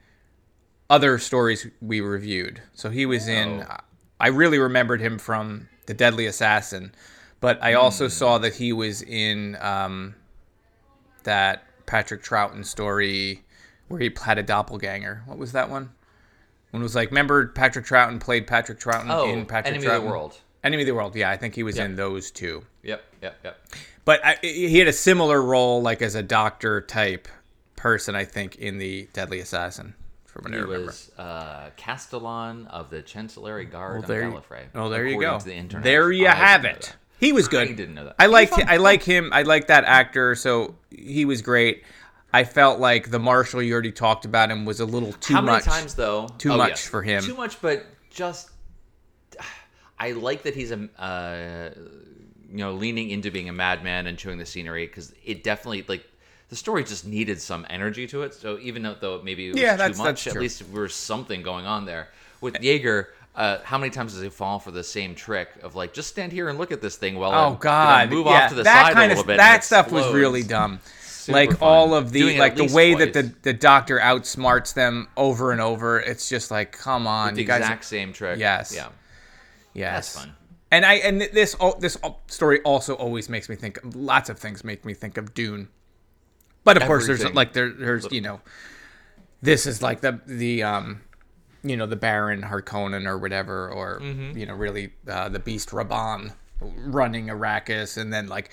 other 0.90 1.18
stories 1.18 1.68
we 1.82 2.02
reviewed. 2.02 2.62
So 2.74 2.90
he 2.90 3.06
was 3.06 3.28
in. 3.28 3.66
Oh. 3.70 3.78
I 4.20 4.30
really 4.30 4.58
remembered 4.58 5.00
him 5.00 5.20
from 5.20 5.70
the 5.86 5.94
Deadly 5.94 6.26
Assassin, 6.26 6.92
but 7.40 7.62
I 7.64 7.76
also 7.76 8.08
saw 8.08 8.40
that 8.40 8.56
he 8.56 8.74
was 8.74 9.04
in 9.04 9.56
um, 9.62 10.16
that 11.24 11.67
Patrick 11.88 12.22
Troughton 12.24 12.64
story 12.64 13.44
where 13.88 14.00
he 14.00 14.12
had 14.22 14.38
a 14.38 14.44
doppelganger. 14.44 15.24
What 15.26 15.40
was 15.40 15.54
that 15.54 15.70
one? 15.72 15.90
When 16.72 16.82
it 16.82 16.84
was 16.84 16.94
like, 16.96 17.10
remember 17.10 17.48
Patrick 17.48 17.86
Troughton 17.86 18.20
played 18.20 18.46
Patrick 18.46 18.80
Troughton 18.80 19.08
Oh, 19.10 19.28
in 19.30 19.46
Patrick 19.48 19.74
Enemy 19.76 19.88
of 19.88 20.04
the 20.04 20.08
World. 20.08 20.38
Enemy 20.64 20.84
of 20.84 20.88
the 20.88 20.94
World. 20.94 21.16
Yeah, 21.16 21.32
I 21.32 21.38
think 21.38 21.56
he 21.56 21.64
was 21.64 21.78
Yeah. 21.78 21.86
in 21.86 21.96
those 21.96 22.30
two. 22.30 22.64
Yep, 22.84 23.02
yep, 23.24 23.36
yep. 23.44 23.60
But 24.06 24.24
I, 24.26 24.38
he 24.42 24.78
had 24.78 24.88
a 24.88 24.94
similar 24.94 25.42
role, 25.42 25.82
like 25.82 26.02
as 26.02 26.14
a 26.16 26.24
doctor 26.24 26.82
type 26.82 27.28
person, 27.78 28.16
I 28.16 28.26
think, 28.26 28.58
in 28.58 28.78
the 28.78 29.08
Deadly 29.14 29.40
Assassin. 29.40 29.94
From 30.26 30.44
what 30.44 30.54
I 30.54 30.58
He 30.58 30.62
remember. 30.62 30.86
was 30.88 31.12
uh, 31.18 31.70
Castellan 31.78 32.68
of 32.68 32.90
the 32.90 33.02
Chancellery 33.02 33.66
Guard 33.66 33.94
Well, 33.94 34.02
of 34.04 34.08
there, 34.08 34.30
Gallifrey. 34.30 34.66
oh, 34.76 34.90
there 34.90 35.08
you 35.08 35.20
go. 35.20 35.40
the. 35.40 35.80
There 35.82 36.12
you 36.12 36.28
have 36.28 36.66
it. 36.66 36.96
That. 37.20 37.26
He 37.26 37.32
was 37.34 37.48
good. 37.48 37.68
I 37.68 37.72
didn't 37.74 37.96
know 37.96 38.06
that. 38.06 38.16
I 38.20 38.24
He 38.24 38.28
was 38.28 38.34
like 38.34 38.50
fun. 38.50 38.66
I 38.70 38.78
like 38.78 39.04
him. 39.04 39.30
I 39.34 39.42
like 39.44 39.68
that 39.68 39.84
actor. 39.86 40.36
So 40.36 40.76
he 40.90 41.26
was 41.26 41.42
great. 41.42 41.84
I 42.34 42.44
felt 42.44 42.80
like 42.80 43.10
the 43.10 43.20
Marshal 43.20 43.62
you 43.62 43.74
already 43.74 43.92
talked 43.92 44.26
about 44.26 44.52
him 44.52 44.66
was 44.66 44.80
a 44.80 44.86
little 44.86 45.14
too 45.14 45.34
How 45.34 45.42
many 45.42 45.58
much. 45.58 45.64
times 45.64 45.96
though? 45.96 46.28
Too 46.38 46.52
Oh, 46.52 46.58
much 46.58 46.70
yes. 46.72 46.88
for 46.88 47.02
him. 47.02 47.24
Too 47.24 47.36
much, 47.36 47.62
but 47.62 47.86
just. 48.10 48.50
I 50.00 50.12
like 50.12 50.44
that 50.44 50.54
he's 50.54 50.72
a, 50.72 50.88
uh, 51.00 51.70
you 52.52 52.58
know, 52.58 52.74
leaning 52.74 53.10
into 53.10 53.32
being 53.32 53.50
a 53.50 53.54
madman 53.54 54.06
and 54.06 54.16
chewing 54.18 54.38
the 54.38 54.46
scenery 54.46 54.86
because 54.86 55.12
it 55.26 55.44
definitely 55.44 55.86
like 55.88 56.06
the 56.50 56.56
story 56.56 56.84
just 56.84 57.06
needed 57.08 57.42
some 57.42 57.66
energy 57.70 58.06
to 58.08 58.22
it. 58.22 58.34
So 58.36 58.60
even 58.60 58.84
though, 58.84 58.96
though 59.00 59.22
maybe 59.24 59.48
it 59.48 59.54
was 59.54 59.62
Yeah, 59.62 59.72
too 59.72 59.78
that's- 59.78 59.98
much, 59.98 60.06
that's 60.06 60.28
at 60.28 60.34
true. 60.34 60.42
least 60.44 60.72
there 60.72 60.82
was 60.84 60.94
something 60.94 61.42
going 61.42 61.66
on 61.66 61.86
there. 61.86 62.10
With 62.42 62.62
Jaeger, 62.62 63.10
uh, 63.38 63.60
how 63.64 63.78
many 63.78 63.92
times 63.92 64.14
does 64.14 64.22
he 64.24 64.30
fall 64.30 64.58
for 64.58 64.72
the 64.72 64.84
same 64.84 65.14
trick 65.14 65.50
of 65.62 65.76
like 65.76 65.94
just 65.94 66.10
stand 66.10 66.32
here 66.32 66.50
and 66.50 66.58
look 66.58 66.72
at 66.72 66.82
this 66.82 66.98
thing 66.98 67.16
while 67.18 67.32
I, 67.32 67.46
Oh 67.46 67.48
you 67.48 67.54
know, 67.54 67.60
God! 67.60 68.10
move 68.10 68.26
yeah, 68.26 68.32
off 68.32 68.50
to 68.50 68.56
the 68.56 68.64
that 68.64 68.88
side 68.88 68.94
kind 68.96 69.06
a 69.06 69.16
little 69.16 69.22
of 69.22 69.28
bit. 69.28 69.38
that 69.38 69.64
stuff 69.64 69.92
was 69.92 70.12
really 70.12 70.44
dumb. 70.44 70.80
Like 71.30 71.52
fun. 71.52 71.58
all 71.62 71.94
of 71.94 72.12
the 72.12 72.40
like 72.40 72.56
the 72.56 72.74
way 72.74 72.96
that 72.96 73.14
the 73.14 73.32
the 73.44 73.54
doctor 73.54 74.00
outsmarts 74.00 74.74
them 74.74 75.08
over 75.16 75.52
and 75.52 75.62
over. 75.62 76.00
It's 76.00 76.28
just 76.28 76.52
like, 76.52 76.72
come 76.72 77.06
on, 77.06 77.36
the 77.36 77.42
you 77.42 77.48
guys. 77.48 77.60
exact 77.60 77.86
same 77.86 78.12
trick. 78.12 78.40
Yes. 78.40 78.74
Yeah. 78.76 78.90
Yes. 79.74 80.14
That's 80.14 80.26
fun. 80.26 80.36
And 80.72 80.86
I 80.86 80.96
and 80.96 81.22
this 81.22 81.56
oh, 81.60 81.78
this 81.80 81.98
story 82.28 82.62
also 82.62 82.96
always 82.96 83.30
makes 83.30 83.50
me 83.50 83.56
think. 83.56 83.80
Lots 83.94 84.30
of 84.30 84.40
things 84.40 84.64
make 84.64 84.84
me 84.84 84.94
think 84.94 85.18
of 85.18 85.34
Dune. 85.34 85.68
But 86.64 86.78
of 86.78 86.84
course, 86.84 87.08
there's 87.08 87.24
like 87.34 87.54
there, 87.54 87.70
there's 87.70 88.12
you 88.12 88.22
know, 88.22 88.42
this 89.42 89.66
is 89.66 89.82
like 89.82 90.02
the 90.02 90.20
the 90.26 90.64
um, 90.64 91.02
you 91.64 91.76
know, 91.78 91.86
the 91.86 91.96
Baron 91.96 92.42
Harkonnen 92.44 93.06
or 93.08 93.18
whatever, 93.18 93.70
or 93.70 94.00
Mm-hmm. 94.00 94.38
you 94.38 94.46
know, 94.46 94.54
really 94.56 94.92
uh, 95.08 95.30
the 95.30 95.40
Beast 95.40 95.70
Rabban 95.70 96.34
running 96.60 97.28
Arrakis, 97.28 97.98
and 97.98 98.12
then 98.12 98.28
like, 98.28 98.50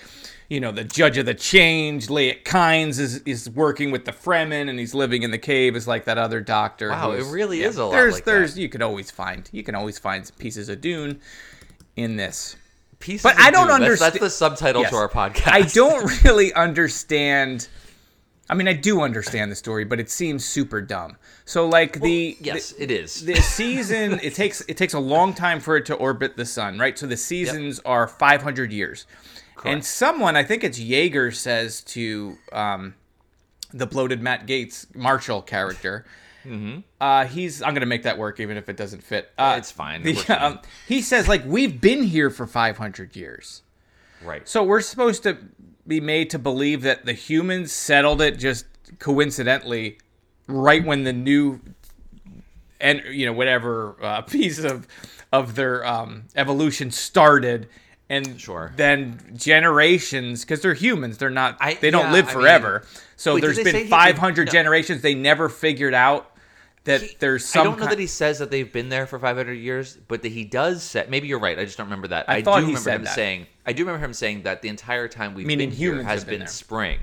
you 0.47 0.59
know, 0.59 0.71
the 0.71 0.83
Judge 0.83 1.17
of 1.17 1.25
the 1.25 1.33
Change, 1.33 2.07
Leia 2.07 2.43
Kynes 2.43 2.99
is 2.99 3.17
is 3.19 3.49
working 3.49 3.89
with 3.91 4.05
the 4.05 4.11
Fremen, 4.11 4.69
and 4.69 4.77
he's 4.77 4.93
living 4.93 5.23
in 5.23 5.31
the 5.31 5.37
cave, 5.39 5.75
is 5.75 5.87
like 5.87 6.05
that 6.05 6.17
other 6.19 6.39
doctor. 6.41 6.89
Wow, 6.89 7.11
it 7.13 7.23
really 7.31 7.61
is 7.63 7.77
a 7.77 7.85
lot 7.85 7.91
There's 7.93 8.13
like 8.15 8.25
there's 8.25 8.53
that. 8.55 8.61
you 8.61 8.69
could 8.69 8.81
always 8.83 9.09
find 9.11 9.49
you 9.51 9.63
can 9.63 9.73
always 9.75 9.97
find 9.97 10.29
pieces 10.37 10.69
of 10.69 10.81
Dune 10.81 11.19
in 11.95 12.15
this. 12.15 12.55
Pieces 12.99 13.23
But 13.23 13.35
of 13.35 13.41
I 13.41 13.51
don't 13.51 13.67
Dune. 13.67 13.79
That's- 13.81 14.01
understand- 14.01 14.13
That's, 14.13 14.23
the 14.23 14.29
subtitle 14.29 14.81
Yes. 14.83 14.91
to 14.91 14.97
our 14.97 15.09
podcast. 15.09 15.51
I 15.51 15.61
don't 15.63 16.23
really 16.23 16.53
understand. 16.53 17.67
I 18.47 18.53
mean, 18.53 18.67
I 18.67 18.73
do 18.73 19.01
understand 19.01 19.51
the 19.51 19.55
story, 19.55 19.85
but 19.85 19.99
it 19.99 20.09
seems 20.09 20.45
super 20.45 20.79
dumb. 20.81 21.17
So, 21.45 21.67
like 21.67 21.99
the 21.99 22.37
yes, 22.39 22.71
the, 22.73 22.83
it 22.83 22.91
is. 22.91 23.25
the 23.25 23.35
season, 23.35 24.19
it 24.21 24.35
takes 24.41 24.61
it 24.67 24.77
takes 24.77 24.93
a 24.93 24.99
long 24.99 25.33
time 25.33 25.59
for 25.59 25.75
it 25.77 25.85
to 25.87 25.95
orbit 25.95 26.37
the 26.37 26.45
sun, 26.45 26.77
right? 26.77 26.97
So 26.97 27.07
the 27.07 27.17
seasons 27.17 27.79
are 27.85 28.07
500 28.07 28.71
years, 28.71 29.07
and 29.63 29.83
someone, 29.83 30.35
I 30.35 30.43
think 30.43 30.63
it's 30.63 30.79
Jaeger, 30.79 31.31
says 31.31 31.81
to 31.85 32.37
um, 32.51 32.93
the 33.73 33.87
bloated 33.87 34.21
Matt 34.21 34.45
Gaetz 34.45 34.93
Marshall 34.95 35.41
character. 35.41 36.05
Uh, 37.01 37.25
he's. 37.25 37.63
I'm 37.63 37.73
gonna 37.73 37.87
make 37.87 38.03
that 38.03 38.19
work, 38.19 38.39
even 38.39 38.55
if 38.57 38.69
it 38.69 38.77
doesn't 38.77 39.01
fit. 39.01 39.31
Uh, 39.39 39.55
It's 39.57 39.71
fine. 39.71 40.03
The- 40.03 40.13
works 40.13 40.25
for 40.25 40.33
me. 40.33 40.37
um, 40.37 40.59
he 40.87 41.01
says, 41.01 41.27
like, 41.27 41.43
we've 41.43 41.81
been 41.81 42.03
here 42.03 42.29
for 42.29 42.45
500 42.45 43.15
years. 43.15 43.63
right. 44.23 44.47
So 44.47 44.63
we're 44.63 44.81
supposed 44.81 45.23
to 45.23 45.39
be 45.87 45.99
made 46.01 46.29
to 46.31 46.39
believe 46.39 46.81
that 46.81 47.05
the 47.05 47.13
humans 47.13 47.71
settled 47.71 48.21
it 48.21 48.37
just 48.37 48.65
coincidentally 48.99 49.97
right 50.47 50.83
when 50.85 51.03
the 51.03 51.13
new 51.13 51.59
and 52.79 53.01
you 53.11 53.25
know 53.25 53.33
whatever 53.33 53.95
uh, 54.01 54.21
piece 54.23 54.59
of 54.63 54.87
of 55.31 55.55
their 55.55 55.85
um, 55.85 56.23
evolution 56.35 56.91
started 56.91 57.67
and 58.09 58.39
Sure. 58.39 58.71
then 58.75 59.19
generations 59.35 60.41
because 60.41 60.61
they're 60.61 60.73
humans 60.75 61.17
they're 61.17 61.29
not 61.29 61.57
I- 61.59 61.73
they 61.75 61.89
don't 61.91 62.05
yeah, 62.07 62.11
live 62.13 62.25
I 62.29 62.33
mean- 62.33 62.41
forever 62.41 62.85
so 63.15 63.35
Wait, 63.35 63.41
there's 63.41 63.57
been 63.63 63.75
he- 63.75 63.87
500 63.87 64.45
no. 64.47 64.51
generations 64.51 65.01
they 65.01 65.15
never 65.15 65.49
figured 65.49 65.93
out 65.93 66.31
that 66.85 67.01
He- 67.01 67.15
there's 67.19 67.45
some 67.45 67.61
I 67.61 67.63
don't 67.65 67.79
know 67.79 67.87
that 67.87 67.99
he 67.99 68.07
says 68.07 68.39
that 68.39 68.49
they've 68.51 68.71
been 68.71 68.89
there 68.89 69.05
for 69.05 69.19
500 69.19 69.53
years, 69.53 69.97
but 70.07 70.21
that 70.23 70.31
he 70.31 70.43
does 70.45 70.81
say. 70.83 71.05
Maybe 71.09 71.27
you're 71.27 71.39
right. 71.39 71.57
I 71.59 71.65
just 71.65 71.77
don't 71.77 71.87
remember 71.87 72.07
that. 72.09 72.29
I 72.29 72.37
I, 72.37 72.41
thought 72.41 72.61
do 72.61 72.67
he 72.67 72.71
remember 72.73 72.89
him 72.91 73.03
that. 73.03 73.13
saying. 73.15 73.47
I 73.65 73.73
do 73.73 73.83
remember 73.85 74.03
him 74.05 74.13
saying 74.13 74.43
that 74.43 74.61
the 74.61 74.69
entire 74.69 75.07
time 75.07 75.33
we've 75.35 75.45
Meaning 75.45 75.69
been 75.69 75.77
here 75.77 76.01
has 76.03 76.23
been 76.23 76.39
been 76.39 76.47
spring. 76.47 76.99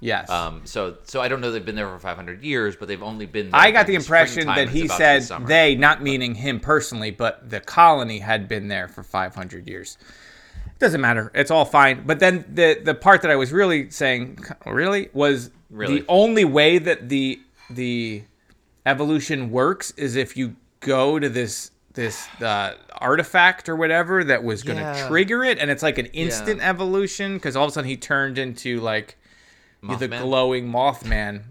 yes 0.00 0.28
Um, 0.30 0.62
so 0.64 0.96
so 1.04 1.20
I 1.20 1.28
don't 1.28 1.40
know 1.40 1.50
they've 1.52 1.64
been 1.64 1.76
there 1.76 1.88
for 1.88 1.98
500 1.98 2.42
years, 2.42 2.74
but 2.76 2.88
they've 2.88 3.02
only 3.02 3.26
been. 3.26 3.50
there 3.50 3.60
I 3.60 3.70
got 3.70 3.86
the 3.86 3.94
impression 3.94 4.46
that 4.46 4.68
he 4.68 4.86
about 4.86 4.98
to 4.98 5.14
be 5.16 5.20
said 5.20 5.46
they, 5.46 5.74
not 5.74 6.02
meaning 6.02 6.34
him 6.34 6.58
personally, 6.60 7.10
but 7.10 7.48
the 7.50 7.60
colony 7.60 8.18
had 8.20 8.48
been 8.48 8.68
there 8.68 8.88
for 8.88 9.02
500 9.02 9.68
years. 9.68 9.98
It 10.66 10.78
doesn't 10.78 11.00
matter. 11.00 11.30
It's 11.34 11.50
all 11.52 11.64
fine. 11.64 12.02
But 12.06 12.18
then 12.20 12.44
the 12.52 12.80
the 12.82 12.94
part 12.94 13.22
that 13.22 13.30
I 13.30 13.36
was 13.36 13.52
really 13.52 13.90
saying, 13.90 14.38
really, 14.66 15.08
was 15.12 15.50
Really? 15.70 16.00
the 16.00 16.04
only 16.08 16.44
way 16.44 16.78
that 16.78 17.08
the 17.08 17.40
the 17.70 18.22
evolution 18.86 19.50
works 19.50 19.90
is 19.92 20.16
if 20.16 20.36
you 20.36 20.56
go 20.80 21.18
to 21.18 21.28
this 21.28 21.70
this 21.94 22.26
uh, 22.40 22.74
artifact 22.96 23.68
or 23.68 23.76
whatever 23.76 24.24
that 24.24 24.42
was 24.42 24.62
going 24.62 24.78
to 24.78 24.82
Yeah. 24.84 25.08
trigger 25.08 25.44
it, 25.44 25.58
and 25.58 25.70
it's 25.70 25.82
like 25.82 25.98
an 25.98 26.06
instant 26.06 26.60
evolution 26.62 27.34
because 27.34 27.54
all 27.54 27.64
of 27.64 27.70
a 27.70 27.72
sudden 27.74 27.88
he 27.90 27.98
turned 27.98 28.38
into 28.38 28.80
like 28.80 29.16
the 29.82 30.08
glowing 30.08 30.70
Mothman. 30.72 31.42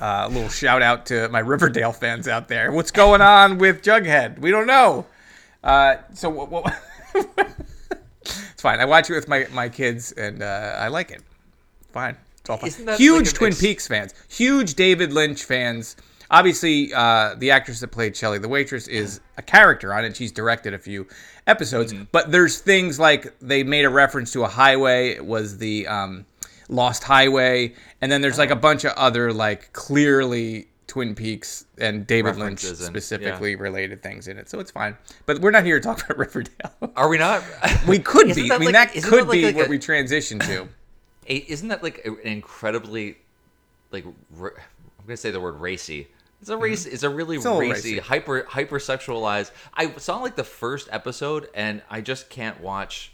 Uh, 0.00 0.26
a 0.26 0.28
little 0.28 0.48
shout 0.50 0.82
out 0.82 1.06
to 1.06 1.28
my 1.30 1.38
Riverdale 1.40 1.92
fans 1.92 2.28
out 2.28 2.48
there. 2.48 2.70
What's 2.70 2.90
going 2.92 3.20
on 3.22 3.58
with 3.58 3.82
Jughead? 3.82 4.38
We 4.38 4.50
don't 4.50 4.66
know. 4.66 5.06
Uh, 5.64 5.96
so 6.14 6.28
what? 6.30 6.50
what 6.50 6.78
it's 8.22 8.60
fine. 8.62 8.78
I 8.78 8.84
watch 8.84 9.10
it 9.10 9.14
with 9.14 9.26
my, 9.26 9.46
my 9.52 9.68
kids, 9.68 10.12
and 10.12 10.42
uh, 10.42 10.76
I 10.78 10.88
like 10.88 11.10
it. 11.10 11.22
Fine. 11.92 12.16
It's 12.40 12.50
all 12.50 12.56
fine. 12.58 12.70
Huge 12.98 13.26
like 13.28 13.34
Twin 13.34 13.48
it's- 13.48 13.60
Peaks 13.60 13.88
fans. 13.88 14.14
Huge 14.28 14.74
David 14.74 15.12
Lynch 15.12 15.42
fans. 15.44 15.96
Obviously, 16.30 16.92
uh, 16.94 17.34
the 17.38 17.50
actress 17.50 17.80
that 17.80 17.88
played 17.88 18.16
Shelley 18.16 18.38
the 18.38 18.48
waitress 18.48 18.86
is 18.86 19.20
a 19.36 19.42
character 19.42 19.92
on 19.92 20.04
it. 20.04 20.16
She's 20.16 20.30
directed 20.32 20.74
a 20.74 20.78
few 20.78 21.06
episodes, 21.46 21.92
Mm-hmm. 21.92 22.04
but 22.12 22.30
there's 22.30 22.60
things 22.60 22.98
like 23.00 23.34
they 23.40 23.62
made 23.64 23.84
a 23.84 23.90
reference 23.90 24.32
to 24.34 24.44
a 24.44 24.48
highway. 24.48 25.08
It 25.10 25.24
was 25.26 25.58
the 25.58 25.86
um, 25.88 26.26
Lost 26.68 27.02
Highway, 27.02 27.74
and 28.00 28.12
then 28.12 28.20
there's 28.20 28.38
like 28.38 28.50
a 28.50 28.54
Oh. 28.54 28.56
bunch 28.56 28.84
of 28.84 28.92
other 28.92 29.32
like 29.32 29.72
clearly 29.72 30.68
Twin 30.86 31.14
Peaks 31.16 31.66
and 31.78 32.06
David 32.06 32.36
Lynch 32.36 32.62
and- 32.64 32.76
specifically 32.76 33.56
related 33.56 34.00
things 34.02 34.28
in 34.28 34.38
it. 34.38 34.48
So 34.48 34.60
it's 34.60 34.70
fine. 34.70 34.96
But 35.26 35.40
we're 35.40 35.50
not 35.50 35.64
here 35.64 35.80
to 35.80 35.84
talk 35.84 36.04
about 36.04 36.16
Riverdale. 36.26 36.92
Are 36.96 37.08
we 37.08 37.18
not? 37.18 37.42
we 37.88 37.98
could 37.98 38.34
be. 38.36 38.52
I 38.52 38.58
mean, 38.58 38.72
like- 38.72 38.92
that 38.94 39.02
could 39.02 39.26
like 39.26 39.32
be 39.32 39.44
like 39.46 39.56
what 39.56 39.66
a- 39.66 39.70
we 39.70 39.78
transition 39.80 40.38
to. 40.40 40.68
a- 41.28 41.44
isn't 41.48 41.68
that 41.68 41.82
like 41.82 42.04
an 42.06 42.18
incredibly 42.22 43.18
like 43.90 44.04
I'm 44.40 44.52
gonna 45.06 45.16
say 45.16 45.32
the 45.32 45.40
word 45.40 45.60
racy. 45.60 46.06
It's 46.40 46.48
a 46.50 46.56
race. 46.56 46.86
It's 46.86 47.02
a 47.02 47.10
really 47.10 47.36
Mm-hmm. 47.38 47.48
a 47.48 47.58
racy, 47.58 47.72
racy. 47.94 47.98
hyper 47.98 48.42
hypersexualized. 48.44 49.50
I 49.74 49.92
saw 49.98 50.18
like 50.18 50.36
the 50.36 50.44
first 50.44 50.88
episode, 50.90 51.48
and 51.54 51.82
I 51.90 52.00
just 52.00 52.30
can't 52.30 52.60
watch 52.60 53.12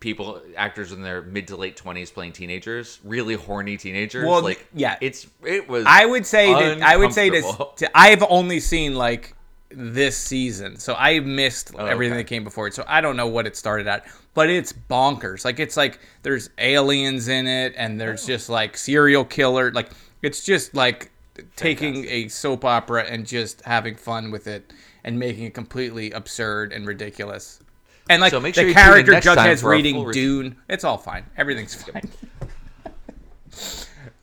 people 0.00 0.40
actors 0.56 0.92
in 0.92 1.02
their 1.02 1.22
mid 1.22 1.48
to 1.48 1.56
late 1.56 1.76
twenties 1.76 2.10
playing 2.10 2.32
teenagers, 2.32 3.00
really 3.04 3.34
horny 3.34 3.76
teenagers. 3.76 4.24
Well, 4.26 4.42
like 4.42 4.66
yeah. 4.74 4.96
it's 5.00 5.26
it 5.44 5.68
was. 5.68 5.84
I 5.86 6.04
would 6.06 6.26
say 6.26 6.52
that 6.52 6.82
I 6.82 6.96
would 6.96 7.12
say 7.12 7.30
this. 7.30 7.44
To, 7.76 7.90
I've 7.96 8.22
only 8.28 8.60
seen 8.60 8.94
like 8.94 9.34
this 9.70 10.16
season, 10.16 10.76
so 10.78 10.94
I 10.96 11.18
missed 11.20 11.72
Oh, 11.76 11.84
everything 11.84 12.14
okay. 12.14 12.22
that 12.22 12.28
came 12.28 12.44
before 12.44 12.68
it. 12.68 12.74
So 12.74 12.84
I 12.86 13.00
don't 13.00 13.16
know 13.16 13.26
what 13.26 13.46
it 13.46 13.56
started 13.56 13.86
at, 13.88 14.06
but 14.34 14.48
it's 14.48 14.72
bonkers. 14.72 15.44
Like 15.44 15.58
it's 15.58 15.76
like 15.76 15.98
there's 16.22 16.50
aliens 16.58 17.26
in 17.28 17.46
it, 17.48 17.74
and 17.76 18.00
there's 18.00 18.24
Oh. 18.24 18.28
just 18.28 18.48
like 18.48 18.76
serial 18.76 19.24
killer. 19.24 19.72
Like 19.72 19.90
it's 20.22 20.44
just 20.44 20.74
like 20.74 21.10
taking 21.56 22.06
a 22.08 22.28
soap 22.28 22.64
opera 22.64 23.04
and 23.04 23.26
just 23.26 23.62
having 23.62 23.94
fun 23.96 24.30
with 24.30 24.46
it 24.46 24.72
and 25.04 25.18
making 25.18 25.44
it 25.44 25.54
completely 25.54 26.10
absurd 26.12 26.72
and 26.72 26.86
ridiculous. 26.86 27.60
And 28.08 28.20
like 28.20 28.30
So 28.30 28.40
make 28.40 28.54
the 28.54 28.60
sure 28.62 28.68
you 28.68 28.74
character 28.74 29.12
Jughead's 29.12 29.62
reading 29.64 30.04
re- 30.04 30.12
Dune, 30.12 30.56
it's 30.68 30.84
all 30.84 30.98
fine. 30.98 31.24
Everything's 31.36 31.74
fine. 31.74 32.08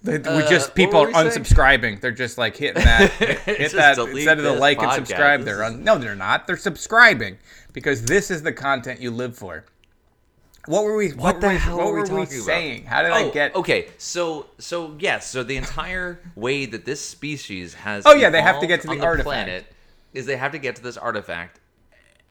We 0.06 0.16
Uh, 0.18 0.50
just 0.50 0.70
what 0.70 0.76
people 0.76 1.00
are 1.00 1.08
we 1.08 1.14
saying? 1.14 1.30
unsubscribing. 1.30 2.02
They're 2.02 2.12
just 2.12 2.38
like 2.38 2.58
hitting 2.58 2.84
that, 2.84 3.10
hit, 3.46 3.72
that 3.72 3.98
instead 4.00 4.38
of 4.38 4.44
the 4.44 4.52
like 4.54 4.82
and 4.82 4.92
subscribe. 4.92 5.40
This 5.42 5.46
They're 5.46 5.64
on. 5.64 5.84
No, 5.84 5.98
they're 5.98 6.14
not. 6.16 6.46
They're 6.46 6.58
subscribing 6.58 7.38
because 7.72 8.04
this 8.04 8.30
is 8.30 8.44
the 8.44 8.52
content 8.52 9.00
you 9.00 9.12
live 9.12 9.38
for. 9.38 9.64
What 10.66 10.84
were 10.86 10.96
we? 10.96 11.10
What, 11.10 11.18
What 11.20 11.42
the 11.42 11.48
were 11.48 11.54
hell 11.54 11.78
what 11.78 11.88
were 11.88 11.96
we 11.96 12.08
talking 12.08 12.18
about? 12.38 12.46
saying? 12.46 12.86
How 12.86 13.02
did 13.02 13.12
oh, 13.12 13.16
I 13.16 13.30
get? 13.32 13.56
okay? 13.56 13.88
So, 13.98 14.48
so 14.60 14.96
yes, 15.00 15.30
so 15.30 15.44
the 15.44 15.58
entire 15.58 16.22
way 16.36 16.66
that 16.66 16.86
this 16.86 17.02
species 17.02 17.74
has 17.74 18.06
Oh, 18.06 18.14
yeah, 18.14 18.30
they 18.30 18.42
have 18.42 18.60
to 18.62 18.68
get 18.68 18.82
to 18.82 18.86
evolved 18.88 19.02
the 19.02 19.06
artifact. 19.06 19.26
planet 19.28 19.66
is 20.14 20.26
they 20.26 20.38
have 20.38 20.54
to 20.54 20.60
get 20.60 20.76
to 20.78 20.84
this 20.84 20.96
artifact, 20.96 21.60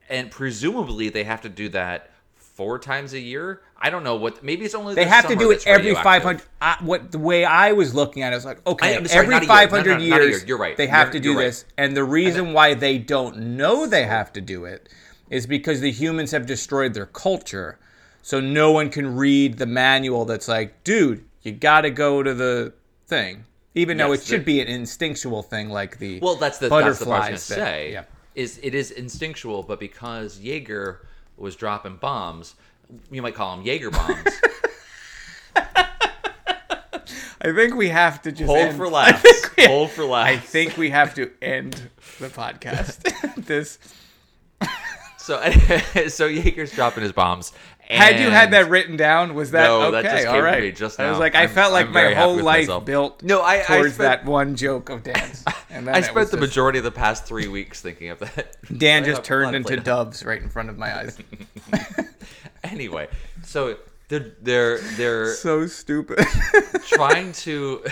and 0.09 0.31
presumably 0.31 1.11
they 1.11 1.25
have 1.25 1.43
to 1.43 1.49
do 1.51 1.69
that 1.71 2.11
four 2.37 2.79
times 2.79 3.13
a 3.13 3.19
year. 3.21 3.61
I 3.77 3.91
don't 3.91 4.05
know 4.05 4.17
what. 4.17 4.43
Maybe 4.43 4.65
it's 4.65 4.75
only 4.75 4.95
They 4.95 5.05
have 5.05 5.29
to 5.29 5.37
do 5.37 5.51
it 5.51 5.67
every 5.67 5.95
five 5.97 6.23
hundred. 6.23 6.45
Uh, 6.61 6.77
what 6.81 7.13
the 7.13 7.19
way 7.19 7.45
I 7.45 7.73
was 7.73 7.95
looking 7.95 8.23
at 8.23 8.33
it 8.33 8.37
was 8.37 8.45
like, 8.47 8.67
okay, 8.67 8.97
I'm 8.97 9.07
sorry, 9.07 9.27
every 9.35 9.47
five 9.47 9.69
hundred 9.71 10.01
year. 10.01 10.11
No, 10.11 10.17
no, 10.17 10.23
year. 10.23 10.31
years, 10.31 10.45
You're 10.47 10.59
right. 10.59 10.77
They 10.77 10.87
have 10.87 11.09
You're- 11.09 11.19
to 11.19 11.23
do 11.23 11.29
you're 11.33 11.39
right. 11.39 11.45
this, 11.47 11.65
and 11.77 11.95
the 11.95 12.05
reason 12.05 12.55
why 12.55 12.73
they 12.73 12.97
don't 12.97 13.37
know 13.57 13.87
they 13.87 14.05
have 14.05 14.33
to 14.35 14.41
do 14.41 14.65
it 14.65 14.89
is 15.29 15.47
because 15.47 15.81
the 15.81 15.91
humans 15.91 16.31
have 16.31 16.47
destroyed 16.47 16.95
their 16.95 17.07
culture, 17.07 17.79
so 18.23 18.41
no 18.41 18.71
one 18.73 18.89
can 18.91 19.17
read 19.17 19.59
the 19.59 19.67
manual 19.67 20.25
that's 20.25 20.49
like, 20.49 20.83
dude, 20.85 21.25
you 21.43 21.53
got 21.53 21.83
to 21.83 21.91
go 21.91 22.23
to 22.23 22.33
the 22.35 22.73
thing, 23.07 23.45
even 23.75 23.97
though 23.97 24.13
it 24.13 24.23
should 24.23 24.41
the- 24.41 24.45
be 24.45 24.61
an 24.61 24.69
instinctual 24.69 25.43
thing 25.43 25.69
like 25.71 25.99
the 25.99 26.21
Well, 26.21 26.37
that's 26.37 26.59
the 26.59 26.69
that's 26.69 26.99
the 27.01 27.05
part 27.07 27.25
I 27.25 27.31
was 27.31 27.49
butterflies. 27.49 27.49
gonna 27.49 27.61
that- 27.61 27.67
say. 27.67 27.93
yeah. 27.93 28.05
Is 28.35 28.59
it 28.63 28.75
is 28.75 28.91
instinctual, 28.93 29.63
but 29.63 29.79
because 29.79 30.39
Jaeger 30.41 31.07
was 31.37 31.55
dropping 31.57 31.97
bombs, 31.97 32.55
you 33.11 33.21
might 33.21 33.35
call 33.35 33.55
them 33.57 33.65
Jaeger 33.67 33.91
bombs. 33.91 34.17
I 37.45 37.53
think 37.53 37.75
we 37.75 37.89
have 37.89 38.23
to 38.23 38.33
just 38.33 38.47
Hold 38.47 38.59
end- 38.59 38.77
for 38.77 38.89
laughs. 38.89 39.23
we- 39.57 39.67
Hold 39.67 39.91
for 39.91 40.05
laughs. 40.05 40.31
I 40.31 40.37
think 40.39 40.77
we 40.77 40.91
have 40.91 41.15
to 41.17 41.31
end 41.43 41.91
the 42.21 42.29
podcast. 42.29 43.03
this. 43.47 43.79
So, 45.19 45.41
so 46.09 46.27
Jaeger's 46.27 46.73
dropping 46.73 47.03
his 47.03 47.13
bombs. 47.13 47.53
Had 47.93 48.21
you 48.21 48.31
had 48.31 48.51
that 48.53 48.69
written 48.71 48.97
down, 48.97 49.35
was 49.35 49.51
that 49.53 49.65
No, 49.65 49.83
okay? 49.83 50.03
that 50.03 50.15
just 50.17 50.27
all 50.27 50.35
came 50.43 50.53
to 50.55 50.61
me 50.61 50.73
just 50.73 50.99
I 51.01 51.11
was 51.11 51.19
like, 51.19 51.35
I 51.35 51.41
I'm- 51.41 51.49
felt 51.51 51.73
like 51.73 51.87
I'm 51.87 51.93
my 51.93 52.15
whole 52.15 52.37
life 52.37 52.63
myself. 52.63 52.85
built 52.85 53.23
No, 53.23 53.41
I- 53.41 53.61
I 53.61 53.63
towards 53.63 53.95
spent- 53.95 54.23
that 54.23 54.25
one 54.25 54.57
joke 54.57 54.89
of 54.89 55.03
Dan's. 55.03 55.45
And 55.75 55.87
then 55.89 55.95
I 55.95 56.03
spent 56.03 56.31
the 56.31 56.37
just- 56.37 56.41
majority 56.41 56.79
of 56.79 56.85
the 56.85 56.91
past 56.91 57.25
three 57.25 57.49
weeks 57.49 57.81
thinking 57.81 58.11
of 58.11 58.19
that. 58.19 58.57
Dan 58.79 59.05
just 59.05 59.09
have 59.09 59.17
a 59.17 59.17
lot 59.17 59.25
turned 59.25 59.57
into 59.57 59.69
play- 59.69 59.77
doves 59.83 60.23
right 60.25 60.43
in 60.43 60.49
front 60.51 60.69
of 60.69 60.77
my 60.77 60.95
eyes. 60.99 61.19
anyway, 62.63 63.09
so 63.43 63.77
they're 64.09 64.33
they're 64.43 64.79
they're 64.97 65.33
So 65.35 65.67
stupid. 65.67 66.19
trying 66.89 67.33
to. 67.33 67.83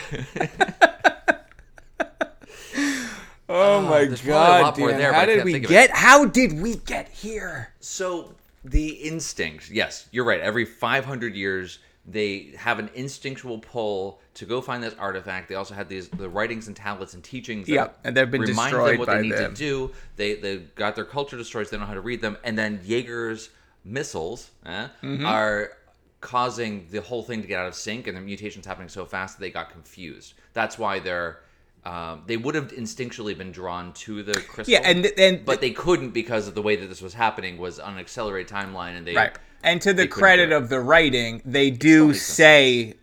oh 3.49 3.79
ah, 3.79 3.81
my 3.81 4.05
there's 4.05 4.21
probably 4.21 4.31
a 4.31 4.63
lot 4.63 4.75
god, 4.75 4.79
more 4.79 4.91
Dan, 4.91 4.99
there, 4.99 5.11
but 5.13 5.19
how 5.19 5.25
did 5.27 5.45
we 5.45 5.53
think 5.53 5.65
it. 5.65 5.69
get? 5.69 5.91
How 5.91 6.25
did 6.27 6.61
we 6.61 6.77
get 6.77 7.09
here? 7.09 7.71
So 7.81 8.35
the 8.65 8.89
instinct, 8.89 9.71
yes, 9.71 10.09
you're 10.13 10.25
right. 10.25 10.41
Every 10.41 10.65
500 10.65 11.35
years, 11.35 11.79
they 12.07 12.53
have 12.59 12.79
an 12.79 12.91
instinctual 12.95 13.59
pull 13.59 14.21
to 14.35 14.45
go 14.47 14.61
find 14.61 14.83
this 14.83 14.95
artifact. 14.99 15.49
They 15.49 15.55
also 15.55 15.75
had 15.75 15.89
these 15.89 16.09
the 16.09 16.29
writings 16.29 16.67
and 16.67 16.77
tablets 16.77 17.15
and 17.15 17.23
teachings. 17.23 17.67
That 17.67 17.73
Yeah, 17.73 17.89
and 18.05 18.17
they've 18.17 18.31
been 18.31 18.41
remind 18.43 18.71
destroyed 18.73 18.93
them 18.93 18.99
what 18.99 19.09
they 19.09 19.23
need 19.23 19.33
them. 19.33 19.55
to 19.55 19.59
do. 19.59 19.91
They 20.17 20.35
they 20.35 20.59
got 20.75 20.97
their 20.97 21.05
culture 21.05 21.37
destroyed. 21.37 21.67
So 21.67 21.71
they 21.73 21.77
don't 21.77 21.83
know 21.83 21.89
how 21.89 21.95
to 21.95 22.01
read 22.01 22.21
them. 22.21 22.37
And 22.45 22.59
then 22.59 22.81
Jaeger's 22.85 23.51
missiles 23.85 24.51
eh, 24.67 24.89
Mm-hmm. 25.03 25.27
are 25.27 25.73
causing 26.21 26.87
the 26.91 27.01
whole 27.01 27.23
thing 27.23 27.41
to 27.43 27.49
get 27.49 27.59
out 27.61 27.67
of 27.69 27.75
sync, 27.75 28.07
and 28.07 28.17
the 28.17 28.21
mutations 28.21 28.67
happening 28.67 28.89
so 28.89 29.05
fast 29.07 29.37
that 29.39 29.41
they 29.43 29.51
got 29.51 29.71
confused. 29.71 30.35
That's 30.53 30.79
why 30.79 30.99
they're. 31.01 31.41
Um, 31.85 32.23
they 32.27 32.37
would 32.37 32.55
have 32.55 32.73
instinctually 32.73 33.37
been 33.37 33.53
drawn 33.53 33.93
to 33.95 34.23
the 34.23 34.35
crystal. 34.35 34.73
Yeah, 34.73 34.81
and 34.85 35.07
and 35.19 35.45
but 35.45 35.61
they 35.63 35.71
couldn't 35.71 36.11
because 36.11 36.47
of 36.47 36.55
the 36.55 36.61
way 36.63 36.77
that 36.77 36.87
this 36.89 37.01
was 37.01 37.15
happening 37.15 37.57
was 37.57 37.79
on 37.81 37.95
an 37.95 37.99
accelerated 37.99 38.53
timeline, 38.53 38.97
and 38.99 39.07
they 39.07 39.15
Right. 39.15 39.37
And 39.63 39.81
to 39.83 39.93
the 39.93 40.07
credit 40.09 40.53
of 40.53 40.69
the 40.69 40.81
writing, 40.81 41.43
they 41.45 41.71
do 41.71 42.15
say, 42.15 42.95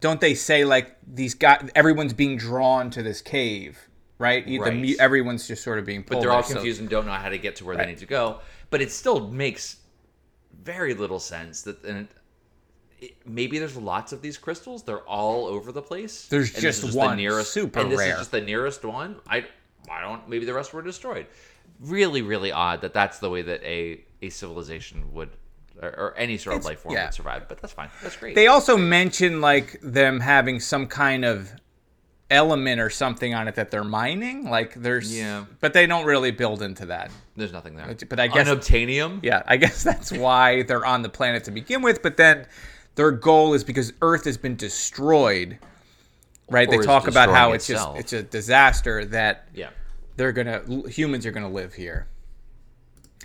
don't 0.00 0.20
they 0.20 0.34
say 0.34 0.64
like 0.64 0.96
these 1.06 1.34
guys? 1.34 1.70
Everyone's 1.74 2.12
being 2.14 2.36
drawn 2.36 2.90
to 2.90 3.02
this 3.02 3.20
cave, 3.22 3.78
right? 4.18 4.44
Right. 4.46 4.74
mu- 4.76 4.94
everyone's 4.98 5.46
just 5.46 5.62
sort 5.62 5.78
of 5.78 5.84
being. 5.86 6.04
but 6.06 6.20
they're 6.20 6.30
all 6.30 6.40
there, 6.42 6.48
so- 6.48 6.54
confused 6.54 6.80
and 6.80 6.88
don't 6.90 7.06
know 7.06 7.12
how 7.12 7.28
to 7.28 7.38
get 7.38 7.56
to 7.56 7.64
where 7.64 7.76
Right. 7.76 7.84
they 7.84 7.92
need 7.92 7.98
to 8.00 8.06
go. 8.06 8.40
But 8.70 8.80
it 8.82 8.90
still 8.90 9.28
makes 9.30 9.76
very 10.62 10.94
little 10.94 11.20
sense 11.20 11.62
that 11.62 11.82
and 11.84 12.08
maybe 13.26 13.58
there's 13.58 13.76
lots 13.76 14.12
of 14.12 14.22
these 14.22 14.38
crystals. 14.38 14.82
They're 14.82 14.98
all 15.08 15.46
over 15.46 15.72
the 15.72 15.82
place. 15.82 16.26
There's 16.28 16.52
this 16.52 16.62
just 16.82 16.94
one, 16.96 17.10
the 17.10 17.16
nearest, 17.16 17.52
super 17.52 17.80
and 17.80 17.90
this 17.90 17.98
rare. 17.98 18.12
is 18.12 18.18
just 18.18 18.30
the 18.30 18.40
nearest 18.40 18.84
one. 18.84 19.16
I 19.28 19.44
I 19.90 20.00
don't. 20.00 20.28
Maybe 20.28 20.44
the 20.46 20.54
rest 20.54 20.72
were 20.72 20.82
destroyed. 20.82 21.26
Really, 21.80 22.22
really 22.22 22.52
odd 22.52 22.80
that 22.82 22.94
that's 22.94 23.18
the 23.18 23.28
way 23.30 23.42
that 23.42 23.62
a 23.62 24.00
a 24.22 24.30
civilization 24.30 25.12
would. 25.12 25.30
Or, 25.82 25.88
or 25.88 26.14
any 26.16 26.38
sort 26.38 26.54
of 26.54 26.60
It's- 26.60 26.70
life 26.70 26.80
form 26.82 26.94
yeah. 26.94 27.06
would 27.06 27.14
survive, 27.14 27.48
but 27.48 27.60
that's 27.60 27.72
fine. 27.72 27.90
That's 28.00 28.16
great. 28.16 28.36
They 28.36 28.46
also 28.46 28.76
mention 28.76 29.40
like 29.40 29.80
them 29.82 30.20
having 30.20 30.60
some 30.60 30.86
kind 30.86 31.24
of 31.24 31.50
element 32.30 32.80
or 32.80 32.88
something 32.90 33.34
on 33.34 33.48
it 33.48 33.56
that 33.56 33.72
they're 33.72 33.82
mining. 33.84 34.48
Like 34.48 34.74
there's, 34.74 35.12
Yeah. 35.14 35.44
but 35.60 35.72
they 35.72 35.86
don't 35.86 36.04
really 36.04 36.30
build 36.30 36.62
into 36.62 36.86
that. 36.86 37.10
There's 37.36 37.52
nothing 37.52 37.74
there. 37.74 37.92
But 38.08 38.20
I 38.20 38.28
guess- 38.28 38.48
unobtainium. 38.48 39.18
Yeah, 39.24 39.42
I 39.46 39.56
guess 39.56 39.82
that's 39.90 40.12
why 40.12 40.62
they're 40.62 40.86
on 40.86 41.02
the 41.02 41.08
planet 41.08 41.42
to 41.44 41.50
begin 41.50 41.82
with. 41.82 42.02
But 42.02 42.16
then 42.16 42.46
their 42.94 43.10
goal 43.10 43.54
is 43.54 43.64
because 43.64 43.92
Earth 44.02 44.24
has 44.24 44.36
been 44.36 44.56
destroyed. 44.56 45.58
Right? 46.50 46.68
Or 46.68 46.78
they 46.78 46.84
talk 46.84 47.08
about 47.08 47.30
how 47.30 47.52
it's 47.52 47.66
just 47.66 47.88
it's 47.96 48.12
a 48.12 48.22
disaster 48.22 49.04
that 49.06 49.48
Yeah. 49.54 49.70
they're 50.16 50.32
gonna 50.32 50.62
humans 50.88 51.24
are 51.26 51.30
gonna 51.32 51.48
live 51.50 51.72
here. 51.74 52.06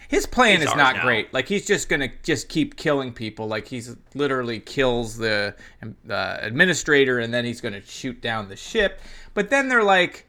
His 0.08 0.26
plan 0.26 0.62
It's 0.62 0.72
is 0.72 0.76
not 0.78 0.96
now. 0.96 1.04
great. 1.04 1.32
Like 1.34 1.48
he's 1.48 1.68
just 1.68 1.90
gonna 1.90 2.10
just 2.24 2.50
keep 2.50 2.78
killing 2.78 3.14
people. 3.14 3.48
Like 3.48 3.68
he's 3.68 3.96
literally 4.16 4.60
kills 4.60 5.18
the 5.18 5.54
uh, 6.10 6.38
administrator 6.42 7.20
and 7.20 7.32
then 7.34 7.46
he's 7.46 7.62
gonna 7.62 7.82
shoot 7.82 8.20
down 8.22 8.48
the 8.50 8.56
ship. 8.56 9.02
But 9.34 9.50
then 9.50 9.68
they're 9.70 9.84
like, 9.84 10.26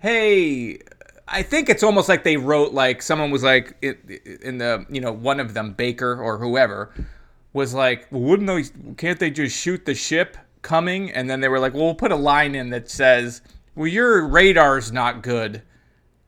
"Hey." 0.00 0.78
I 1.26 1.42
think 1.42 1.70
it's 1.70 1.82
almost 1.82 2.06
like 2.06 2.22
they 2.22 2.36
wrote 2.36 2.74
like 2.74 3.00
someone 3.00 3.30
was 3.30 3.42
like 3.42 3.74
in 3.80 4.58
the 4.58 4.84
you 4.90 5.00
know 5.00 5.10
one 5.10 5.40
of 5.40 5.54
them 5.54 5.72
Baker 5.72 6.20
or 6.22 6.36
whoever 6.36 6.92
was 7.54 7.72
like, 7.72 8.06
well, 8.10 8.20
wouldn't 8.20 8.48
they? 8.48 8.94
Can't 8.96 9.18
they 9.18 9.30
just 9.30 9.56
shoot 9.56 9.86
the 9.86 9.94
ship 9.94 10.36
coming? 10.60 11.10
And 11.10 11.30
then 11.30 11.40
they 11.40 11.48
were 11.48 11.58
like, 11.60 11.72
well, 11.72 11.84
we'll 11.84 11.94
put 11.94 12.12
a 12.12 12.16
line 12.16 12.54
in 12.54 12.68
that 12.70 12.90
says, 12.90 13.40
well, 13.74 13.86
your 13.86 14.26
radar's 14.28 14.92
not 14.92 15.22
good, 15.22 15.62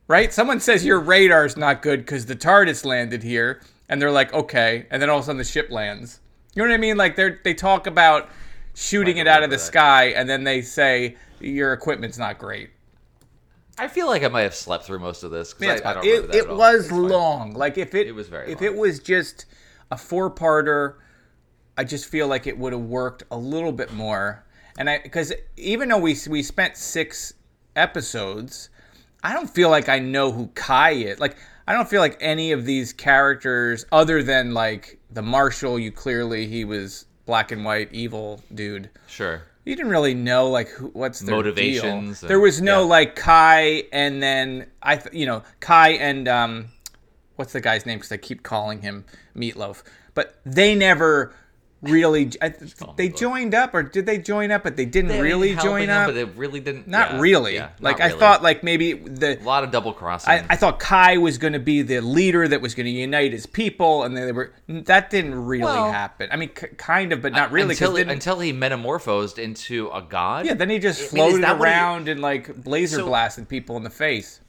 right? 0.08 0.32
Someone 0.32 0.60
says 0.60 0.84
your 0.84 1.00
radar's 1.00 1.56
not 1.56 1.82
good 1.82 2.00
because 2.00 2.24
the 2.26 2.36
TARDIS 2.36 2.84
landed 2.86 3.22
here, 3.22 3.60
and 3.88 4.00
they're 4.00 4.10
like, 4.10 4.32
okay, 4.32 4.86
and 4.90 5.02
then 5.02 5.10
all 5.10 5.18
of 5.18 5.24
a 5.24 5.26
sudden 5.26 5.36
the 5.38 5.44
ship 5.44 5.70
lands. 5.70 6.20
You 6.54 6.62
know 6.62 6.68
what 6.70 6.74
I 6.74 6.78
mean? 6.78 6.96
Like 6.96 7.16
they 7.16 7.36
they 7.44 7.52
talk 7.54 7.86
about 7.86 8.30
shooting 8.74 9.18
it 9.18 9.26
out 9.26 9.42
of 9.42 9.50
the 9.50 9.56
that. 9.56 9.62
sky, 9.62 10.04
and 10.16 10.28
then 10.28 10.44
they 10.44 10.62
say 10.62 11.16
your 11.40 11.72
equipment's 11.74 12.16
not 12.18 12.38
great. 12.38 12.70
I 13.78 13.88
feel 13.88 14.06
like 14.06 14.22
I 14.22 14.28
might 14.28 14.42
have 14.42 14.54
slept 14.54 14.84
through 14.84 15.00
most 15.00 15.22
of 15.22 15.30
this. 15.30 15.52
'cause 15.52 15.62
Yeah, 15.62 15.80
I, 15.84 15.90
I 15.90 15.94
don't 15.94 16.02
remember 16.06 16.28
it 16.28 16.32
that 16.32 16.38
it 16.38 16.48
was 16.48 16.90
long. 16.90 17.52
Like 17.52 17.76
if 17.76 17.94
it, 17.94 18.06
It 18.06 18.12
was 18.14 18.28
very 18.28 18.50
if 18.50 18.60
long. 18.62 18.72
it 18.72 18.76
was 18.76 19.00
just 19.00 19.44
a 19.90 19.98
four 19.98 20.30
parter, 20.30 20.94
I 21.76 21.84
just 21.84 22.06
feel 22.06 22.28
like 22.28 22.46
it 22.46 22.56
would 22.56 22.72
have 22.72 22.82
worked 22.82 23.24
a 23.30 23.36
little 23.36 23.72
bit 23.72 23.92
more. 23.92 24.44
And 24.78 24.88
I 24.90 24.98
because 24.98 25.32
even 25.56 25.88
though 25.88 25.98
we 25.98 26.16
we 26.28 26.42
spent 26.42 26.76
six 26.76 27.34
episodes, 27.74 28.68
I 29.22 29.32
don't 29.32 29.48
feel 29.48 29.70
like 29.70 29.88
I 29.88 29.98
know 29.98 30.32
who 30.32 30.48
Kai 30.48 30.92
is. 30.92 31.20
Like 31.20 31.36
I 31.66 31.72
don't 31.72 31.88
feel 31.88 32.00
like 32.00 32.16
any 32.20 32.52
of 32.52 32.64
these 32.64 32.92
characters, 32.92 33.86
other 33.90 34.22
than 34.22 34.54
like 34.54 34.98
the 35.10 35.22
Marshal, 35.22 35.78
you 35.78 35.92
clearly 35.92 36.46
he 36.46 36.64
was 36.64 37.06
black 37.26 37.52
and 37.52 37.64
white 37.64 37.92
evil 37.92 38.40
dude. 38.54 38.90
Sure. 39.08 39.42
You 39.64 39.74
didn't 39.74 39.90
really 39.90 40.14
know 40.14 40.48
like 40.48 40.68
who, 40.68 40.88
what's 40.88 41.20
their 41.20 41.34
Motivations 41.34 42.22
and- 42.22 42.30
there 42.30 42.38
was 42.38 42.60
no 42.60 42.82
yeah. 42.82 42.86
like 42.86 43.16
Kai, 43.16 43.84
and 43.92 44.22
then 44.22 44.66
I, 44.80 44.96
th- 44.96 45.12
you 45.12 45.26
know, 45.26 45.42
Kai 45.58 45.90
and 45.94 46.28
um, 46.28 46.66
what's 47.34 47.52
the 47.52 47.60
guy's 47.60 47.84
name? 47.84 47.98
Because 47.98 48.12
I 48.12 48.16
keep 48.16 48.44
calling 48.44 48.82
him 48.82 49.04
Meatloaf, 49.36 49.82
but 50.14 50.38
they 50.44 50.76
never 50.76 51.34
really. 51.82 52.30
I, 52.40 52.48
th- 52.48 52.76
call 52.76 52.90
him 52.90 52.96
they 52.96 53.08
Meatloaf. 53.10 53.18
joined 53.18 53.54
up, 53.54 53.74
or 53.74 53.82
did 53.82 54.06
they 54.06 54.18
join 54.18 54.50
up? 54.50 54.62
But 54.64 54.76
they 54.76 54.84
didn't 54.84 55.08
They 55.08 55.20
really 55.20 55.52
helping 55.52 55.70
join 55.70 55.86
them, 55.88 56.00
up. 56.02 56.06
but 56.08 56.14
they 56.14 56.24
really 56.24 56.60
didn't. 56.60 56.88
not 56.88 57.12
yeah, 57.12 57.20
really. 57.20 57.54
yeah, 57.54 57.68
like 57.80 57.98
not 57.98 58.04
I 58.04 58.06
really. 58.08 58.18
thought, 58.20 58.42
like 58.42 58.62
maybe 58.62 58.94
the 58.94 59.40
a 59.40 59.44
lot 59.44 59.62
of 59.64 59.70
double 59.70 59.92
crossing. 59.92 60.30
I, 60.32 60.46
I 60.50 60.56
thought 60.56 60.78
Kai 60.80 61.18
was 61.18 61.38
going 61.38 61.52
to 61.52 61.58
be 61.58 61.82
the 61.82 62.00
leader 62.00 62.46
that 62.48 62.60
was 62.60 62.74
going 62.74 62.86
to 62.86 62.90
unite 62.92 63.32
his 63.32 63.46
people, 63.46 64.02
and 64.04 64.16
then 64.16 64.26
they 64.26 64.32
were 64.32 64.52
that 64.68 65.10
didn't 65.10 65.34
really 65.46 65.64
Well, 65.64 65.92
happen. 65.92 66.28
I 66.32 66.36
mean, 66.36 66.48
k- 66.50 66.68
kind 66.76 67.12
of, 67.12 67.22
but 67.22 67.32
not 67.32 67.52
really 67.52 67.70
until 67.74 67.96
he, 67.96 68.02
until 68.02 68.40
he 68.40 68.52
metamorphosed 68.52 69.38
into 69.38 69.88
a 69.90 70.02
god. 70.02 70.46
yeah, 70.46 70.54
then 70.54 70.70
he 70.70 70.78
just 70.78 70.98
I 70.98 71.02
mean, 71.02 71.06
is 71.06 71.10
floated 71.10 71.42
that 71.44 71.58
what 71.58 71.68
he- 71.68 71.74
around 71.74 72.08
and 72.08 72.20
like 72.20 72.66
laser 72.66 72.96
So- 72.98 73.06
blasted 73.06 73.48
people 73.48 73.76
in 73.76 73.82
the 73.82 73.90
face. 73.90 74.40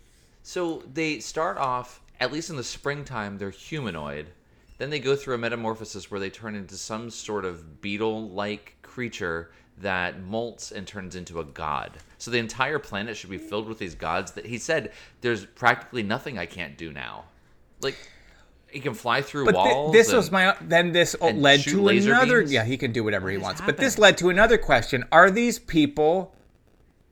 So 0.43 0.81
they 0.93 1.19
start 1.19 1.57
off, 1.57 1.99
at 2.21 2.31
least 2.31 2.49
in 2.49 2.55
the 2.55 2.63
springtime, 2.63 3.37
they're 3.37 3.49
humanoid. 3.49 4.27
Then 4.77 4.89
they 4.89 4.99
go 4.99 5.15
through 5.15 5.35
a 5.35 5.37
metamorphosis 5.39 6.11
where 6.11 6.19
they 6.19 6.29
turn 6.29 6.55
into 6.55 6.75
some 6.75 7.09
sort 7.09 7.45
of 7.45 7.81
beetle-like 7.81 8.77
creature 8.83 9.51
that 9.79 10.21
molts 10.21 10.71
and 10.71 10.87
turns 10.87 11.15
into 11.15 11.39
a 11.39 11.43
god. 11.43 11.97
So 12.17 12.31
the 12.31 12.39
entire 12.39 12.79
planet 12.79 13.15
should 13.15 13.29
be 13.29 13.37
filled 13.37 13.67
with 13.67 13.79
these 13.79 13.95
gods. 13.95 14.31
That 14.31 14.45
he 14.45 14.57
said, 14.57 14.91
"There's 15.21 15.45
practically 15.45 16.03
nothing 16.03 16.37
I 16.39 16.45
can't 16.47 16.77
do 16.77 16.91
now." 16.91 17.25
Like 17.81 17.95
he 18.71 18.79
can 18.79 18.93
fly 18.95 19.21
through 19.21 19.45
But 19.45 19.55
walls. 19.55 19.93
this 19.93 20.11
was 20.11 20.31
my 20.31 20.55
then 20.61 20.91
this 20.91 21.15
led 21.21 21.61
to 21.61 21.87
another. 21.87 22.39
beams? 22.39 22.51
Yeah, 22.51 22.65
he 22.65 22.77
can 22.77 22.91
do 22.91 23.03
whatever 23.03 23.29
he 23.29 23.37
is 23.37 23.43
wants. 23.43 23.61
But 23.61 23.77
this 23.77 23.97
led 23.99 24.17
to 24.19 24.29
another 24.29 24.57
question: 24.57 25.05
Are 25.11 25.29
these 25.29 25.59
people 25.59 26.33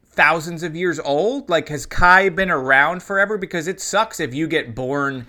thousands 0.08 0.64
of 0.64 0.76
years 0.76 1.00
old? 1.00 1.50
Like, 1.50 1.70
has 1.70 1.86
Kai 1.86 2.30
been 2.30 2.50
around 2.50 3.04
forever? 3.04 3.38
Because 3.38 3.68
it 3.68 3.80
sucks 3.80 4.20
if 4.20 4.34
you 4.34 4.48
get 4.48 4.74
born. 4.74 5.28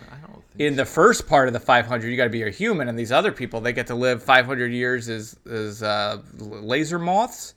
In 0.58 0.76
the 0.76 0.84
first 0.86 1.26
part 1.26 1.48
of 1.48 1.52
the 1.54 1.60
500, 1.60 2.06
you 2.08 2.16
got 2.16 2.24
to 2.24 2.30
be 2.30 2.42
a 2.42 2.50
human, 2.50 2.88
and 2.88 2.98
these 2.98 3.12
other 3.12 3.32
people 3.32 3.60
they 3.60 3.72
get 3.72 3.88
to 3.88 3.94
live 3.94 4.22
500 4.22 4.72
years 4.72 5.08
as 5.08 5.36
as 5.50 5.82
uh, 5.82 6.22
laser 6.38 6.98
moths. 6.98 7.54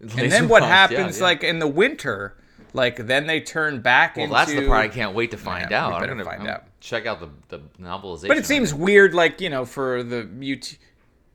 and 0.00 0.10
then 0.32 0.48
what 0.48 0.60
moths, 0.62 0.70
happens, 0.72 1.18
yeah. 1.18 1.24
like 1.24 1.44
in 1.44 1.58
the 1.58 1.66
winter, 1.66 2.36
like 2.72 2.96
then 3.06 3.26
they 3.26 3.40
turn 3.40 3.80
back 3.80 4.16
Well, 4.16 4.24
into. 4.24 4.34
that's 4.34 4.52
the 4.52 4.66
part 4.66 4.80
I 4.80 4.88
can't 4.88 5.14
wait 5.14 5.32
to 5.32 5.36
find 5.36 5.70
Yeah, 5.70 5.86
out. 5.86 6.02
I'm 6.02 6.08
gonna 6.08 6.24
find 6.24 6.42
I'm 6.42 6.48
out. 6.48 6.64
check 6.80 7.04
out 7.06 7.20
the 7.20 7.28
the 7.48 7.62
novelization. 7.78 8.28
But 8.28 8.38
it 8.38 8.46
seems 8.46 8.72
weird, 8.72 9.12
like 9.14 9.40
you 9.40 9.50
know, 9.50 9.64
for 9.64 10.02
the 10.02 10.24
mut. 10.24 10.78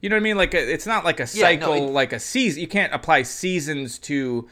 You 0.02 0.10
know 0.10 0.16
what 0.18 0.22
I 0.22 0.24
mean? 0.24 0.38
Like 0.38 0.54
a, 0.54 0.74
it's 0.74 0.86
not 0.86 1.04
like 1.06 1.20
a 1.20 1.24
Yeah, 1.34 1.56
no, 1.56 1.62
cycle, 1.68 1.74
it- 1.74 1.92
like 1.92 2.14
a 2.14 2.20
season. 2.20 2.62
You 2.62 2.68
can't 2.68 2.94
apply 2.94 3.22
seasons 3.24 3.98
to 4.00 4.48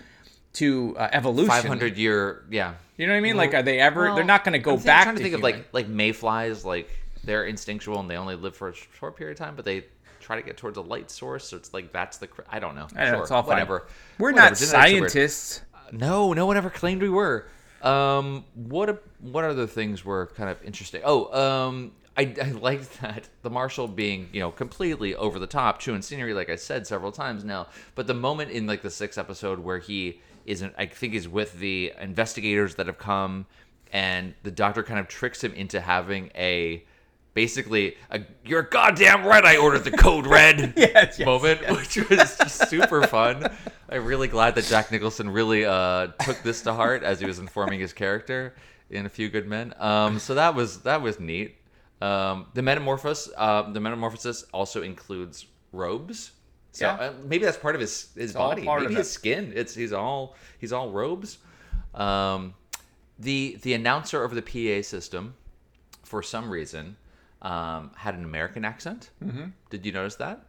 to 0.53 0.95
uh, 0.97 1.09
evolution. 1.11 1.49
500 1.49 1.97
year 1.97 2.43
yeah 2.49 2.73
You 2.97 3.07
know 3.07 3.13
what 3.13 3.17
I 3.17 3.21
mean? 3.21 3.37
Like, 3.37 3.53
are 3.53 3.63
they 3.63 3.79
ever? 3.79 4.03
Well, 4.05 4.15
they're 4.15 4.23
not 4.23 4.43
going 4.43 4.53
to 4.53 4.59
go 4.59 4.71
I'm 4.73 4.77
think- 4.77 4.85
back 4.85 5.03
trying 5.03 5.15
to, 5.15 5.19
to 5.23 5.29
think 5.29 5.35
human. 5.41 5.53
of 5.55 5.57
like 5.73 5.73
like 5.73 5.87
mayflies 5.87 6.63
like 6.65 6.89
they're 7.23 7.45
instinctual 7.45 7.99
and 7.99 8.09
they 8.09 8.17
only 8.17 8.35
live 8.35 8.55
for 8.55 8.69
a 8.69 8.73
short 8.99 9.15
period 9.15 9.39
of 9.39 9.45
time 9.45 9.55
but 9.55 9.63
they 9.65 9.85
try 10.19 10.35
to 10.35 10.41
get 10.41 10.55
towards 10.57 10.77
a 10.77 10.81
light 10.81 11.09
source 11.11 11.47
so 11.47 11.57
it's 11.57 11.73
like 11.73 11.91
that's 11.91 12.17
the 12.17 12.27
cr- 12.27 12.41
i 12.49 12.59
don't 12.59 12.75
know 12.75 12.87
I 12.95 13.05
know, 13.05 13.11
sure, 13.11 13.21
it's 13.23 13.31
all 13.31 13.41
fine. 13.43 13.49
whatever 13.55 13.87
We're 14.19 14.31
Whatever, 14.31 14.49
not 14.51 14.57
genetics 14.57 14.73
are 14.73 14.77
weird. 15.01 15.11
scientists. 15.11 15.61
no 15.91 16.33
no 16.33 16.45
one 16.45 16.55
ever 16.57 16.69
claimed 16.69 17.01
we 17.01 17.09
were 17.09 17.45
um 17.81 18.45
what 18.55 18.89
a, 18.89 18.99
what 19.19 19.43
other 19.43 19.67
things 19.67 20.05
were 20.05 20.27
kind 20.35 20.49
of 20.49 20.61
interesting 20.63 21.01
oh 21.03 21.33
um 21.33 21.91
I, 22.15 22.33
I 22.41 22.51
liked 22.51 23.01
that 23.01 23.27
the 23.41 23.49
marshal 23.49 23.87
being 23.87 24.29
you 24.31 24.39
know 24.39 24.51
completely 24.51 25.15
over 25.15 25.39
the 25.39 25.47
top 25.47 25.79
chewing 25.79 26.01
scenery 26.01 26.33
like 26.33 26.49
i 26.49 26.55
said 26.55 26.85
several 26.87 27.11
times 27.11 27.43
now 27.43 27.67
but 27.95 28.07
the 28.07 28.13
moment 28.13 28.51
in 28.51 28.65
like 28.67 28.81
the 28.81 28.91
sixth 28.91 29.17
episode 29.19 29.59
where 29.59 29.79
he 29.79 30.21
isn't 30.45 30.73
i 30.77 30.85
think 30.85 31.13
he's 31.13 31.27
with 31.27 31.59
the 31.59 31.93
investigators 31.99 32.75
that 32.75 32.87
have 32.87 32.97
come 32.97 33.45
and 33.91 34.33
the 34.43 34.51
doctor 34.51 34.83
kind 34.83 34.99
of 34.99 35.07
tricks 35.07 35.43
him 35.43 35.53
into 35.53 35.79
having 35.79 36.31
a 36.35 36.83
basically 37.33 37.95
a 38.11 38.21
"You're 38.45 38.63
goddamn 38.63 39.23
right, 39.25 39.43
I 39.43 39.57
ordered 39.57 39.83
the 39.83 39.91
code 39.91 40.27
red" 40.27 40.73
Yes, 40.77 41.19
yes, 41.19 41.25
moment, 41.25 41.61
which 41.69 41.97
was 42.09 42.31
super 42.51 43.03
fun. 43.07 43.49
I'm 43.89 44.05
really 44.05 44.27
glad 44.27 44.55
that 44.55 44.65
Jack 44.65 44.91
Nicholson 44.91 45.29
really 45.29 45.65
uh, 45.65 46.07
took 46.21 46.41
this 46.43 46.61
to 46.63 46.73
heart 46.73 47.03
as 47.03 47.19
he 47.19 47.25
was 47.25 47.39
informing 47.39 47.79
his 47.79 47.93
character 47.93 48.55
in 48.89 49.05
A 49.05 49.09
Few 49.09 49.29
Good 49.29 49.47
Men. 49.47 49.73
Um, 49.77 50.19
so 50.19 50.35
that 50.35 50.55
was 50.55 50.81
that 50.81 51.01
was 51.01 51.19
neat. 51.19 51.55
Um, 52.01 52.47
the 52.53 52.61
metamorphosis, 52.61 53.31
uh, 53.37 53.71
the 53.71 53.79
metamorphosis 53.79 54.43
also 54.51 54.81
includes 54.81 55.45
robes. 55.71 56.31
So 56.73 56.85
Yeah. 56.85 56.93
uh, 56.95 57.13
maybe 57.23 57.45
that's 57.45 57.57
part 57.57 57.75
of 57.75 57.81
his 57.81 58.09
his 58.15 58.35
all 58.35 58.49
body, 58.49 58.63
maybe 58.63 58.93
it. 58.93 58.97
his 58.97 59.09
skin. 59.09 59.53
It's 59.55 59.73
he's 59.73 59.93
all 59.93 60.35
he's 60.59 60.73
all 60.73 60.91
robes. 60.91 61.37
Um, 61.93 62.55
the 63.19 63.59
the 63.61 63.73
announcer 63.73 64.23
over 64.23 64.35
the 64.35 64.41
PA 64.41 64.81
system, 64.81 65.35
for 66.03 66.23
some 66.23 66.49
reason, 66.49 66.97
um, 67.43 67.91
had 67.95 68.15
an 68.15 68.23
American 68.23 68.65
accent. 68.65 69.11
Mm-hmm. 69.23 69.45
Did 69.69 69.85
you 69.85 69.91
notice 69.91 70.15
that? 70.15 70.45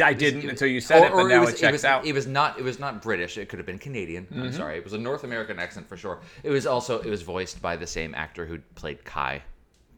I 0.00 0.12
didn't 0.12 0.48
until 0.48 0.68
you 0.68 0.80
said 0.80 1.04
it, 1.04 1.12
but 1.12 1.24
now 1.26 1.42
it, 1.42 1.46
was, 1.46 1.60
checks 1.60 1.72
was, 1.72 1.84
out. 1.84 2.00
Mm-hmm. 2.00 2.10
It 2.10 2.14
was 2.14 2.26
not. 2.26 2.58
It 2.58 2.62
was 2.62 2.78
not 2.78 3.02
British. 3.02 3.38
It 3.38 3.48
could 3.48 3.58
have 3.58 3.66
been 3.66 3.78
Canadian. 3.78 4.26
I'm 4.32 4.52
sorry. 4.52 4.78
It 4.78 4.84
was 4.84 4.92
a 4.92 4.98
North 4.98 5.24
American 5.24 5.58
accent 5.58 5.88
for 5.88 5.96
sure. 5.96 6.20
It 6.42 6.50
was 6.50 6.66
also. 6.66 7.00
It 7.00 7.10
was 7.10 7.22
voiced 7.22 7.60
by 7.62 7.76
the 7.76 7.86
same 7.86 8.14
actor 8.14 8.46
who 8.46 8.58
played 8.74 9.04
Kai, 9.04 9.42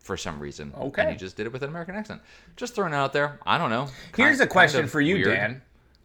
for 0.04 0.16
some 0.16 0.38
reason. 0.38 0.72
Okay. 0.78 1.02
And 1.02 1.10
he 1.10 1.16
just 1.16 1.36
did 1.36 1.46
it 1.46 1.52
with 1.52 1.62
an 1.62 1.70
American 1.70 1.96
accent. 1.96 2.20
Just 2.56 2.74
throwing 2.74 2.92
it 2.92 2.96
out 2.96 3.12
there. 3.12 3.40
I 3.44 3.58
don't 3.58 3.70
know. 3.70 3.88
Here's 4.16 4.38
Kind- 4.38 4.48
a 4.48 4.52
question 4.52 4.78
kind 4.78 4.84
of 4.84 4.90
for 4.92 5.00
you, 5.00 5.14
weird. 5.16 5.28
Dan. 5.36 5.62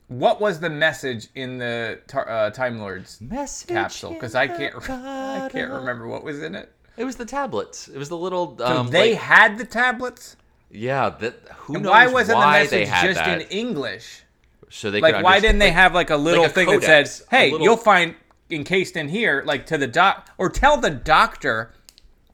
What 0.07 0.41
was 0.41 0.59
the 0.59 0.69
message 0.71 1.27
in 1.35 1.59
the 1.59 1.99
uh, 2.15 2.49
Time 2.49 2.79
Lords 2.79 3.21
Message 3.21 3.67
capsule? 3.67 4.11
Because 4.13 4.33
I 4.33 4.47
can't, 4.47 4.73
I 4.89 5.49
can't 5.51 5.69
remember 5.71 6.07
what 6.07 6.23
was 6.23 6.41
in 6.41 6.55
it. 6.55 6.71
It 6.97 7.03
was 7.05 7.15
the 7.17 7.25
tablets. 7.25 7.87
It 7.87 7.97
was 7.97 8.09
the 8.09 8.17
little. 8.17 8.57
So 8.57 8.65
Um, 8.65 8.87
they 8.87 9.11
like- 9.11 9.19
had 9.21 9.57
the 9.59 9.65
tablets. 9.65 10.35
yeah. 10.71 11.09
That. 11.09 11.35
Who 11.59 11.75
And 11.75 11.83
knows 11.83 11.91
why 11.91 12.07
wasn't 12.07 12.37
why 12.39 12.65
the 12.65 12.77
message 12.77 13.03
just 13.03 13.19
that? 13.19 13.41
in 13.41 13.47
English? 13.49 14.23
so 14.71 14.89
they 14.91 15.01
Like, 15.01 15.23
why 15.23 15.39
didn't 15.39 15.59
they 15.59 15.67
like- 15.67 15.73
have 15.75 15.93
like 15.93 16.09
a 16.09 16.15
little 16.17 16.45
a 16.45 16.49
thing 16.49 16.67
that 16.67 16.81
codex, 16.81 17.11
said, 17.11 17.25
a 17.31 17.35
"Hey, 17.35 17.51
little- 17.51 17.65
you'll 17.65 17.77
find 17.77 18.15
encased 18.51 18.95
in 18.97 19.09
here," 19.09 19.43
like 19.45 19.65
to 19.67 19.77
the 19.77 19.87
doc, 19.87 20.29
or 20.37 20.49
tell 20.49 20.77
the 20.77 20.89
doctor, 20.91 21.73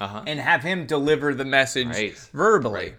Uh-huh. 0.05 0.23
and 0.27 0.39
have 0.39 0.63
him 0.63 0.85
deliver 0.85 1.33
the 1.33 1.45
message 1.45 1.87
Right. 1.87 2.17
verbally. 2.33 2.73
Right. 2.79 2.95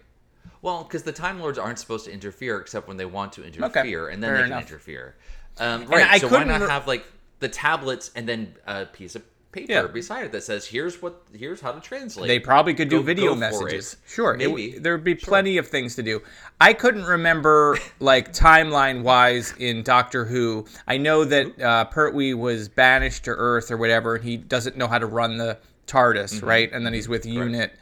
Well, 0.61 0.83
because 0.83 1.03
the 1.03 1.11
Time 1.11 1.39
Lords 1.39 1.57
aren't 1.57 1.79
supposed 1.79 2.05
to 2.05 2.11
interfere 2.11 2.59
except 2.59 2.87
when 2.87 2.97
they 2.97 3.05
want 3.05 3.33
to 3.33 3.43
interfere, 3.45 4.09
and 4.09 4.21
then 4.23 4.29
fair 4.31 4.37
they 4.39 4.43
enough. 4.45 4.59
can 4.65 4.67
interfere. 4.67 5.15
Um, 5.59 5.85
right. 5.85 6.19
So 6.21 6.27
why 6.27 6.43
re- 6.43 6.67
have 6.67 6.87
like 6.87 7.05
the 7.39 7.47
tablets 7.49 8.11
and 8.15 8.27
then 8.27 8.53
a 8.65 8.85
piece 8.85 9.15
of 9.15 9.23
paper 9.51 9.71
Yeah. 9.71 9.81
beside 9.87 10.25
it 10.25 10.31
that 10.33 10.43
says, 10.43 10.65
"Here's 10.65 11.01
what. 11.01 11.21
Here's 11.33 11.61
how 11.61 11.71
to 11.71 11.79
translate." 11.79 12.27
They 12.27 12.39
probably 12.39 12.73
could 12.73 12.89
do 12.89 12.97
Go- 12.97 13.03
video 13.03 13.33
go 13.33 13.39
messages. 13.39 13.97
Sure, 14.07 14.33
it 14.33 14.37
Maybe. 14.39 14.77
there'd 14.77 15.03
be 15.03 15.15
plenty 15.15 15.57
of 15.57 15.67
things 15.67 15.95
to 15.95 16.03
do. 16.03 16.21
I 16.59 16.73
couldn't 16.73 17.05
remember 17.05 17.77
like 17.99 18.33
timeline 18.33 19.03
wise 19.03 19.53
in 19.59 19.83
Doctor 19.83 20.25
Who. 20.25 20.65
I 20.87 20.97
know 20.97 21.23
that 21.23 21.61
uh, 21.61 21.85
Pertwee 21.85 22.33
was 22.33 22.67
banished 22.67 23.23
to 23.25 23.31
Earth 23.31 23.71
or 23.71 23.77
whatever, 23.77 24.15
and 24.15 24.23
he 24.23 24.37
doesn't 24.37 24.75
know 24.75 24.87
how 24.87 24.97
to 24.99 25.05
run 25.07 25.37
the 25.37 25.57
TARDIS, 25.87 26.35
Mm-hmm. 26.35 26.45
right? 26.45 26.71
And 26.71 26.85
then 26.85 26.93
he's 26.93 27.09
with 27.09 27.25
Unit. 27.25 27.73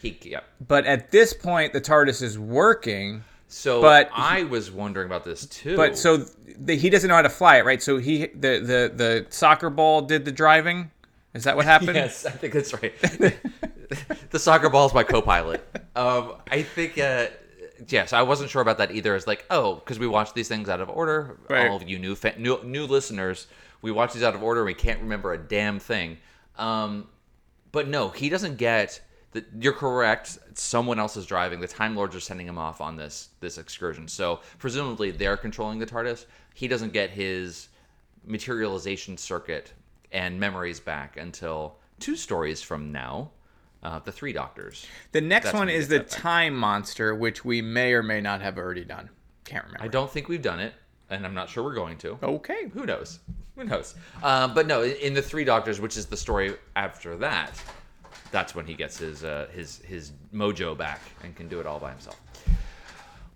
He, 0.00 0.18
yeah. 0.22 0.40
But 0.66 0.84
at 0.86 1.10
this 1.10 1.32
point, 1.32 1.72
the 1.72 1.80
TARDIS 1.80 2.22
is 2.22 2.38
working. 2.38 3.22
So, 3.48 3.80
But 3.80 4.10
I 4.14 4.44
was 4.44 4.70
wondering 4.70 5.06
about 5.06 5.24
this 5.24 5.46
too. 5.46 5.76
But 5.76 5.96
so 5.98 6.16
the, 6.58 6.76
he 6.76 6.90
doesn't 6.90 7.08
know 7.08 7.14
how 7.16 7.22
to 7.22 7.28
fly 7.28 7.58
it, 7.58 7.64
right? 7.64 7.82
So 7.82 7.98
he 7.98 8.26
the 8.28 8.58
the 8.60 8.92
the 8.94 9.26
soccer 9.30 9.70
ball 9.70 10.02
did 10.02 10.24
the 10.24 10.32
driving. 10.32 10.90
Is 11.34 11.44
that 11.44 11.54
what 11.56 11.64
happened? 11.74 11.94
Yes, 11.96 12.26
I 12.26 12.30
think 12.30 12.52
that's 12.54 12.72
right. 12.72 12.92
the 14.30 14.38
soccer 14.38 14.68
ball 14.70 14.86
is 14.86 14.94
my 14.94 15.02
co-pilot. 15.04 15.62
Um, 15.96 16.34
I 16.50 16.62
think, 16.62 16.98
uh, 16.98 17.26
yes, 17.88 18.12
I 18.12 18.22
wasn't 18.22 18.50
sure 18.50 18.62
about 18.62 18.78
that 18.78 18.90
either. 18.92 19.14
It's 19.16 19.26
like, 19.26 19.44
oh, 19.50 19.76
because 19.76 19.98
we 19.98 20.06
watch 20.06 20.32
these 20.34 20.48
things 20.48 20.68
out 20.68 20.80
of 20.80 20.88
order. 20.90 21.38
Right. 21.48 21.68
All 21.68 21.76
of 21.76 21.88
you 21.88 21.98
new, 21.98 22.14
fa- 22.14 22.34
new 22.38 22.62
new 22.64 22.86
listeners, 22.86 23.46
we 23.82 23.90
watch 23.92 24.12
these 24.14 24.22
out 24.22 24.34
of 24.34 24.42
order. 24.42 24.60
and 24.60 24.66
We 24.66 24.74
can't 24.74 25.00
remember 25.00 25.32
a 25.32 25.38
damn 25.38 25.78
thing. 25.78 26.18
Um, 26.58 27.08
but 27.72 27.88
no, 27.88 28.10
he 28.10 28.28
doesn't 28.28 28.56
get. 28.56 29.00
The, 29.32 29.44
you're 29.58 29.72
correct. 29.72 30.38
Someone 30.54 30.98
else 30.98 31.16
is 31.16 31.24
driving. 31.24 31.60
The 31.60 31.66
Time 31.66 31.96
Lords 31.96 32.14
are 32.14 32.20
sending 32.20 32.46
him 32.46 32.58
off 32.58 32.80
on 32.80 32.96
this 32.96 33.30
this 33.40 33.58
excursion. 33.58 34.06
So 34.08 34.40
presumably 34.58 35.10
they're 35.10 35.38
controlling 35.38 35.78
the 35.78 35.86
TARDIS. 35.86 36.26
He 36.54 36.68
doesn't 36.68 36.92
get 36.92 37.10
his 37.10 37.68
materialization 38.24 39.16
circuit 39.16 39.72
and 40.12 40.38
memories 40.38 40.80
back 40.80 41.16
until 41.16 41.78
two 41.98 42.14
stories 42.14 42.62
from 42.62 42.92
now. 42.92 43.30
Uh, 43.82 43.98
the 43.98 44.12
Three 44.12 44.32
Doctors. 44.32 44.86
The 45.10 45.20
next 45.20 45.46
That's 45.46 45.56
one 45.56 45.68
is 45.68 45.88
the 45.88 45.98
that. 45.98 46.08
Time 46.08 46.54
Monster, 46.54 47.16
which 47.16 47.44
we 47.44 47.60
may 47.60 47.94
or 47.94 48.02
may 48.04 48.20
not 48.20 48.40
have 48.40 48.56
already 48.56 48.84
done. 48.84 49.10
Can't 49.44 49.64
remember. 49.64 49.82
I 49.82 49.88
don't 49.88 50.08
think 50.08 50.28
we've 50.28 50.40
done 50.40 50.60
it, 50.60 50.72
and 51.12 51.24
I'm 51.26 51.34
not 51.34 51.48
sure 51.48 51.62
we're 51.62 51.74
going 51.74 51.98
to. 51.98 52.18
Okay. 52.22 52.68
Who 52.74 52.86
knows? 52.86 53.20
Who 53.56 53.64
knows? 53.64 53.94
Um, 54.22 54.54
but 54.54 54.66
no, 54.66 54.82
in 54.82 55.14
the 55.14 55.22
Three 55.22 55.44
Doctors, 55.44 55.80
which 55.80 55.96
is 55.96 56.06
the 56.06 56.16
story 56.16 56.56
after 56.74 57.16
that, 57.18 57.50
that's 58.30 58.54
when 58.54 58.66
he 58.66 58.74
gets 58.74 58.98
his 58.98 59.24
uh, 59.24 59.46
his 59.52 59.78
his 59.84 60.12
mojo 60.34 60.76
back 60.76 61.00
and 61.22 61.36
can 61.36 61.48
do 61.48 61.60
it 61.60 61.66
all 61.66 61.78
by 61.78 61.90
himself. 61.90 62.18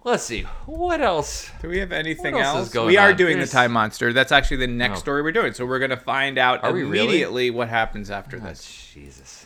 Let's 0.05 0.23
see 0.23 0.43
what 0.67 1.01
else. 1.01 1.51
Do 1.61 1.69
we 1.69 1.79
have 1.81 1.91
anything 1.91 2.35
What 2.35 2.45
else 2.45 2.75
else? 2.75 2.87
we 2.87 2.97
are 2.97 3.11
on? 3.11 3.17
doing 3.17 3.37
There's- 3.39 3.51
the 3.51 3.57
Time 3.57 3.73
Monster. 3.73 4.13
That's 4.13 4.31
actually 4.31 4.59
the 4.59 4.69
next 4.69 4.99
Oh. 4.99 5.01
story 5.01 5.23
we're 5.23 5.33
doing. 5.33 5.53
So 5.53 5.67
we're 5.67 5.81
gonna 5.81 5.97
find 5.97 6.39
out 6.39 6.63
Are 6.63 6.73
we 6.73 6.85
really? 6.85 7.01
immediately 7.09 7.51
what 7.51 7.69
happens 7.69 8.09
after 8.11 8.39
this. 8.39 8.91
Jesus. 8.95 9.46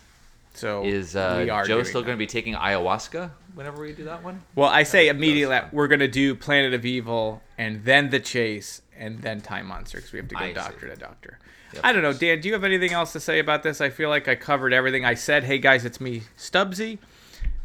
So 0.61 0.85
Is 0.85 1.17
uh, 1.17 1.41
we 1.43 1.49
are 1.49 1.65
Jo 1.65 1.83
still 1.83 2.03
going 2.03 2.17
to 2.17 2.19
be 2.19 2.27
taking 2.27 2.55
ayahuasca 2.55 3.31
whenever 3.55 3.83
we 3.83 3.93
do 3.93 4.05
that 4.05 4.23
one? 4.23 4.43
Well, 4.55 4.69
I 4.69 4.83
say 4.83 5.09
immediately 5.09 5.59
we're 5.73 5.89
gonna 5.89 6.07
do 6.07 6.35
Planet 6.35 6.75
of 6.75 6.85
Evil 6.85 7.43
and 7.57 7.83
then 7.85 8.11
the 8.11 8.21
Chase 8.21 8.83
and 8.97 9.21
then 9.21 9.41
Time 9.41 9.67
Monster 9.67 9.99
because 9.99 10.13
we 10.13 10.19
have 10.19 10.29
to 10.29 10.35
go 10.35 10.45
I 10.45 10.49
see. 10.49 10.55
doctor 10.55 10.89
to 10.89 10.97
doctor. 10.97 11.39
Yep. 11.73 11.85
I 11.85 11.93
don't 11.93 12.03
know, 12.03 12.13
Dan. 12.13 12.41
Do 12.41 12.49
you 12.49 12.55
have 12.55 12.65
anything 12.65 12.93
else 12.93 13.13
to 13.13 13.21
say 13.21 13.39
about 13.39 13.63
this? 13.63 13.81
I 13.81 13.91
feel 13.91 14.09
like 14.09 14.29
I 14.29 14.35
covered 14.35 14.73
everything. 14.73 15.05
I 15.05 15.15
said, 15.15 15.45
"Hey 15.45 15.59
guys, 15.59 15.85
it's 15.85 16.01
me, 16.01 16.23
Stubbsy." 16.37 16.99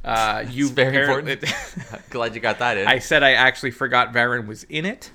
Uh, 0.04 0.46
you 0.50 0.70
very 0.70 1.02
important. 1.02 1.44
Glad 2.10 2.34
you 2.34 2.42
got 2.42 2.60
that 2.60 2.78
in. 2.78 2.88
I 2.88 3.00
said 3.00 3.24
I 3.24 3.32
actually 3.34 3.72
forgot 3.72 4.14
Varan 4.14 4.48
was 4.48 4.64
in 4.64 4.86
it. 4.86 5.12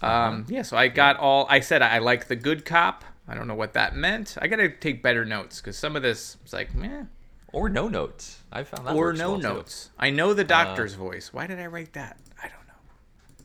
Um, 0.00 0.46
yeah, 0.48 0.62
so 0.62 0.76
I 0.76 0.88
got 0.88 1.16
all. 1.18 1.46
I 1.50 1.60
said 1.60 1.82
I 1.82 1.98
like 1.98 2.28
the 2.28 2.36
good 2.36 2.64
cop. 2.64 3.04
I 3.26 3.34
don't 3.34 3.46
know 3.46 3.54
what 3.54 3.74
that 3.74 3.94
meant. 3.94 4.36
I 4.40 4.46
gotta 4.46 4.70
take 4.70 5.02
better 5.02 5.24
notes 5.24 5.60
because 5.60 5.76
some 5.76 5.96
of 5.96 6.02
this 6.02 6.38
was 6.42 6.52
like, 6.54 6.74
meh, 6.74 7.04
or 7.52 7.68
no 7.68 7.88
notes. 7.88 8.38
I 8.52 8.64
found 8.64 8.86
that 8.86 8.94
or 8.94 9.12
no 9.12 9.32
well, 9.32 9.40
too. 9.40 9.46
Uh, 9.46 9.52
notes. 9.54 9.90
I 9.98 10.10
know 10.10 10.34
the 10.34 10.44
doctor's 10.44 10.94
voice. 10.94 11.32
Why 11.32 11.46
did 11.46 11.58
I 11.58 11.66
write 11.66 11.92
that? 11.94 12.18
I 12.42 12.48
don't 12.48 12.66
know. 12.66 12.74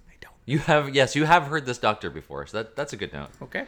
I 0.10 0.14
don't. 0.22 0.34
You 0.46 0.60
have 0.60 0.94
yes, 0.94 1.16
you 1.16 1.26
have 1.26 1.44
heard 1.44 1.66
this 1.66 1.78
doctor 1.78 2.10
before, 2.10 2.46
so 2.48 2.58
that 2.58 2.76
that's 2.76 2.94
a 2.94 2.98
good 2.98 3.14
note. 3.14 3.30
Okay. 3.42 3.66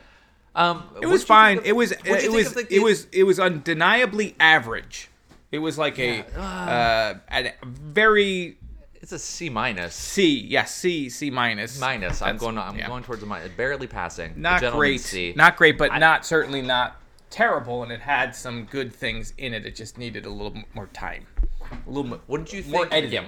Um, 0.55 0.83
It 1.01 1.07
was 1.07 1.23
fine. 1.23 1.59
It 1.65 1.73
was. 1.73 1.91
It 1.91 2.31
was. 2.31 2.55
It 2.69 2.81
was. 2.81 3.07
It 3.11 3.23
was 3.23 3.39
undeniably 3.39 4.35
average. 4.39 5.09
It 5.51 5.59
was 5.59 5.77
like 5.77 5.99
a, 5.99 6.25
uh, 6.37 7.15
a 7.31 7.53
very 7.63 8.57
It's 8.95 9.11
a 9.11 9.19
C 9.19 9.49
minus. 9.49 9.93
C. 9.95 10.39
Yes, 10.39 10.73
C. 10.75 11.09
C 11.09 11.29
minus. 11.29 11.79
Minus. 11.79 12.21
I'm 12.21 12.37
That's- 12.37 12.41
going. 12.41 12.57
I'm 12.57 12.77
yeah. 12.77 12.87
going 12.87 13.03
towards 13.03 13.23
a 13.23 13.25
minus. 13.25 13.51
Barely 13.51 13.87
passing. 13.87 14.33
Not 14.35 14.61
great 14.73 15.01
C. 15.01 15.33
not 15.35 15.55
great 15.55 15.77
but 15.77 15.97
not 15.97 16.25
certainly 16.25 16.61
not 16.61 16.99
terrible 17.29 17.83
and 17.83 17.91
it 17.91 18.01
had 18.01 18.35
some 18.35 18.65
good 18.65 18.93
things 18.93 19.33
in 19.37 19.53
it 19.53 19.65
it 19.65 19.75
just 19.75 19.97
needed 19.97 20.25
a 20.25 20.29
little 20.29 20.55
m- 20.55 20.63
more 20.73 20.87
time 20.87 21.25
a 21.71 21.89
little 21.89 22.03
mo- 22.11 22.21
What 22.27 22.45
did 22.45 22.53
you 22.53 22.61
think? 22.61 22.73
more 22.75 22.87
editing 22.91 23.25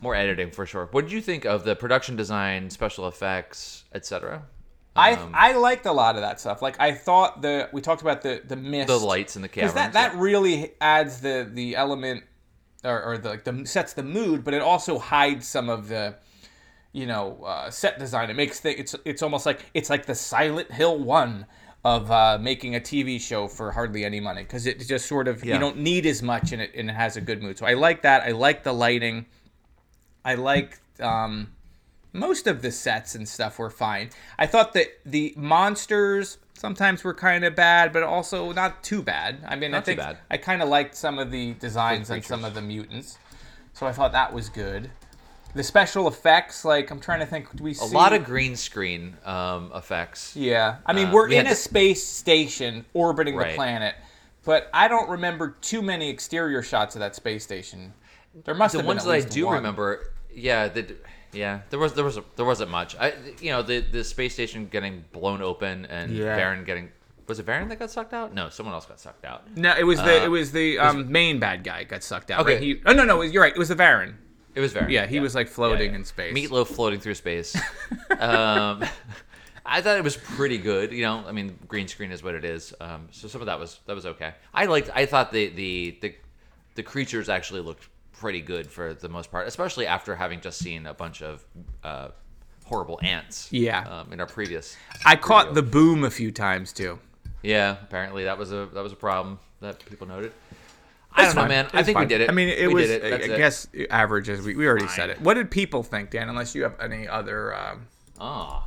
More 0.00 0.14
editing 0.14 0.50
for 0.50 0.66
sure. 0.66 0.88
What 0.92 1.02
did 1.02 1.12
you 1.12 1.20
think 1.20 1.44
of 1.46 1.64
the 1.64 1.74
production 1.74 2.16
design, 2.16 2.68
special 2.70 3.08
effects, 3.08 3.84
etc.? 3.94 4.42
I 4.94 5.12
Um, 5.14 5.32
I 5.34 5.52
liked 5.52 5.86
a 5.86 5.92
lot 5.92 6.16
of 6.16 6.22
that 6.22 6.38
stuff. 6.40 6.60
Like 6.62 6.78
I 6.80 6.92
thought 6.92 7.42
the 7.42 7.68
we 7.72 7.80
talked 7.80 8.02
about 8.02 8.22
the 8.22 8.42
the 8.46 8.56
mist, 8.56 8.88
The 8.88 8.98
lights 8.98 9.36
in 9.36 9.42
the 9.42 9.48
because 9.48 9.74
that 9.74 9.92
that 9.94 10.14
really 10.16 10.72
adds 10.80 11.20
the 11.20 11.48
the 11.50 11.76
element 11.76 12.24
or, 12.84 13.02
or 13.02 13.18
the, 13.18 13.40
the 13.44 13.66
sets 13.66 13.92
the 13.94 14.02
mood, 14.02 14.44
but 14.44 14.54
it 14.54 14.62
also 14.62 14.98
hides 14.98 15.46
some 15.46 15.68
of 15.70 15.88
the 15.88 16.16
you 16.92 17.06
know 17.06 17.42
uh, 17.44 17.70
set 17.70 17.98
design. 17.98 18.30
It 18.30 18.36
makes 18.36 18.60
things 18.60 18.78
it's 18.80 18.94
it's 19.04 19.22
almost 19.22 19.44
like 19.46 19.60
it's 19.74 19.90
like 19.90 20.06
the 20.06 20.14
Silent 20.14 20.72
Hill 20.72 20.98
one 20.98 21.46
of 21.86 22.10
uh, 22.10 22.36
making 22.40 22.74
a 22.74 22.80
TV 22.80 23.20
show 23.20 23.46
for 23.46 23.70
hardly 23.70 24.04
any 24.04 24.18
money 24.18 24.42
because 24.42 24.66
it 24.66 24.80
just 24.80 25.06
sort 25.06 25.28
of 25.28 25.44
Yeah. 25.44 25.54
you 25.54 25.60
don't 25.60 25.78
need 25.78 26.04
as 26.04 26.20
much 26.20 26.50
and 26.50 26.60
it 26.60 26.72
and 26.74 26.90
it 26.90 26.94
has 26.94 27.16
a 27.16 27.20
good 27.20 27.40
mood. 27.42 27.58
So 27.58 27.64
I 27.66 27.74
like 27.74 28.02
that. 28.02 28.22
I 28.24 28.32
like 28.32 28.64
the 28.64 28.72
lighting. 28.72 29.26
I 30.24 30.34
like 30.34 30.80
um, 30.98 31.52
most 32.12 32.48
of 32.48 32.60
the 32.60 32.72
sets 32.72 33.14
and 33.14 33.28
stuff 33.28 33.60
were 33.60 33.70
fine. 33.70 34.10
I 34.36 34.46
thought 34.46 34.72
that 34.72 34.88
the 35.04 35.32
monsters 35.36 36.38
sometimes 36.54 37.04
were 37.04 37.14
kind 37.14 37.44
of 37.44 37.54
bad, 37.54 37.92
but 37.92 38.02
also 38.02 38.50
not 38.52 38.82
too 38.82 39.00
bad. 39.02 39.44
I 39.46 39.54
mean, 39.54 39.70
I 39.72 39.76
Not 39.78 39.84
too 39.84 39.90
think 39.90 40.00
bad. 40.00 40.18
I 40.28 40.38
kind 40.38 40.62
of 40.62 40.68
liked 40.68 40.96
some 40.96 41.20
of 41.20 41.30
the 41.30 41.52
designs 41.54 42.10
on 42.10 42.20
some 42.22 42.44
of 42.44 42.54
the 42.54 42.62
mutants, 42.62 43.16
so 43.74 43.86
I 43.86 43.92
thought 43.92 44.10
that 44.12 44.32
was 44.32 44.48
good. 44.48 44.90
The 45.56 45.62
special 45.62 46.06
effects, 46.06 46.64
like 46.64 46.90
I'm 46.90 47.00
trying 47.00 47.20
to 47.20 47.26
think, 47.26 47.54
do 47.56 47.64
we 47.64 47.70
A 47.72 47.74
see 47.74 47.94
lot 47.94 48.12
of 48.12 48.24
green 48.24 48.56
screen 48.56 49.16
um, 49.24 49.72
effects. 49.74 50.36
Yeah, 50.36 50.76
I 50.84 50.92
mean 50.92 51.06
Uh, 51.08 51.12
we're 51.12 51.28
we 51.28 51.36
in 51.36 51.46
a 51.46 51.50
to- 51.50 51.54
space 51.56 52.04
station 52.06 52.84
orbiting 52.92 53.34
Right. 53.36 53.50
the 53.52 53.54
planet, 53.56 53.94
but 54.44 54.68
I 54.74 54.86
don't 54.88 55.08
remember 55.08 55.56
too 55.62 55.80
many 55.82 56.10
exterior 56.10 56.62
shots 56.62 56.94
of 56.94 57.00
that 57.00 57.16
space 57.16 57.42
station. 57.42 57.94
There 58.44 58.54
must 58.54 58.72
the 58.72 58.78
have 58.78 58.82
been 58.84 58.96
ones 58.96 59.02
at 59.06 59.08
that 59.08 59.26
I 59.32 59.34
do 59.34 59.46
one. 59.46 59.54
remember, 59.56 60.12
yeah, 60.30 60.68
the, 60.68 60.94
yeah, 61.32 61.60
there 61.70 61.78
was 61.78 61.94
there 61.94 62.04
was 62.04 62.18
there 62.36 62.44
wasn't 62.44 62.70
much. 62.70 62.94
I 62.96 63.14
you 63.40 63.50
know 63.50 63.62
the 63.62 63.80
the 63.80 64.04
space 64.04 64.34
station 64.34 64.68
getting 64.68 65.04
blown 65.12 65.40
open 65.40 65.86
and 65.86 66.12
Yeah. 66.12 66.38
Varan 66.38 66.66
getting 66.66 66.90
was 67.26 67.38
it 67.40 67.46
Varan 67.46 67.68
that 67.70 67.78
got 67.78 67.90
sucked 67.90 68.12
out? 68.12 68.34
No, 68.34 68.50
someone 68.50 68.74
else 68.74 68.84
got 68.86 69.00
sucked 69.00 69.24
out. 69.24 69.56
No, 69.56 69.74
it 69.76 69.84
was 69.84 69.98
the 70.02 70.20
Uh, 70.20 70.24
it 70.26 70.28
was 70.28 70.52
the 70.52 70.78
um, 70.78 71.10
main 71.10 71.38
bad 71.40 71.64
guy 71.64 71.84
got 71.84 72.02
sucked 72.02 72.30
out. 72.30 72.40
Okay. 72.42 72.54
right? 72.54 72.62
He, 72.62 72.82
oh 72.84 72.92
no, 72.92 73.04
no, 73.04 73.22
you're 73.22 73.42
right. 73.42 73.52
It 73.54 73.58
was 73.58 73.68
the 73.70 73.74
Varan. 73.74 74.16
It 74.56 74.60
was 74.60 74.72
very. 74.72 74.92
Yeah, 74.92 75.06
he 75.06 75.20
was 75.20 75.34
like 75.34 75.48
floating 75.48 75.90
yeah. 75.90 75.98
in 75.98 76.04
space. 76.04 76.34
Meatloaf 76.34 76.68
floating 76.68 76.98
through 76.98 77.14
space. 77.14 77.54
um, 78.18 78.82
I 79.66 79.82
thought 79.82 79.98
it 79.98 80.04
was 80.04 80.16
pretty 80.16 80.56
good. 80.56 80.92
You 80.92 81.02
know, 81.02 81.24
I 81.26 81.32
mean, 81.32 81.58
green 81.68 81.88
screen 81.88 82.10
is 82.10 82.22
what 82.22 82.34
it 82.34 82.44
is. 82.44 82.72
Um, 82.80 83.08
so 83.10 83.28
some 83.28 83.42
of 83.42 83.46
that 83.46 83.60
was 83.60 83.80
that 83.84 83.94
was 83.94 84.06
okay. 84.06 84.32
I 84.54 84.64
liked. 84.64 84.88
I 84.94 85.04
thought 85.04 85.30
the 85.30 85.48
the 85.50 85.98
the, 86.00 86.14
the 86.74 86.82
creatures 86.82 87.28
actually 87.28 87.60
looked 87.60 87.86
pretty 88.12 88.40
good 88.40 88.66
for 88.66 88.94
the 88.94 89.10
most 89.10 89.30
part, 89.30 89.46
especially 89.46 89.86
after 89.86 90.16
having 90.16 90.40
just 90.40 90.58
seen 90.58 90.86
a 90.86 90.94
bunch 90.94 91.20
of 91.20 91.44
uh, 91.84 92.08
horrible 92.64 92.98
ants. 93.02 93.52
Yeah. 93.52 93.80
Um, 93.80 94.10
in 94.10 94.20
our 94.20 94.26
previous. 94.26 94.74
I 95.04 95.16
caught 95.16 95.52
the 95.52 95.62
boom 95.62 96.02
a 96.02 96.10
few 96.10 96.32
times 96.32 96.72
too. 96.72 96.98
Yeah, 97.42 97.76
apparently 97.82 98.24
that 98.24 98.38
was 98.38 98.52
a 98.52 98.70
that 98.72 98.82
was 98.82 98.92
a 98.92 98.96
problem 98.96 99.38
that 99.60 99.84
people 99.84 100.06
noted. 100.06 100.32
I 101.16 101.24
don't 101.26 101.34
know, 101.34 101.40
fine. 101.42 101.48
man. 101.48 101.68
I 101.72 101.82
think 101.82 101.96
fine. 101.96 102.04
we 102.04 102.08
did 102.08 102.20
it. 102.22 102.28
I 102.30 102.32
mean, 102.32 102.48
it 102.48 102.68
We 102.68 102.74
was, 102.74 102.86
did 102.88 103.04
it. 103.04 103.30
I 103.30 103.34
it. 103.34 103.36
guess, 103.36 103.68
average 103.90 104.28
as 104.28 104.42
we, 104.42 104.54
we 104.54 104.66
already 104.66 104.88
said 104.88 105.10
it. 105.10 105.20
What 105.20 105.34
did 105.34 105.50
people 105.50 105.82
think, 105.82 106.10
Dan? 106.10 106.28
Unless 106.28 106.54
you 106.54 106.62
have 106.62 106.78
any 106.80 107.08
other. 107.08 107.54
Um, 107.54 107.86
Ah, 108.18 108.66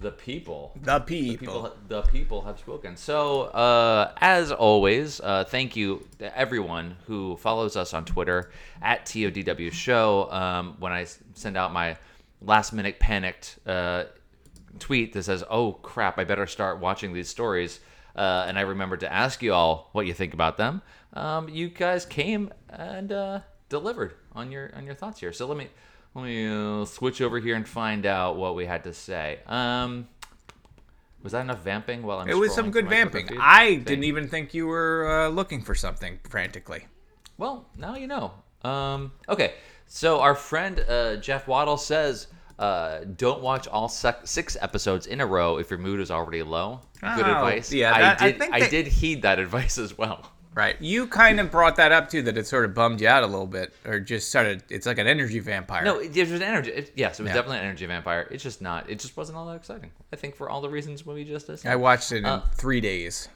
the 0.00 0.10
people. 0.12 0.72
the 0.76 0.98
The 0.98 1.00
people. 1.04 1.36
people, 1.38 1.72
the 1.88 2.02
people 2.02 2.42
have 2.42 2.58
spoken. 2.58 2.96
So, 2.96 3.42
uh, 3.44 4.12
as 4.20 4.52
always, 4.52 5.20
uh, 5.20 5.44
thank 5.44 5.74
you 5.74 6.06
to 6.18 6.36
everyone 6.38 6.96
who 7.06 7.36
follows 7.38 7.76
us 7.76 7.94
on 7.94 8.04
Twitter 8.04 8.50
at 8.82 9.06
TODW 9.06 9.72
Show. 9.72 10.30
Um, 10.30 10.76
when 10.80 10.92
I 10.92 11.06
send 11.34 11.56
out 11.56 11.72
my 11.72 11.96
last 12.42 12.74
minute 12.74 12.98
panicked 13.00 13.58
uh, 13.66 14.04
tweet 14.78 15.14
that 15.14 15.22
says, 15.22 15.42
"Oh 15.48 15.72
crap, 15.72 16.18
I 16.18 16.24
better 16.24 16.46
start 16.46 16.78
watching 16.78 17.14
these 17.14 17.30
stories," 17.30 17.80
uh, 18.14 18.44
and 18.46 18.58
I 18.58 18.62
remembered 18.62 19.00
to 19.00 19.10
ask 19.10 19.42
you 19.42 19.54
all 19.54 19.88
what 19.92 20.06
you 20.06 20.12
think 20.12 20.34
about 20.34 20.58
them. 20.58 20.82
Um, 21.12 21.48
you 21.48 21.68
guys 21.68 22.04
came 22.04 22.52
and 22.68 23.10
uh, 23.12 23.40
delivered 23.68 24.14
on 24.32 24.50
your 24.52 24.70
on 24.76 24.84
your 24.86 24.94
thoughts 24.94 25.20
here. 25.20 25.32
So 25.32 25.46
let 25.46 25.56
me 25.56 25.68
let 26.14 26.24
me 26.24 26.46
uh, 26.48 26.84
switch 26.84 27.20
over 27.20 27.38
here 27.38 27.54
and 27.56 27.66
find 27.66 28.06
out 28.06 28.36
what 28.36 28.54
we 28.54 28.66
had 28.66 28.84
to 28.84 28.92
say. 28.92 29.38
Um, 29.46 30.08
was 31.22 31.32
that 31.32 31.40
enough 31.40 31.62
vamping 31.62 32.02
while 32.02 32.18
I'm? 32.18 32.28
It 32.28 32.36
was 32.36 32.54
some 32.54 32.70
good 32.70 32.86
through 32.88 32.96
my 32.96 33.02
Twitter 33.04 33.18
vamping. 33.28 33.38
I 33.40 33.66
Thank 33.74 33.86
didn't 33.86 34.04
even 34.04 34.28
think 34.28 34.54
you 34.54 34.66
were 34.66 35.08
uh, 35.26 35.28
looking 35.28 35.62
for 35.62 35.74
something 35.74 36.18
frantically. 36.28 36.86
Well, 37.38 37.66
now 37.76 37.96
you 37.96 38.06
know. 38.06 38.32
Um, 38.62 39.12
okay, 39.28 39.54
so 39.86 40.20
our 40.20 40.34
friend 40.34 40.80
uh, 40.88 41.16
Jeff 41.16 41.46
Waddle 41.48 41.76
says, 41.76 42.28
uh, 42.58 43.00
"Don't 43.16 43.40
watch 43.42 43.66
all 43.68 43.88
sec- 43.88 44.26
six 44.26 44.56
episodes 44.60 45.06
in 45.06 45.20
a 45.20 45.26
row 45.26 45.58
if 45.58 45.70
your 45.70 45.78
mood 45.78 46.00
is 46.00 46.10
already 46.10 46.42
low." 46.42 46.80
Good 47.00 47.26
Oh, 47.26 47.30
advice. 47.36 47.72
yeah, 47.72 47.94
I 47.94 48.00
that- 48.00 48.20
I 48.22 48.26
did. 48.30 48.38
think 48.40 48.54
I 48.54 48.68
did 48.68 48.86
heed 48.86 49.22
that 49.22 49.38
advice 49.46 49.78
as 49.78 49.96
well. 49.98 50.30
Right. 50.56 50.74
You 50.80 51.06
kind 51.06 51.38
of 51.38 51.50
brought 51.50 51.76
that 51.76 51.92
up 51.92 52.08
too, 52.08 52.22
that 52.22 52.38
it 52.38 52.46
sort 52.46 52.64
of 52.64 52.72
bummed 52.72 53.02
you 53.02 53.08
out 53.08 53.22
a 53.22 53.26
little 53.26 53.46
bit, 53.46 53.74
or 53.84 54.00
just 54.00 54.30
started. 54.30 54.64
It's 54.70 54.86
like 54.86 54.96
an 54.96 55.06
energy 55.06 55.38
vampire. 55.38 55.84
No, 55.84 55.98
it, 55.98 56.16
it 56.16 56.22
was 56.22 56.32
an 56.32 56.42
energy. 56.42 56.70
It, 56.70 56.92
yes, 56.96 57.20
it 57.20 57.24
was 57.24 57.28
Yeah. 57.30 57.34
definitely 57.34 57.58
an 57.58 57.64
energy 57.66 57.84
vampire. 57.84 58.26
It's 58.30 58.42
just 58.42 58.62
not. 58.62 58.88
It 58.88 58.98
just 58.98 59.18
wasn't 59.18 59.36
all 59.36 59.46
that 59.48 59.56
exciting. 59.56 59.90
I 60.14 60.16
think 60.16 60.34
for 60.34 60.48
all 60.48 60.62
the 60.62 60.70
reasons 60.70 61.04
we 61.04 61.24
just 61.24 61.46
said. 61.46 61.60
I 61.70 61.76
watched 61.76 62.10
it 62.10 62.18
in 62.18 62.24
Uh, 62.24 62.40
three 62.54 62.80
days. 62.80 63.28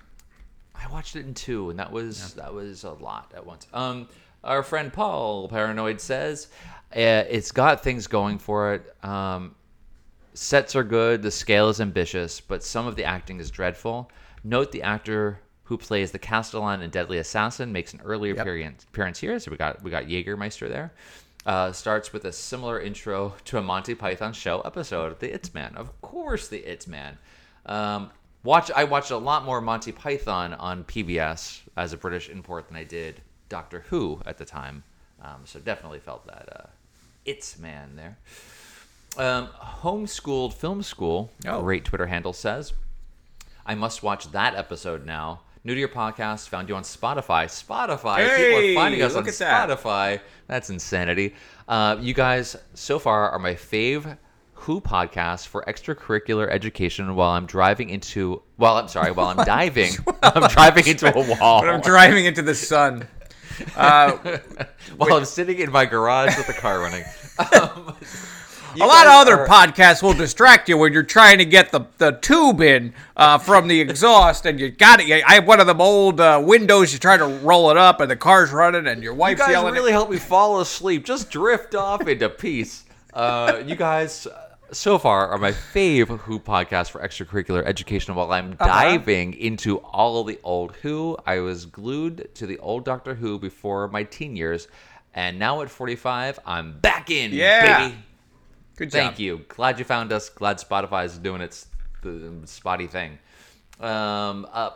I 0.75 0.91
watched 0.91 1.15
it 1.15 1.27
in 1.27 1.35
two, 1.35 1.69
and 1.69 1.79
that 1.79 1.93
was 1.93 2.33
that 2.35 2.55
was 2.55 2.85
a 2.85 2.93
lot 2.93 3.31
at 3.37 3.45
once. 3.45 3.67
Um, 3.75 4.09
our 4.43 4.63
friend 4.63 4.91
Paul 4.91 5.47
Paranoid 5.49 6.01
says 6.01 6.49
uh, 6.97 7.29
it's 7.29 7.53
got 7.53 7.83
things 7.85 8.07
going 8.07 8.39
for 8.39 8.73
it. 8.73 9.05
Um, 9.05 9.55
sets 10.33 10.75
are 10.75 10.85
good, 10.85 11.21
the 11.21 11.31
scale 11.31 11.69
is 11.69 11.83
ambitious, 11.83 12.41
but 12.41 12.65
some 12.65 12.87
of 12.87 12.97
the 12.97 13.05
acting 13.05 13.41
is 13.41 13.51
dreadful. 13.51 14.11
Note 14.43 14.73
the 14.73 14.83
actor 14.83 15.39
who 15.71 15.79
plays 15.79 16.11
the 16.11 16.19
Castellan 16.19 16.83
and 16.83 16.93
Deadly 16.93 17.19
Assassin 17.19 17.71
makes 17.71 17.95
an 17.95 18.01
early 18.05 18.31
appearance 18.31 18.85
appearance 18.93 19.21
here. 19.21 19.39
So 19.39 19.53
we 19.53 19.57
got 19.57 19.81
we 19.85 19.91
got 19.93 20.07
Jägermeister 20.07 20.69
there. 20.69 20.93
Uh, 21.47 21.71
starts 21.71 22.13
with 22.13 22.25
a 22.25 22.33
similar 22.33 22.81
intro 22.81 23.35
to 23.45 23.57
a 23.57 23.63
Monty 23.63 23.95
Python 23.95 24.33
show 24.33 24.61
episode, 24.63 25.21
The 25.21 25.33
It's 25.33 25.55
Man. 25.55 25.77
Of 25.77 25.99
course, 26.03 26.49
The 26.49 26.59
It's 26.59 26.89
Man. 26.89 27.17
Um, 27.67 28.11
watch. 28.43 28.73
I 28.73 28.83
watched 28.83 29.13
a 29.13 29.17
lot 29.17 29.45
more 29.45 29.61
Monty 29.61 29.93
Python 29.93 30.55
on 30.55 30.83
PBS 30.83 31.61
as 31.77 31.93
a 31.93 31.97
British 31.97 32.29
import 32.29 32.67
than 32.67 32.77
I 32.77 32.83
did 32.83 33.21
Doctor 33.49 33.85
Who 33.91 34.21
at 34.27 34.39
the 34.39 34.45
time. 34.45 34.83
Um, 35.23 35.43
so 35.45 35.61
definitely 35.61 36.01
felt 36.01 36.27
that 36.27 36.49
uh, 36.53 36.67
It's 37.25 37.61
Man 37.61 37.95
there. 37.95 38.19
Um, 39.17 39.47
homeschooled 39.83 40.53
film 40.53 40.83
school. 40.83 41.31
Oh. 41.47 41.63
Great 41.63 41.85
Twitter 41.85 42.07
handle 42.07 42.33
says. 42.33 42.73
I 43.65 43.77
must 43.77 44.03
watch 44.03 44.33
that 44.33 44.57
episode 44.57 45.07
now. 45.07 45.43
New 45.63 45.75
to 45.75 45.81
your 45.81 45.91
podcast, 45.91 46.49
found 46.49 46.71
you 46.71 46.75
on 46.77 46.83
Spotify. 46.85 47.45
Spotify. 47.45 48.17
People 48.25 48.37
Hey, 48.37 48.73
are 48.73 48.75
finding 48.75 49.03
us 49.03 49.15
on 49.15 49.29
at 49.29 49.35
that. 49.35 49.69
Spotify. 49.69 50.21
That's 50.47 50.71
insanity. 50.71 51.35
Uh, 51.69 51.99
you 52.01 52.15
guys 52.15 52.57
so 52.73 52.99
far 52.99 53.29
are 53.31 53.39
my 53.39 53.53
fave 53.55 54.17
Who 54.55 54.81
podcast 54.81 55.49
for 55.49 55.63
extracurricular 55.69 56.49
education 56.51 57.15
while 57.15 57.31
I'm 57.33 57.45
driving 57.45 57.91
into. 57.91 58.43
Well, 58.57 58.77
I'm 58.79 58.89
sorry, 58.89 59.13
while 59.13 59.27
I'm 59.39 59.45
diving. 59.47 59.93
I'm 60.23 60.49
driving 60.49 60.87
into 60.87 61.15
a 61.15 61.37
wall. 61.39 61.61
But 61.61 61.69
I'm 61.69 61.83
driving 61.83 62.25
into 62.25 62.41
the 62.41 62.55
sun. 62.55 63.07
Uh, 63.77 64.39
while 64.97 65.13
I'm 65.13 65.27
sitting 65.27 65.59
in 65.59 65.71
my 65.71 65.85
garage 65.85 66.39
with 66.39 66.47
the 66.47 66.55
car 66.55 66.81
running. 66.81 67.05
Um, 67.53 67.95
you 68.77 68.85
a 68.85 68.87
lot 68.87 69.07
of 69.07 69.13
other 69.13 69.41
are- 69.41 69.47
podcasts 69.49 70.03
will 70.03 70.13
distract 70.15 70.69
you 70.69 70.77
when 70.79 70.93
you're 70.93 71.03
trying 71.03 71.39
to 71.39 71.45
get 71.45 71.71
the, 71.73 71.83
the 71.99 72.13
tube 72.13 72.61
in 72.61 72.93
uh, 73.17 73.39
from 73.39 73.69
the 73.69 73.81
exhaust, 73.81 74.47
and 74.47 74.59
you 74.61 74.71
got 74.71 75.01
it. 75.01 75.11
I 75.27 75.35
have 75.35 75.47
one 75.47 75.61
of 75.61 75.67
them 75.67 75.81
old 75.81 76.21
uh, 76.21 76.41
windows. 76.45 76.93
You 76.93 76.99
try 76.99 77.17
to 77.17 77.27
roll 77.27 77.71
it 77.71 77.77
up, 77.77 78.01
and 78.01 78.11
the 78.11 78.17
car's 78.17 78.51
running, 78.53 78.87
and 78.87 79.03
your 79.03 79.13
You 79.15 79.19
wife's 79.19 79.41
guys 79.41 79.51
yelling. 79.51 79.75
really 79.75 79.93
help 79.93 80.11
me 80.11 80.19
fall 80.19 80.61
asleep. 80.61 81.05
Just 81.05 81.31
drift 81.31 81.75
off 81.75 82.07
into 82.07 82.29
peace. 82.29 82.85
Uh, 83.13 83.63
you 83.67 83.75
guys, 83.75 84.27
so 84.73 84.97
far, 84.99 85.29
are 85.29 85.39
my 85.39 85.51
fave 85.51 86.17
Who 86.21 86.39
podcast 86.39 86.91
for 86.91 87.01
extracurricular 87.01 87.65
education. 87.67 88.15
While 88.15 88.31
I'm 88.33 88.53
Uh-huh. 88.53 88.67
diving 88.67 89.35
into 89.35 89.79
all 89.79 90.21
of 90.21 90.27
the 90.29 90.39
old 90.45 90.77
Who, 90.83 91.17
I 91.27 91.41
was 91.41 91.67
glued 91.67 92.31
to 92.37 92.47
the 92.47 92.59
old 92.59 92.85
Doctor 92.85 93.15
Who 93.17 93.39
before 93.39 93.89
my 93.89 94.05
teen 94.05 94.37
years, 94.37 94.69
and 95.13 95.41
now 95.41 95.61
at 95.63 95.71
45, 95.71 96.39
I'm 96.47 96.79
back 96.79 97.11
in. 97.11 97.33
Yeah. 97.33 97.89
baby. 97.89 97.97
Good 98.81 98.93
job. 98.93 99.09
Thank 99.09 99.19
you. 99.19 99.45
Glad 99.49 99.79
you 99.79 99.85
found 99.85 100.11
us. 100.11 100.31
Glad 100.31 100.57
Spotify 100.57 101.05
is 101.05 101.19
doing 101.19 101.43
its 101.43 101.67
spotty 102.47 102.87
thing. 102.87 103.19
Um, 103.79 104.49
uh, 104.51 104.71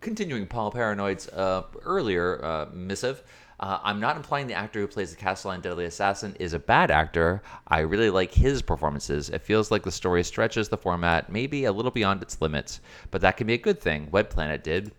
continuing 0.00 0.48
Paul 0.48 0.72
Paranoid's 0.72 1.28
uh, 1.28 1.62
earlier 1.84 2.44
uh, 2.44 2.66
missive. 2.72 3.22
Uh, 3.60 3.78
I'm 3.84 4.00
not 4.00 4.16
implying 4.16 4.48
the 4.48 4.54
actor 4.54 4.80
who 4.80 4.88
plays 4.88 5.10
the 5.10 5.16
Castellan 5.16 5.60
Deadly 5.60 5.84
Assassin 5.84 6.34
is 6.40 6.54
a 6.54 6.58
bad 6.58 6.90
actor. 6.90 7.40
I 7.68 7.80
really 7.80 8.10
like 8.10 8.34
his 8.34 8.62
performances. 8.62 9.30
It 9.30 9.42
feels 9.42 9.70
like 9.70 9.84
the 9.84 9.92
story 9.92 10.24
stretches 10.24 10.68
the 10.68 10.78
format 10.78 11.30
maybe 11.30 11.66
a 11.66 11.72
little 11.72 11.92
beyond 11.92 12.22
its 12.22 12.40
limits, 12.40 12.80
but 13.12 13.20
that 13.20 13.36
can 13.36 13.46
be 13.46 13.54
a 13.54 13.58
good 13.58 13.80
thing. 13.80 14.08
Web 14.10 14.28
Planet 14.28 14.64
did. 14.64 14.90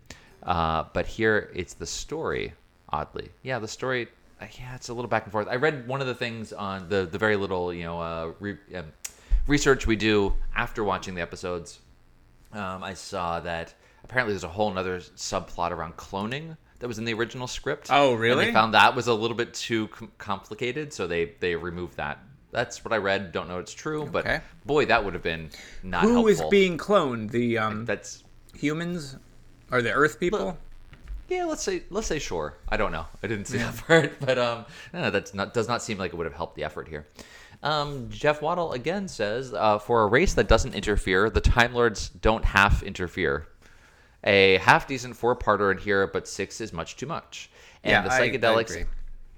Uh, 0.42 0.84
but 0.94 1.06
here 1.06 1.52
it's 1.54 1.74
the 1.74 1.86
story, 1.86 2.54
oddly. 2.88 3.28
Yeah, 3.42 3.58
the 3.58 3.68
story 3.68 4.08
yeah, 4.58 4.74
it's 4.74 4.88
a 4.88 4.94
little 4.94 5.08
back 5.08 5.24
and 5.24 5.32
forth. 5.32 5.48
I 5.48 5.56
read 5.56 5.86
one 5.86 6.00
of 6.00 6.06
the 6.06 6.14
things 6.14 6.52
on 6.52 6.88
the 6.88 7.06
the 7.06 7.18
very 7.18 7.36
little 7.36 7.72
you 7.72 7.84
know 7.84 8.00
uh, 8.00 8.32
re, 8.40 8.56
um, 8.74 8.86
research 9.46 9.86
we 9.86 9.96
do 9.96 10.34
after 10.54 10.84
watching 10.84 11.14
the 11.14 11.22
episodes. 11.22 11.80
Um, 12.52 12.82
I 12.84 12.94
saw 12.94 13.40
that 13.40 13.74
apparently 14.04 14.34
there's 14.34 14.44
a 14.44 14.48
whole 14.48 14.76
other 14.76 15.00
subplot 15.00 15.70
around 15.70 15.96
cloning 15.96 16.56
that 16.80 16.86
was 16.88 16.98
in 16.98 17.04
the 17.04 17.14
original 17.14 17.46
script. 17.46 17.88
Oh, 17.90 18.12
And 18.12 18.20
really? 18.20 18.46
they 18.46 18.52
found 18.52 18.74
that 18.74 18.94
was 18.94 19.06
a 19.06 19.14
little 19.14 19.36
bit 19.36 19.54
too 19.54 19.88
com- 19.88 20.12
complicated, 20.18 20.92
so 20.92 21.06
they 21.06 21.32
they 21.40 21.54
removed 21.54 21.96
that. 21.96 22.18
That's 22.50 22.84
what 22.84 22.92
I 22.92 22.98
read. 22.98 23.32
Don't 23.32 23.48
know 23.48 23.58
it's 23.58 23.72
true, 23.72 24.06
but 24.12 24.26
Okay. 24.26 24.40
boy, 24.66 24.84
that 24.86 25.02
would 25.04 25.14
have 25.14 25.22
been 25.22 25.48
not 25.82 26.02
Who 26.04 26.28
is 26.28 26.38
helpful. 26.38 26.50
being 26.50 26.76
cloned? 26.76 27.30
The 27.30 27.56
um, 27.56 27.84
That's 27.86 28.22
humans 28.54 29.16
or 29.70 29.80
the 29.80 29.92
Earth 29.92 30.20
people? 30.20 30.58
Yeah. 31.36 31.44
Let's 31.44 31.62
say 31.62 31.82
let's 31.90 32.06
say 32.06 32.18
sure. 32.18 32.54
I 32.68 32.76
don't 32.76 32.92
know. 32.92 33.06
I 33.22 33.26
didn't 33.26 33.46
see 33.46 33.58
that 33.58 33.76
part, 33.86 34.20
but 34.20 34.38
um, 34.38 34.64
no, 34.92 35.10
that's 35.10 35.34
not 35.34 35.54
does 35.54 35.68
not 35.68 35.82
seem 35.82 35.98
like 35.98 36.12
it 36.12 36.16
would 36.16 36.26
have 36.26 36.34
helped 36.34 36.56
the 36.56 36.64
effort 36.64 36.88
here. 36.88 37.06
Um, 37.62 38.08
Jeff 38.10 38.42
Waddle 38.42 38.72
again 38.72 39.06
says, 39.06 39.54
uh, 39.54 39.78
for 39.78 40.02
a 40.02 40.06
race 40.08 40.34
that 40.34 40.48
doesn't 40.48 40.74
interfere, 40.74 41.30
the 41.30 41.40
Time 41.40 41.74
Lords 41.74 42.08
don't 42.08 42.44
half 42.44 42.82
interfere. 42.82 43.46
A 44.24 44.56
half 44.58 44.86
decent 44.88 45.16
four 45.16 45.36
parter 45.36 45.70
in 45.70 45.78
here, 45.78 46.06
but 46.08 46.26
six 46.26 46.60
is 46.60 46.72
much 46.72 46.96
too 46.96 47.06
much. 47.06 47.50
And 47.84 47.92
Yeah, 47.92 48.02
the 48.02 48.10
I- 48.12 48.16
I 48.16 48.56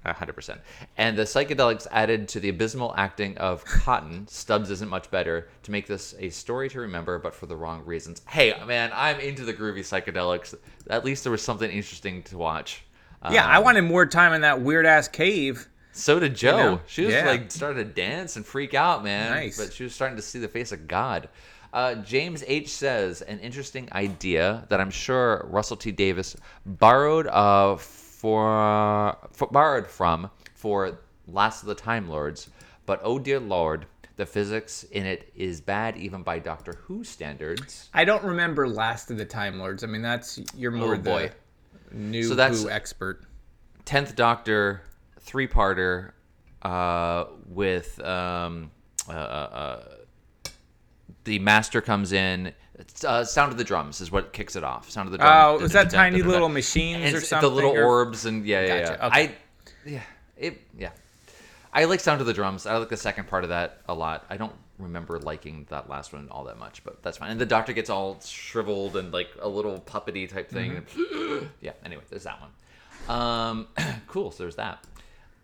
psychedelics. 0.05 0.09
agree. 0.09 0.11
A 0.11 0.13
hundred 0.13 0.33
percent. 0.33 0.61
And 0.97 1.17
the 1.17 1.23
psychedelics 1.23 1.87
added 1.91 2.27
to 2.29 2.39
the 2.39 2.49
abysmal 2.49 2.93
acting 2.97 3.37
of 3.37 3.65
Cotton, 3.65 4.27
Stubbs 4.27 4.69
isn't 4.71 4.89
much 4.89 5.09
better, 5.11 5.47
to 5.63 5.71
make 5.71 5.87
this 5.87 6.15
a 6.19 6.29
story 6.29 6.69
to 6.69 6.79
remember, 6.79 7.19
but 7.19 7.33
for 7.33 7.45
the 7.45 7.55
wrong 7.55 7.83
reasons. 7.85 8.21
Hey, 8.27 8.53
man, 8.65 8.91
I'm 8.93 9.19
into 9.19 9.43
the 9.43 9.53
groovy 9.53 9.79
psychedelics. 9.79 10.55
At 10.89 11.03
least 11.05 11.23
there 11.23 11.31
was 11.31 11.41
something 11.41 11.69
interesting 11.69 12.23
to 12.23 12.37
watch. 12.37 12.83
Yeah, 13.31 13.45
I 13.45 13.57
wanted 13.57 13.81
more 13.81 14.05
time 14.05 14.33
in 14.33 14.41
that 14.41 14.61
weird 14.61 14.85
ass 14.85 15.07
cave. 15.07 15.67
So 15.93 16.19
did 16.19 16.35
Jo. 16.35 16.57
know? 16.57 16.81
She 16.85 17.05
was 17.05 17.13
Yeah. 17.15 17.25
like 17.25 17.49
started 17.51 17.75
to 17.77 17.85
dance 18.01 18.35
and 18.35 18.45
freak 18.45 18.75
out, 18.75 19.03
man. 19.03 19.31
Nice. 19.31 19.57
But 19.57 19.73
she 19.73 19.83
was 19.83 19.95
starting 19.95 20.15
to 20.17 20.21
see 20.21 20.37
the 20.37 20.47
face 20.47 20.71
of 20.71 20.87
God. 20.87 21.29
Uh, 21.73 21.95
James 21.95 22.43
H 22.45 22.69
says 22.69 23.21
an 23.23 23.39
interesting 23.39 23.89
idea 23.93 24.65
that 24.69 24.79
I'm 24.79 24.91
sure 24.91 25.47
Russell 25.49 25.75
T 25.77 25.91
Davies 25.91 26.35
borrowed 26.65 27.25
uh, 27.27 27.77
for, 28.35 29.15
for 29.33 29.47
borrowed 29.51 29.85
from 29.85 30.31
for 30.55 30.97
Last 31.27 31.61
of 31.61 31.67
the 31.67 31.75
Time 31.75 32.09
Lords, 32.09 32.49
but 32.87 32.99
oh 33.03 33.19
dear 33.19 33.39
lord, 33.39 33.85
the 34.15 34.25
physics 34.25 34.81
in 34.85 35.05
it 35.05 35.31
is 35.35 35.61
bad 35.61 35.95
even 35.95 36.23
by 36.23 36.39
Doctor 36.39 36.73
Who 36.85 37.03
standards. 37.03 37.87
I 37.93 38.03
don't 38.03 38.23
remember 38.23 38.67
Last 38.67 39.11
of 39.11 39.19
the 39.19 39.25
Time 39.25 39.59
Lords. 39.59 39.83
I 39.83 39.87
mean, 39.87 40.01
that's 40.01 40.39
you're 40.55 40.71
more 40.71 40.95
Oh, 40.95 40.97
boy. 40.97 41.31
new 41.91 42.23
So 42.23 42.33
that's- 42.33 42.63
Who 42.63 42.69
expert. 42.71 43.23
Tenth 43.85 44.15
Doctor, 44.15 44.81
three 45.19 45.47
parter, 45.47 46.13
uh, 46.63 47.25
with 47.47 47.99
um, 48.03 48.71
uh, 49.07 49.11
uh, 49.11 49.83
the 51.25 51.37
Master 51.37 51.79
comes 51.79 52.11
in. 52.11 52.53
It's, 52.77 53.03
uh, 53.03 53.23
Sound 53.23 53.51
of 53.51 53.57
the 53.57 53.63
drums 53.63 54.01
is 54.01 54.11
what 54.11 54.33
kicks 54.33 54.55
it 54.55 54.63
off. 54.63 54.89
Sound 54.89 55.07
of 55.07 55.11
the 55.13 55.17
drums. 55.17 55.61
Oh, 55.61 55.63
was 55.63 55.71
that 55.71 55.89
tiny 55.89 56.21
little 56.21 56.49
machines 56.49 57.13
or 57.13 57.21
something? 57.21 57.49
The 57.49 57.55
little 57.55 57.71
orbs 57.71 58.25
and 58.25 58.45
yeah, 58.45 58.65
yeah, 58.65 58.75
yeah. 58.75 58.97
I, 59.01 59.35
yeah, 59.85 60.01
it, 60.37 60.61
yeah. 60.77 60.89
I 61.75 61.85
like 61.85 61.99
Sound 61.99 62.21
of 62.21 62.27
the 62.27 62.33
Drums. 62.33 62.65
I 62.65 62.77
like 62.77 62.87
the 62.87 62.97
second 62.97 63.27
part 63.27 63.43
of 63.43 63.49
that 63.49 63.81
a 63.89 63.93
lot. 63.93 64.25
I 64.29 64.37
don't 64.37 64.53
remember 64.79 65.19
liking 65.19 65.65
that 65.69 65.89
last 65.89 66.13
one 66.13 66.29
all 66.29 66.45
that 66.45 66.57
much, 66.57 66.83
but 66.85 67.03
that's 67.03 67.17
fine. 67.17 67.31
And 67.31 67.39
the 67.39 67.45
Doctor 67.45 67.73
gets 67.73 67.89
all 67.89 68.19
shriveled 68.21 68.95
and 68.95 69.11
like 69.11 69.29
a 69.41 69.47
little 69.47 69.79
puppety 69.79 70.29
type 70.29 70.49
thing. 70.49 70.71
Mm-hmm. 70.71 71.45
yeah. 71.61 71.73
Anyway, 71.83 72.03
there's 72.09 72.23
that 72.23 72.39
one. 72.39 73.17
Um, 73.17 73.67
cool. 74.07 74.31
So 74.31 74.43
there's 74.43 74.55
that. 74.55 74.85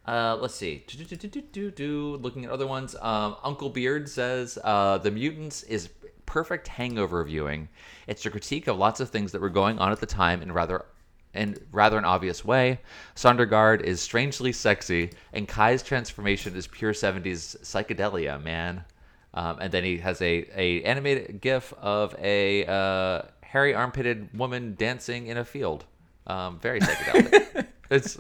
Uh, 0.08 0.38
let's 0.40 0.56
see. 0.56 0.84
Do-do-do-do-do-do. 0.88 2.18
Looking 2.22 2.46
at 2.46 2.52
other 2.52 2.66
ones. 2.66 2.96
Um, 2.96 3.36
Uncle 3.44 3.70
Beard 3.70 4.10
says 4.10 4.58
uh, 4.64 4.98
the 4.98 5.12
mutants 5.12 5.64
is 5.64 5.90
perfect 6.32 6.70
hangover 6.70 7.22
viewing. 7.26 7.68
It's 8.08 8.26
a 8.26 8.30
critique 8.30 8.68
of 8.68 8.78
lots 8.78 9.02
of 9.02 9.10
things 9.10 9.34
that 9.34 9.42
were 9.42 9.50
going 9.50 9.80
on 9.80 9.92
at 9.92 10.00
the 10.00 10.06
time 10.06 10.42
in 10.42 10.54
rather 10.54 10.86
in 11.34 11.58
rather 11.74 11.98
an 11.98 12.06
obvious 12.06 12.46
way. 12.46 12.80
Sondergaard 13.16 13.82
is 13.82 14.02
strangely 14.02 14.54
sexy, 14.54 15.12
and 15.34 15.46
Kai's 15.46 15.84
transformation 15.84 16.56
is 16.56 16.68
pure 16.68 16.94
'70s 16.94 17.60
psychedelia, 17.60 18.42
man. 18.42 18.86
Um, 19.34 19.58
and 19.60 19.74
then 19.74 19.84
he 19.84 19.98
has 19.98 20.22
a, 20.22 20.48
a 20.56 20.84
animated 20.84 21.42
GIF 21.42 21.74
of 21.74 22.16
a 22.18 22.66
uh, 22.66 23.24
hairy 23.42 23.76
armpitted 23.76 24.30
woman 24.38 24.76
dancing 24.76 25.28
in 25.28 25.38
a 25.38 25.44
field. 25.44 25.84
Um, 26.28 26.60
very 26.60 26.80
psychedelic. 26.80 27.68
it's 27.90 28.18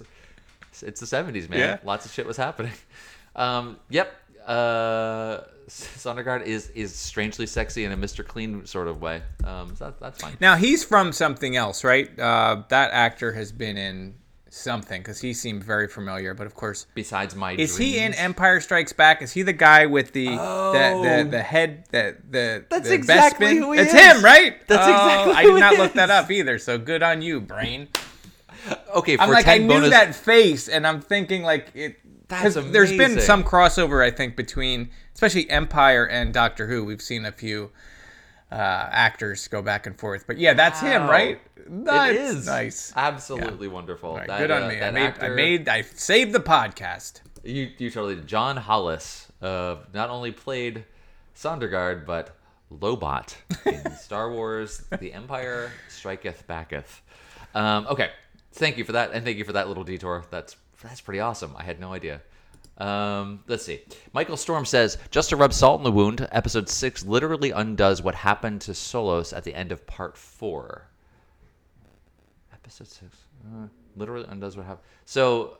it's 0.81 0.99
the 0.99 1.05
'70s, 1.05 1.49
man. 1.49 1.59
Yeah. 1.59 1.77
Lots 1.85 2.05
of 2.05 2.11
shit 2.11 2.25
was 2.25 2.35
happening. 2.35 2.73
Um, 3.37 3.77
yep. 3.89 4.13
Uh, 4.45 5.41
Sondergaard 5.69 6.45
is 6.45 6.69
is 6.69 6.93
strangely 6.93 7.45
sexy 7.47 7.85
in 7.85 7.91
a 7.91 7.97
Mr. 7.97 8.25
Clean 8.27 8.65
sort 8.65 8.87
of 8.87 9.01
way. 9.01 9.21
Um, 9.45 9.75
so 9.75 9.85
that, 9.85 9.99
that's 9.99 10.21
fine. 10.21 10.35
Now 10.41 10.55
he's 10.55 10.83
from 10.83 11.11
something 11.13 11.55
else, 11.55 11.83
right? 11.83 12.07
Uh, 12.19 12.63
that 12.69 12.91
actor 12.91 13.31
has 13.33 13.51
been 13.51 13.77
in 13.77 14.15
something 14.49 14.99
because 15.01 15.21
he 15.21 15.33
seemed 15.33 15.63
very 15.63 15.87
familiar. 15.87 16.33
But 16.33 16.45
of 16.45 16.55
course, 16.55 16.87
Besides 16.93 17.35
my 17.35 17.53
is 17.53 17.77
he 17.77 17.99
in. 17.99 18.13
Empire 18.15 18.59
Strikes 18.59 18.91
Back? 18.91 19.21
Is 19.21 19.31
he 19.31 19.43
the 19.43 19.53
guy 19.53 19.85
with 19.85 20.11
the 20.11 20.27
the, 20.27 21.01
the, 21.23 21.27
the 21.31 21.41
head 21.41 21.85
the 21.91 22.17
the 22.29 22.65
That's 22.69 22.89
the 22.89 22.93
exactly 22.95 23.55
Bespin? 23.55 23.57
who 23.59 23.71
he 23.71 23.79
is? 23.79 23.85
It's 23.87 23.93
is. 23.95 24.17
him, 24.17 24.25
right? 24.25 24.67
That's 24.67 24.85
Oh, 24.85 24.91
exactly 24.91 25.33
I 25.35 25.43
did 25.43 25.59
not 25.59 25.73
it 25.73 25.79
look 25.79 25.93
that 25.93 26.09
up 26.09 26.29
either. 26.29 26.59
So 26.59 26.77
good 26.77 27.01
on 27.03 27.21
you, 27.21 27.39
brain. 27.39 27.87
Okay, 28.93 29.15
for 29.15 29.23
I'm 29.23 29.31
like, 29.31 29.45
10 29.45 29.53
I 29.53 29.57
knew 29.57 29.67
bonus, 29.69 29.89
that 29.89 30.13
face, 30.13 30.67
and 30.67 30.85
I'm 30.85 31.01
thinking 31.01 31.41
like 31.41 31.69
it. 31.73 31.97
That's 32.31 32.55
'cause 32.55 32.71
There's 32.71 32.91
been 32.95 33.19
some 33.19 33.43
crossover, 33.43 34.03
I 34.03 34.09
think, 34.09 34.35
between 34.35 34.89
especially 35.13 35.49
Empire 35.49 36.05
and 36.07 36.33
Doctor 36.33 36.67
Who. 36.67 36.85
We've 36.85 37.01
seen 37.01 37.25
a 37.25 37.31
few 37.31 37.71
uh, 38.51 38.55
actors 38.55 39.47
go 39.47 39.61
back 39.61 39.85
and 39.85 39.97
forth, 39.99 40.25
but 40.27 40.37
yeah, 40.37 40.53
that's 40.53 40.79
him, 40.79 41.03
right? 41.09 41.39
It 41.55 41.69
Nice, 41.69 42.45
nice. 42.45 42.93
absolutely 42.95 43.67
wonderful. 43.67 44.09
All 44.11 44.17
right, 44.17 44.27
That, 44.27 44.39
good 44.39 44.51
on 44.51 44.63
uh, 44.63 44.67
me. 44.67 44.81
I 44.81 44.91
made, 44.91 45.13
I 45.21 45.29
made, 45.29 45.69
I 45.69 45.81
saved 45.83 46.33
the 46.33 46.39
podcast. 46.39 47.21
You, 47.43 47.69
you 47.77 47.89
totally 47.89 48.15
did. 48.15 48.27
John 48.27 48.57
Hollis 48.57 49.27
uh, 49.41 49.77
not 49.93 50.09
only 50.09 50.31
played 50.31 50.85
Sondergaard, 51.35 52.05
but 52.05 52.35
Lobot 52.73 53.35
in 53.65 53.91
Star 53.97 54.31
Wars 54.31 54.83
The 54.99 55.13
Empire 55.13 55.71
Striketh 55.89 56.43
Backeth. 56.47 57.01
Um, 57.53 57.87
okay. 57.89 58.09
Thank 58.53 58.77
you 58.77 58.83
for 58.83 58.91
that. 58.93 59.11
And 59.13 59.23
thank 59.23 59.37
you 59.37 59.45
for 59.45 59.53
that 59.53 59.67
little 59.67 59.83
detour. 59.83 60.25
That's 60.29 60.55
that's 60.83 61.01
pretty 61.01 61.19
awesome. 61.19 61.55
I 61.57 61.63
had 61.63 61.79
no 61.79 61.93
idea. 61.93 62.21
Um, 62.77 63.43
let's 63.47 63.63
see. 63.63 63.81
Michael 64.13 64.37
Storm 64.37 64.65
says, 64.65 64.97
just 65.11 65.29
to 65.29 65.35
rub 65.35 65.53
salt 65.53 65.79
in 65.79 65.83
the 65.83 65.91
wound, 65.91 66.27
episode 66.31 66.67
6 66.67 67.05
literally 67.05 67.51
undoes 67.51 68.01
what 68.01 68.15
happened 68.15 68.61
to 68.61 68.73
Solos 68.73 69.33
at 69.33 69.43
the 69.43 69.53
end 69.53 69.71
of 69.71 69.85
part 69.85 70.17
4. 70.17 70.87
Episode 72.53 72.87
6. 72.87 73.17
Uh, 73.45 73.67
literally 73.95 74.25
undoes 74.29 74.57
what 74.57 74.65
happened. 74.65 74.85
So, 75.05 75.57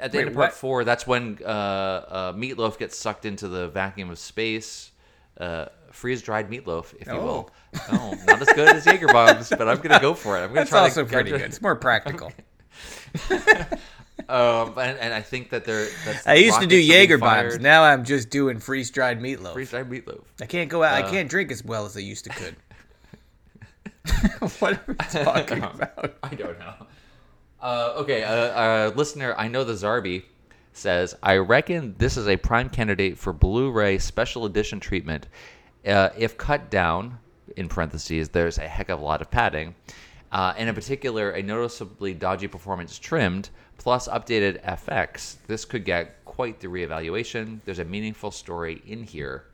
at 0.00 0.12
the 0.12 0.20
end 0.20 0.28
of 0.28 0.34
part 0.34 0.52
what? 0.52 0.54
4, 0.54 0.84
that's 0.84 1.06
when 1.06 1.38
uh, 1.44 1.48
uh, 1.48 2.32
Meatloaf 2.32 2.78
gets 2.78 2.96
sucked 2.96 3.26
into 3.26 3.48
the 3.48 3.68
vacuum 3.68 4.10
of 4.10 4.18
space. 4.18 4.90
Uh, 5.38 5.66
freeze 5.90 6.22
dried 6.22 6.48
meatloaf, 6.48 6.94
if 7.00 7.08
you 7.08 7.14
will. 7.14 7.50
No, 7.90 8.14
not 8.24 8.40
as 8.40 8.48
good 8.54 8.76
as 8.76 8.86
Jaeger 8.86 9.08
bombs, 9.08 9.48
but 9.50 9.66
I'm 9.66 9.78
gonna 9.78 10.00
go 10.00 10.14
for 10.14 10.38
it. 10.38 10.42
I'm 10.42 10.48
gonna 10.48 10.60
That's 10.60 10.70
try 10.70 10.80
also 10.80 11.04
to, 11.04 11.10
pretty 11.10 11.30
good. 11.30 11.40
It's 11.40 11.60
more 11.60 11.74
practical. 11.74 12.32
Um, 14.28 14.78
and, 14.78 14.98
and 14.98 15.12
I 15.12 15.20
think 15.20 15.50
that 15.50 15.64
they're. 15.64 15.88
That's 16.04 16.26
I 16.26 16.34
used 16.34 16.60
to 16.60 16.66
do 16.66 16.76
Jaeger 16.76 17.18
bombs. 17.18 17.58
Now 17.58 17.82
I'm 17.82 18.04
just 18.04 18.30
doing 18.30 18.58
freeze 18.58 18.90
dried 18.90 19.20
meatloaf. 19.20 19.52
Freeze 19.52 19.70
dried 19.70 19.90
meatloaf. 19.90 20.22
I 20.40 20.46
can't 20.46 20.70
go 20.70 20.82
out. 20.82 20.94
Uh, 21.02 21.06
I 21.06 21.10
can't 21.10 21.28
drink 21.28 21.50
as 21.50 21.64
well 21.64 21.84
as 21.84 21.96
I 21.96 22.00
used 22.00 22.24
to 22.24 22.30
could. 22.30 22.56
what 24.60 24.74
are 24.74 24.84
we 24.86 24.94
talking 24.94 25.58
about? 25.58 26.16
I 26.22 26.34
don't 26.34 26.58
know. 26.58 26.74
Uh, 27.60 27.94
okay, 27.96 28.22
uh, 28.22 28.30
uh, 28.30 28.92
listener, 28.94 29.34
I 29.38 29.48
know 29.48 29.64
the 29.64 29.72
Zarby 29.72 30.24
says, 30.74 31.16
I 31.22 31.36
reckon 31.36 31.94
this 31.96 32.18
is 32.18 32.28
a 32.28 32.36
prime 32.36 32.68
candidate 32.68 33.16
for 33.16 33.32
Blu 33.32 33.70
ray 33.70 33.98
special 33.98 34.44
edition 34.44 34.80
treatment. 34.80 35.28
Uh, 35.86 36.10
if 36.16 36.36
cut 36.36 36.70
down, 36.70 37.18
in 37.56 37.68
parentheses, 37.68 38.28
there's 38.28 38.58
a 38.58 38.68
heck 38.68 38.90
of 38.90 39.00
a 39.00 39.02
lot 39.04 39.22
of 39.22 39.30
padding, 39.30 39.74
uh, 40.32 40.52
and 40.58 40.68
in 40.68 40.74
particular, 40.74 41.30
a 41.30 41.42
noticeably 41.42 42.12
dodgy 42.12 42.48
performance 42.48 42.98
trimmed, 42.98 43.48
plus 43.78 44.08
updated 44.08 44.62
FX, 44.64 45.36
this 45.46 45.64
could 45.64 45.84
get 45.84 46.24
quite 46.24 46.60
the 46.60 46.68
reevaluation. 46.68 47.60
There's 47.64 47.78
a 47.78 47.84
meaningful 47.84 48.30
story 48.30 48.82
in 48.86 49.02
here. 49.02 49.44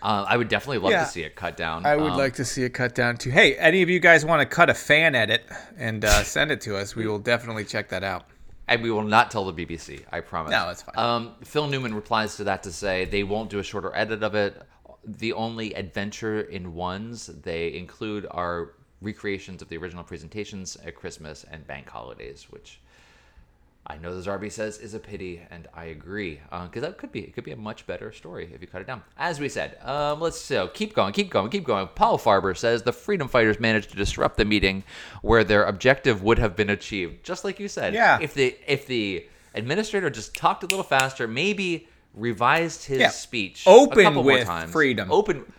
Uh, 0.00 0.24
I 0.28 0.36
would 0.36 0.48
definitely 0.48 0.78
love 0.78 0.92
Yeah. 0.92 1.04
to 1.04 1.10
see 1.10 1.22
it 1.22 1.34
cut 1.34 1.56
down. 1.56 1.84
I 1.84 1.96
would 1.96 2.12
Um, 2.12 2.18
like 2.18 2.34
to 2.34 2.44
see 2.44 2.62
it 2.62 2.70
cut 2.70 2.94
down 2.94 3.16
too. 3.16 3.30
Hey, 3.30 3.56
any 3.56 3.82
of 3.82 3.88
you 3.88 3.98
guys 3.98 4.24
want 4.24 4.40
to 4.40 4.46
cut 4.46 4.70
a 4.70 4.74
fan 4.74 5.14
edit 5.16 5.44
and 5.76 6.04
uh, 6.04 6.22
send 6.22 6.52
it 6.52 6.60
to 6.62 6.76
us? 6.76 6.94
We 6.94 7.06
will 7.08 7.18
definitely 7.18 7.64
check 7.64 7.88
that 7.88 8.04
out. 8.04 8.26
And 8.68 8.82
we 8.82 8.90
will 8.90 9.02
not 9.02 9.30
tell 9.30 9.50
the 9.50 9.66
BBC. 9.66 10.04
I 10.12 10.20
promise. 10.20 10.52
No, 10.52 10.66
that's 10.66 10.82
fine. 10.82 10.94
Um, 10.96 11.34
Phil 11.42 11.66
Newman 11.66 11.94
replies 11.94 12.36
to 12.36 12.44
that 12.44 12.62
to 12.64 12.72
say 12.72 13.06
they 13.06 13.24
won't 13.24 13.50
do 13.50 13.58
a 13.58 13.62
shorter 13.62 13.90
edit 13.96 14.22
of 14.22 14.34
it. 14.34 14.62
The 15.04 15.32
only 15.32 15.72
adventure 15.74 16.42
in 16.42 16.74
ones 16.74 17.26
they 17.28 17.72
include 17.74 18.26
are 18.30 18.74
recreations 19.00 19.62
of 19.62 19.68
the 19.68 19.78
original 19.78 20.04
presentations 20.04 20.76
at 20.84 20.94
Christmas 20.94 21.44
and 21.50 21.66
bank 21.66 21.88
holidays, 21.88 22.46
which 22.50 22.78
I 23.90 23.96
know 23.96 24.14
the 24.20 24.30
Zarby 24.30 24.52
says 24.52 24.78
is 24.78 24.92
a 24.92 24.98
pity, 24.98 25.40
and 25.50 25.66
I 25.72 25.86
agree 25.86 26.40
because 26.50 26.82
that 26.82 26.98
could 26.98 27.10
be 27.10 27.20
it 27.20 27.32
could 27.34 27.44
be 27.44 27.52
a 27.52 27.56
much 27.56 27.86
better 27.86 28.12
story 28.12 28.50
if 28.54 28.60
you 28.60 28.66
cut 28.66 28.82
it 28.82 28.86
down. 28.86 29.02
As 29.16 29.40
we 29.40 29.48
said, 29.48 29.78
um, 29.82 30.20
let's 30.20 30.38
so 30.38 30.68
keep 30.68 30.94
going, 30.94 31.14
keep 31.14 31.30
going, 31.30 31.48
keep 31.50 31.64
going. 31.64 31.88
Paul 31.94 32.18
Farber 32.18 32.54
says 32.56 32.82
the 32.82 32.92
Freedom 32.92 33.28
Fighters 33.28 33.58
managed 33.58 33.90
to 33.90 33.96
disrupt 33.96 34.36
the 34.36 34.44
meeting 34.44 34.84
where 35.22 35.42
their 35.42 35.64
objective 35.64 36.22
would 36.22 36.38
have 36.38 36.54
been 36.54 36.68
achieved, 36.70 37.24
just 37.24 37.44
like 37.44 37.58
you 37.58 37.68
said. 37.68 37.94
Yeah. 37.94 38.18
If 38.20 38.34
the 38.34 38.54
if 38.66 38.86
the 38.86 39.26
administrator 39.54 40.10
just 40.10 40.34
talked 40.36 40.62
a 40.64 40.66
little 40.66 40.84
faster, 40.84 41.26
maybe 41.26 41.88
revised 42.14 42.84
his 42.84 42.98
Yeah. 42.98 43.10
speech 43.10 43.62
Open 43.66 44.00
a 44.00 44.02
couple 44.04 44.22
more 44.24 44.32
with 44.32 44.46
times. 44.46 44.72
freedom. 44.72 45.10
Open. 45.10 45.50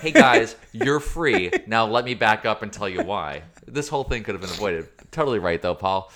Hey 0.00 0.12
guys, 0.12 0.54
you're 0.72 1.00
free. 1.00 1.50
Now 1.66 1.86
let 1.86 2.04
me 2.04 2.14
back 2.14 2.44
up 2.46 2.62
and 2.62 2.72
tell 2.72 2.88
you 2.88 3.02
why. 3.02 3.42
This 3.66 3.88
whole 3.88 4.04
thing 4.04 4.22
could 4.22 4.34
have 4.34 4.42
been 4.42 4.50
avoided. 4.50 4.88
Totally 5.14 5.38
right 5.38 5.62
though, 5.62 5.76
Paul. 5.76 6.10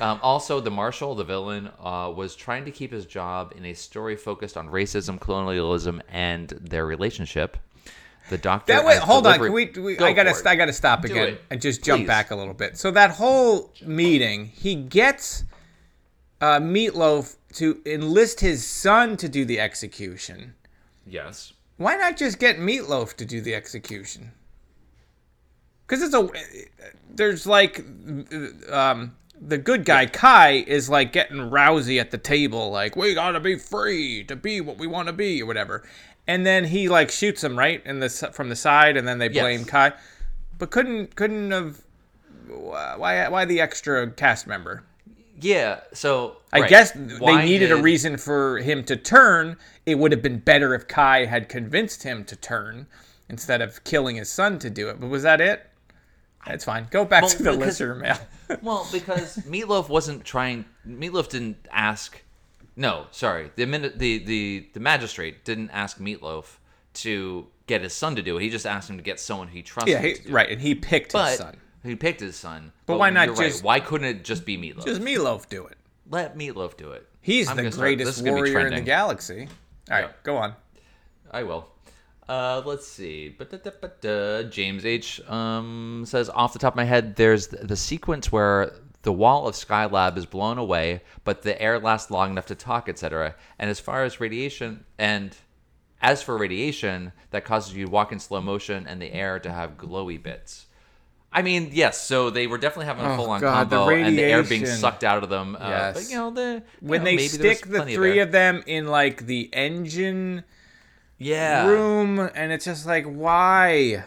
Um, 0.00 0.20
also, 0.22 0.60
the 0.60 0.70
marshal, 0.70 1.16
the 1.16 1.24
villain, 1.24 1.68
uh, 1.80 2.12
was 2.14 2.36
trying 2.36 2.64
to 2.66 2.70
keep 2.70 2.92
his 2.92 3.04
job 3.04 3.52
in 3.56 3.64
a 3.64 3.74
story 3.74 4.14
focused 4.14 4.56
on 4.56 4.68
racism, 4.68 5.18
colonialism, 5.20 6.00
and 6.08 6.50
their 6.50 6.86
relationship. 6.86 7.56
The 8.30 8.38
doctor. 8.38 8.72
That 8.72 8.84
way, 8.84 8.94
as 8.98 9.02
hold 9.02 9.26
on. 9.26 9.38
delivery- 9.38 9.66
Can 9.66 9.82
we, 9.82 9.92
we 9.94 9.96
Go 9.96 10.06
I 10.06 10.12
gotta, 10.12 10.32
for 10.32 10.40
it. 10.40 10.46
I 10.46 10.54
gotta 10.54 10.72
stop 10.72 11.02
Do 11.02 11.10
again 11.12 11.28
it. 11.30 11.42
and 11.50 11.60
just 11.60 11.82
jump 11.84 12.02
Please. 12.02 12.06
back 12.06 12.30
a 12.30 12.36
little 12.36 12.54
bit. 12.54 12.76
So 12.78 12.92
that 12.92 13.10
whole 13.10 13.72
meeting, 13.84 14.46
he 14.46 14.76
gets 14.76 15.42
uh, 16.40 16.60
Meatloaf 16.60 17.34
to 17.54 17.80
enlist 17.84 18.38
his 18.40 18.64
son 18.64 19.16
to 19.16 19.28
do 19.28 19.44
the 19.44 19.58
execution. 19.58 20.54
Yes. 21.04 21.52
Why 21.78 21.96
not 21.96 22.16
just 22.16 22.38
get 22.38 22.58
Meatloaf 22.58 23.14
to 23.14 23.24
do 23.24 23.40
the 23.40 23.54
execution? 23.56 24.30
Because 25.86 26.02
it's 26.02 26.14
a 26.14 26.28
there's 27.14 27.46
like 27.46 27.84
um, 28.70 29.16
the 29.40 29.58
good 29.58 29.84
guy 29.84 30.06
Kai 30.06 30.64
is 30.66 30.88
like 30.88 31.12
getting 31.12 31.38
rousy 31.50 32.00
at 32.00 32.10
the 32.10 32.18
table, 32.18 32.70
like 32.70 32.96
we 32.96 33.14
gotta 33.14 33.40
be 33.40 33.56
free 33.56 34.24
to 34.24 34.36
be 34.36 34.60
what 34.60 34.78
we 34.78 34.86
want 34.86 35.08
to 35.08 35.12
be 35.12 35.42
or 35.42 35.46
whatever. 35.46 35.84
And 36.26 36.44
then 36.44 36.64
he 36.64 36.88
like 36.88 37.10
shoots 37.10 37.44
him 37.44 37.56
right 37.56 37.82
in 37.84 38.00
the 38.00 38.08
from 38.08 38.48
the 38.48 38.56
side, 38.56 38.96
and 38.96 39.06
then 39.06 39.18
they 39.18 39.30
Yes. 39.30 39.42
blame 39.42 39.64
Kai. 39.64 39.92
But 40.58 40.70
couldn't 40.70 41.14
couldn't 41.14 41.50
have 41.52 41.82
why 42.48 43.28
why 43.28 43.44
the 43.44 43.60
extra 43.60 44.10
cast 44.10 44.46
member? 44.46 44.82
Yeah. 45.40 45.80
So 45.92 46.38
I 46.52 46.60
right. 46.60 46.70
guess 46.70 46.94
Why 46.94 47.40
they 47.42 47.44
needed 47.44 47.70
a 47.70 47.76
reason 47.76 48.16
for 48.16 48.58
him 48.58 48.82
to 48.84 48.96
turn. 48.96 49.56
It 49.84 49.98
would 49.98 50.12
have 50.12 50.22
been 50.22 50.38
better 50.38 50.74
if 50.74 50.88
Kai 50.88 51.26
had 51.26 51.48
convinced 51.48 52.02
him 52.02 52.24
to 52.24 52.36
turn 52.36 52.86
instead 53.28 53.60
of 53.60 53.84
killing 53.84 54.16
his 54.16 54.30
son 54.30 54.58
to 54.60 54.70
do 54.70 54.88
it. 54.88 54.98
But 55.00 55.08
was 55.08 55.22
that 55.24 55.40
it? 55.40 55.68
It's 56.48 56.64
fine. 56.64 56.86
Go 56.90 57.04
back 57.04 57.22
Well, 57.22 57.30
to 57.30 57.42
the 57.42 57.50
because- 57.52 57.66
listener 57.80 57.94
mail. 57.94 58.18
Well, 58.62 58.86
because 58.92 59.38
Meatloaf 59.38 59.88
wasn't 59.88 60.24
trying. 60.24 60.66
Meatloaf 60.86 61.28
didn't 61.28 61.56
ask. 61.72 62.22
No, 62.76 63.06
sorry. 63.10 63.50
The 63.56 63.64
the 63.64 64.18
the 64.24 64.68
the 64.72 64.78
magistrate 64.80 65.44
didn't 65.44 65.70
ask 65.70 65.98
Meatloaf 65.98 66.58
to 66.94 67.48
get 67.66 67.80
his 67.82 67.92
son 67.92 68.14
to 68.14 68.22
do 68.22 68.36
it. 68.36 68.42
He 68.42 68.50
just 68.50 68.64
asked 68.66 68.88
him 68.88 68.98
to 68.98 69.02
get 69.02 69.18
someone 69.18 69.48
he 69.48 69.62
trusted. 69.62 69.92
yeah, 69.94 70.00
he, 70.00 70.14
to 70.14 70.22
do 70.22 70.28
it. 70.28 70.32
right. 70.32 70.48
And 70.50 70.60
he 70.60 70.76
picked 70.76 71.12
But 71.12 71.30
his 71.30 71.38
son. 71.38 71.56
he 71.82 71.96
picked 71.96 72.20
his 72.20 72.36
son. 72.36 72.70
But 72.86 72.98
why 73.00 73.10
not 73.10 73.26
you're 73.26 73.34
right. 73.34 73.50
just- 73.50 73.64
Why 73.64 73.80
couldn't 73.80 74.06
it 74.06 74.22
just 74.24 74.44
be 74.46 74.56
Meatloaf? 74.56 74.84
Just 74.84 75.00
Meatloaf 75.00 75.48
do 75.48 75.66
it. 75.66 75.76
Let 76.08 76.38
Meatloaf 76.38 76.76
do 76.76 76.92
it. 76.92 77.04
He's 77.20 77.48
I'm 77.48 77.56
the 77.56 77.72
start- 77.72 77.80
greatest 77.82 78.22
be 78.22 78.30
warrior 78.30 78.60
in 78.68 78.74
the 78.74 78.80
galaxy. 78.80 79.48
All 79.90 79.96
right, 79.96 80.04
Yeah. 80.04 80.12
go 80.22 80.36
on. 80.36 80.54
I 81.32 81.42
will. 81.42 81.66
Uh, 82.28 82.62
let's 82.64 82.86
see. 82.86 83.28
James 84.50 84.84
H. 84.84 85.20
Um, 85.28 86.04
says 86.06 86.28
off 86.30 86.52
the 86.52 86.58
top 86.58 86.72
of 86.72 86.76
my 86.76 86.84
head, 86.84 87.16
there's 87.16 87.48
the, 87.48 87.58
the 87.58 87.76
sequence 87.76 88.32
where 88.32 88.72
the 89.02 89.12
wall 89.12 89.46
of 89.46 89.54
Skylab 89.54 90.16
is 90.16 90.26
blown 90.26 90.58
away, 90.58 91.02
but 91.22 91.42
the 91.42 91.60
air 91.62 91.78
lasts 91.78 92.10
long 92.10 92.30
enough 92.32 92.46
to 92.46 92.56
talk, 92.56 92.88
etc. 92.88 93.36
And 93.58 93.70
as 93.70 93.78
far 93.78 94.02
as 94.02 94.18
radiation, 94.20 94.84
and 94.98 95.36
as 96.02 96.22
for 96.22 96.36
radiation, 96.36 97.12
that 97.30 97.44
causes 97.44 97.74
you 97.74 97.86
to 97.86 97.90
walk 97.90 98.10
in 98.10 98.18
slow 98.18 98.40
motion 98.40 98.86
and 98.88 99.00
the 99.00 99.12
air 99.12 99.38
to 99.38 99.52
have 99.52 99.76
glowy 99.76 100.20
bits. 100.20 100.66
I 101.32 101.42
mean, 101.42 101.70
yes. 101.72 102.00
So 102.00 102.30
they 102.30 102.46
were 102.46 102.58
definitely 102.58 102.86
having 102.86 103.04
a 103.04 103.12
Oh, 103.12 103.16
full-on 103.16 103.40
God, 103.40 103.70
the 103.70 103.76
combo, 103.76 103.94
and 103.94 104.18
the 104.18 104.22
air 104.22 104.42
being 104.42 104.66
sucked 104.66 105.04
out 105.04 105.22
of 105.22 105.28
them. 105.28 105.54
Uh, 105.56 105.68
Yes. 105.68 105.94
But 105.94 106.10
you 106.10 106.16
know, 106.16 106.30
the 106.30 106.62
When 106.80 107.04
you 107.06 107.12
know, 107.12 107.16
they 107.18 107.28
stick 107.28 107.66
the 107.66 107.84
three 107.84 108.18
of 108.20 108.32
them 108.32 108.64
in 108.66 108.86
like 108.88 109.26
the 109.26 109.50
engine 109.52 110.44
yeah 111.18 111.66
room, 111.66 112.18
and 112.34 112.52
it's 112.52 112.64
just 112.64 112.86
like, 112.86 113.04
why? 113.06 114.04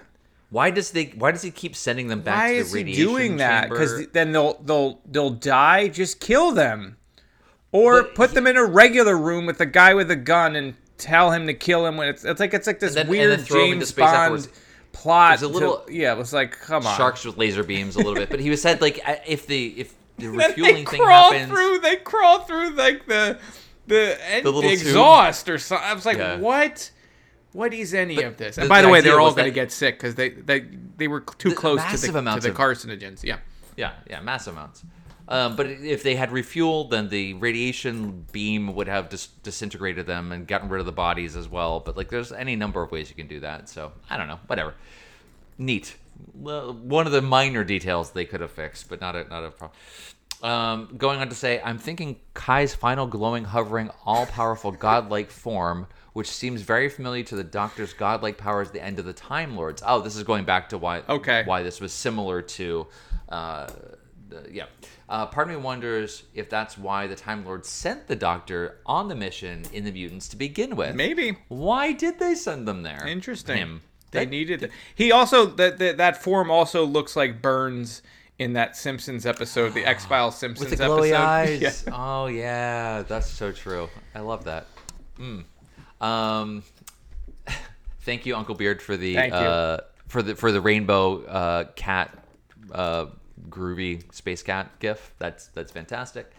Why 0.52 0.72
does 0.72 0.92
they? 0.92 1.06
Why 1.16 1.32
does 1.32 1.42
he 1.44 1.52
keep 1.52 1.76
sending 1.76 2.08
them 2.08 2.22
back 2.22 2.38
Why 2.38 2.48
to 2.50 2.54
the 2.56 2.60
is 2.62 2.74
he 2.74 2.84
doing 2.96 3.38
that? 3.38 3.70
Because 3.70 4.08
then 4.14 4.32
they'll 4.32 4.60
they'll 4.64 5.00
they'll 5.10 5.30
die. 5.30 5.88
Just 5.90 6.20
kill 6.20 6.52
them, 6.52 6.98
or 7.72 8.02
But 8.04 8.16
put 8.16 8.30
he- 8.32 8.36
them 8.36 8.48
in 8.48 8.58
a 8.58 8.66
regular 8.66 9.16
room 9.18 9.46
with 9.46 9.60
a 9.62 9.66
guy 9.68 9.94
with 9.94 10.10
a 10.10 10.16
gun 10.16 10.56
and 10.56 10.74
tell 10.98 11.32
him 11.32 11.46
to 11.48 11.54
kill 11.54 11.86
him. 11.86 11.98
When 11.98 12.08
it's 12.10 12.26
it's 12.26 12.40
like 12.40 12.54
it's 12.56 12.66
like 12.68 12.80
this 12.80 12.96
then- 12.96 13.08
weird 13.08 13.32
then 13.38 13.46
throw 13.46 13.60
him 13.66 13.74
into 13.74 13.78
James 13.86 13.90
space 13.90 14.06
Bond 14.06 14.16
afterwards. 14.18 14.50
plot. 14.92 15.34
It's 15.36 15.44
a 15.44 15.48
little- 15.48 15.78
to- 15.82 15.94
yeah, 15.94 16.14
it 16.14 16.18
was 16.18 16.34
like 16.34 16.60
come 16.60 16.86
on. 16.88 16.98
sharks 16.98 17.26
with 17.26 17.38
laser 17.38 17.64
beams 17.64 17.96
a 17.96 18.00
little 18.00 18.16
bit. 18.16 18.30
But 18.32 18.40
he 18.40 18.50
was 18.50 18.60
said 18.62 18.82
like 18.82 19.00
if 19.28 19.46
the 19.46 19.68
if 19.80 19.94
the 20.18 20.28
refueling 20.30 20.76
they 20.78 20.86
thing 20.86 21.00
crawl 21.04 21.32
happens, 21.32 21.52
through. 21.52 21.80
They 21.80 21.98
crawl 21.98 22.40
through 22.40 22.72
like 22.72 23.06
the 23.06 23.38
the, 23.86 24.18
en- 24.32 24.44
The 24.44 24.52
little 24.52 24.70
tube. 24.70 24.80
exhaust 24.82 25.48
or 25.48 25.58
something. 25.60 25.88
I 25.88 25.94
was 25.94 26.06
like, 26.08 26.18
Yeah. 26.18 26.38
what? 26.38 26.90
What 27.54 27.74
is 27.74 27.94
any 27.94 28.16
But 28.16 28.26
of 28.26 28.38
this? 28.38 28.56
the- 28.56 28.62
And 28.62 28.70
by 28.70 28.82
the, 28.82 28.88
the 28.88 28.94
way, 28.94 29.02
they're 29.02 29.20
all 29.20 29.34
going 29.34 29.46
to 29.46 29.52
get 29.52 29.72
sick 29.72 29.98
because 29.98 30.16
they, 30.16 30.30
they 30.30 30.60
they 30.98 31.08
were 31.08 31.22
too 31.22 31.50
The 31.50 31.56
close 31.56 31.84
to 31.84 31.98
the, 31.98 32.12
to 32.12 32.18
amounts 32.20 32.46
the 32.46 32.52
of- 32.52 32.58
carcinogens. 32.58 33.24
Yeah. 33.24 33.38
yeah, 33.78 33.94
yeah, 34.10 34.22
massive 34.22 34.54
amounts. 34.54 34.84
Um, 35.28 35.56
but 35.56 35.68
if 35.68 36.02
they 36.02 36.16
had 36.16 36.32
refueled, 36.32 36.90
then 36.90 37.10
the 37.10 37.36
radiation 37.36 38.26
beam 38.32 38.74
would 38.74 38.88
have 38.88 39.10
dis- 39.10 39.28
disintegrated 39.44 40.08
them 40.08 40.32
and 40.32 40.48
gotten 40.48 40.70
rid 40.70 40.80
of 40.80 40.88
the 40.88 40.92
bodies 40.92 41.36
as 41.36 41.48
well. 41.48 41.80
But 41.80 41.96
like, 41.96 42.10
there's 42.10 42.32
any 42.32 42.56
number 42.56 42.82
of 42.82 42.92
ways 42.92 43.10
you 43.10 43.16
can 43.16 43.28
do 43.28 43.40
that. 43.42 43.70
So 43.70 43.92
I 44.10 44.18
don't 44.18 44.28
know. 44.28 44.40
Whatever. 44.48 44.74
Neat. 45.58 45.96
Well, 46.34 46.74
One 46.74 47.06
of 47.06 47.12
the 47.14 47.22
minor 47.22 47.64
details 47.64 48.12
they 48.12 48.26
could 48.26 48.42
have 48.42 48.52
fixed, 48.52 48.90
but 48.90 49.02
not 49.02 49.16
a 49.16 49.24
not 49.26 49.44
a 49.44 49.52
problem. 49.52 49.72
Um, 50.42 50.96
going 50.98 51.20
on 51.20 51.30
to 51.30 51.36
say, 51.36 51.62
I'm 51.64 51.78
thinking 51.78 52.16
Kai's 52.34 52.74
final 52.74 53.06
glowing, 53.08 53.44
hovering, 53.44 53.90
all 54.06 54.26
powerful, 54.26 54.72
godlike 54.72 55.30
form, 55.30 55.86
which 56.20 56.30
seems 56.30 56.62
very 56.62 56.90
familiar 56.90 57.24
to 57.24 57.36
the 57.38 57.46
Doctor's 57.46 57.94
godlike 57.94 58.38
powers 58.38 58.72
the 58.72 58.84
end 58.84 59.00
of 59.00 59.06
the 59.06 59.14
Time 59.14 59.56
Lords. 59.56 59.82
Oh, 59.86 60.02
this 60.02 60.18
is 60.18 60.24
going 60.24 60.44
back 60.44 60.68
to 60.70 60.78
why 60.78 61.02
Okay. 61.08 61.44
why 61.46 61.64
this 61.64 61.80
was 61.80 61.94
similar 61.94 62.42
to. 62.42 62.88
Uh, 63.30 63.70
the, 64.28 64.46
yeah. 64.52 64.66
Uh, 65.08 65.26
part 65.28 65.48
of 65.50 65.56
me 65.56 65.62
wonders 65.62 66.24
if 66.36 66.50
that's 66.50 66.78
why 66.78 67.08
the 67.08 67.16
Time 67.16 67.46
Lords 67.46 67.70
sent 67.70 68.06
the 68.08 68.18
Doctor 68.18 68.80
on 68.86 69.08
the 69.08 69.16
mission 69.16 69.64
in 69.72 69.86
the 69.86 69.92
mutants 69.94 70.28
to 70.28 70.36
begin 70.36 70.76
with. 70.76 70.94
Maybe. 70.94 71.38
Why 71.48 71.94
did 71.94 72.20
they 72.20 72.36
send 72.36 72.68
them 72.68 72.84
there? 72.84 73.08
Interesting. 73.08 73.58
Him. 73.58 73.82
They 74.12 74.26
That- 74.26 74.30
needed. 74.30 74.72
He 74.96 75.14
also 75.14 75.46
that 75.46 75.78
that 75.80 75.96
that 75.98 76.22
form 76.22 76.52
also 76.52 76.84
looks 76.86 77.16
like 77.16 77.42
Burns 77.42 78.02
in 78.38 78.54
that 78.54 78.76
Simpsons 78.76 79.26
episode, 79.26 79.74
the 79.74 79.86
X 79.96 80.04
Files 80.06 80.38
Simpsons 80.38 80.70
with 80.70 80.78
the 80.78 80.84
glowy 80.86 81.12
episode. 81.12 81.16
eyes. 81.64 81.84
Yeah. 81.88 81.94
Oh 81.96 82.28
yeah, 82.28 83.04
that's 83.04 83.30
so 83.30 83.54
true. 83.54 83.88
I 84.14 84.20
love 84.20 84.44
that. 84.44 84.68
Mm. 85.18 85.46
Um, 86.02 86.64
thank 88.02 88.26
you, 88.26 88.36
Uncle 88.36 88.56
Beard, 88.56 88.82
for 88.82 88.98
the 88.98 89.18
uh, 89.18 89.78
for 90.08 90.22
the 90.22 90.36
for 90.36 90.52
the 90.52 90.62
rainbow 90.62 91.24
uh, 91.24 91.64
cat 91.76 92.18
uh, 92.72 93.08
groovy 93.50 94.12
space 94.14 94.44
cat 94.44 94.72
gif. 94.80 95.14
That's 95.20 95.48
that's 95.48 95.72
fantastic. 95.72 96.32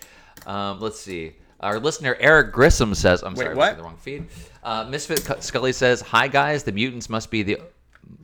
Um, 0.46 0.80
let's 0.80 1.00
see. 1.00 1.34
Our 1.60 1.78
listener 1.78 2.16
Eric 2.20 2.52
Grissom 2.52 2.94
says, 2.94 3.22
"I'm 3.22 3.34
Wait, 3.34 3.44
sorry, 3.44 3.54
I 3.54 3.58
what? 3.58 3.76
the 3.76 3.82
wrong 3.82 3.96
feed." 3.96 4.26
Uh, 4.62 4.84
Misfit 4.84 5.42
Scully 5.42 5.72
says, 5.72 6.00
"Hi 6.00 6.28
guys, 6.28 6.64
the 6.64 6.72
mutants 6.72 7.08
must 7.08 7.30
be 7.30 7.42
the." 7.42 7.58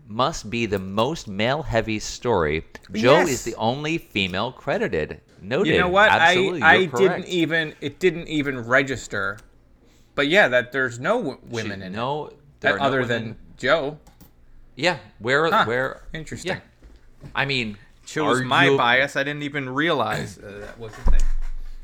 Must 0.08 0.50
be 0.50 0.66
the 0.66 0.78
most 0.78 1.26
male-heavy 1.26 1.98
story. 1.98 2.64
Jo 2.92 3.18
Yes. 3.18 3.28
is 3.28 3.44
the 3.44 3.56
only 3.56 3.98
female 3.98 4.52
credited. 4.52 5.20
Noted. 5.42 5.72
You 5.72 5.80
know 5.80 5.88
what? 5.88 6.10
Absolutely, 6.10 6.62
I 6.62 6.74
I 6.74 6.86
didn't 6.86 7.26
even 7.26 7.74
it 7.80 7.98
didn't 7.98 8.28
even 8.28 8.60
register. 8.60 9.38
But 10.16 10.26
yeah, 10.28 10.48
that 10.48 10.72
there's 10.72 10.98
no 10.98 11.18
w- 11.18 11.38
women 11.44 11.80
She- 11.80 11.86
in 11.86 11.92
no, 11.92 12.26
it. 12.26 12.36
there 12.60 12.72
That 12.72 12.76
are 12.76 12.78
no 12.80 12.84
other 12.86 13.00
women. 13.02 13.08
than 13.24 13.36
Jo. 13.58 13.98
yeah. 14.74 14.98
Where 15.20 15.48
Huh. 15.48 15.64
where 15.66 16.02
Interesting. 16.12 16.52
Yeah, 16.56 16.60
I 17.34 17.44
mean, 17.44 17.78
Chose 18.06 18.42
my 18.42 18.66
argu- 18.66 18.76
bias. 18.78 19.14
I 19.16 19.22
didn't 19.24 19.42
even 19.44 19.68
realize 19.68 20.38
uh, 20.38 20.58
that 20.66 20.78
was 20.78 20.92
a 20.92 21.10
thing. 21.10 21.20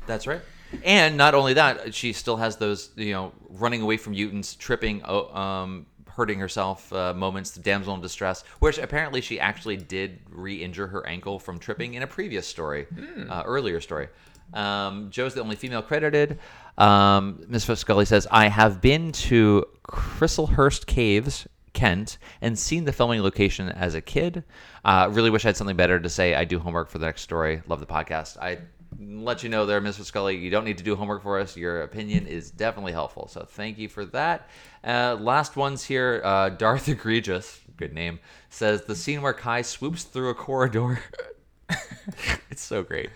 That's 0.07 0.27
right. 0.27 0.41
And 0.83 1.15
not 1.17 1.35
only 1.35 1.53
that, 1.53 1.93
she 1.93 2.11
still 2.13 2.37
has 2.37 2.57
those 2.57 2.89
you 2.95 3.13
know 3.13 3.31
running 3.49 3.81
away 3.81 3.97
from 3.97 4.11
mutants, 4.13 4.55
tripping, 4.55 5.05
um, 5.05 5.85
hurting 6.09 6.39
herself 6.39 6.91
uh, 6.93 7.13
moments, 7.13 7.51
the 7.51 7.59
damsel 7.59 7.93
in 7.93 8.01
distress, 8.01 8.43
which 8.59 8.77
apparently 8.79 9.21
she 9.21 9.39
actually 9.39 9.77
did 9.77 10.19
re-injure 10.29 10.87
her 10.87 11.05
ankle 11.07 11.37
from 11.39 11.59
tripping 11.59 11.93
in 11.95 12.03
a 12.03 12.07
previous 12.07 12.47
story, 12.47 12.85
Hmm. 12.85 13.29
uh, 13.31 13.43
earlier 13.45 13.79
story. 13.81 14.07
Um, 14.53 15.09
Jo's 15.09 15.33
the 15.33 15.41
only 15.41 15.55
female 15.55 15.81
credited. 15.81 16.37
Um, 16.77 17.43
Miss 17.47 17.65
Scully 17.65 18.05
says, 18.05 18.27
"I 18.31 18.47
have 18.47 18.81
been 18.81 19.11
to 19.11 19.65
Chislehurst 19.87 20.85
Caves." 20.85 21.47
Kent 21.73 22.19
and 22.39 22.57
seen 22.57 22.85
the 22.85 22.93
filming 22.93 23.23
location 23.23 23.67
as 23.67 23.95
a 23.95 24.01
kid. 24.01 24.43
Uh, 24.85 25.09
really 25.11 25.31
wish 25.31 25.43
I 25.43 25.47
had 25.47 25.57
something 25.57 25.75
better 25.75 25.99
to 25.99 26.07
say. 26.07 26.35
I 26.35 26.45
do 26.45 26.59
homework 26.59 26.87
for 26.87 26.99
the 26.99 27.07
next 27.07 27.23
story. 27.23 27.63
Love 27.67 27.79
the 27.79 27.87
podcast. 27.87 28.37
I 28.37 28.59
let 28.99 29.43
you 29.43 29.49
know 29.49 29.65
there, 29.65 29.81
Mr. 29.81 30.03
Scully. 30.03 30.37
You 30.37 30.49
don't 30.49 30.65
need 30.65 30.77
to 30.77 30.83
do 30.83 30.95
homework 30.95 31.23
for 31.23 31.39
us. 31.39 31.57
Your 31.57 31.83
opinion 31.83 32.27
is 32.27 32.51
definitely 32.51 32.91
helpful. 32.91 33.27
So 33.27 33.45
thank 33.45 33.77
you 33.77 33.89
for 33.89 34.05
that. 34.05 34.49
Uh, 34.83 35.17
last 35.19 35.55
ones 35.55 35.83
here. 35.83 36.21
Uh, 36.23 36.49
Darth 36.63 36.87
Egregious, 36.87 37.59
good 37.77 37.93
name, 37.93 38.19
says 38.49 38.83
the 38.83 38.95
scene 38.95 39.21
where 39.21 39.33
Kai 39.33 39.61
swoops 39.61 40.03
through 40.03 40.29
a 40.29 40.35
corridor. 40.35 40.99
it's 42.49 42.61
so 42.61 42.83
great. 42.83 43.09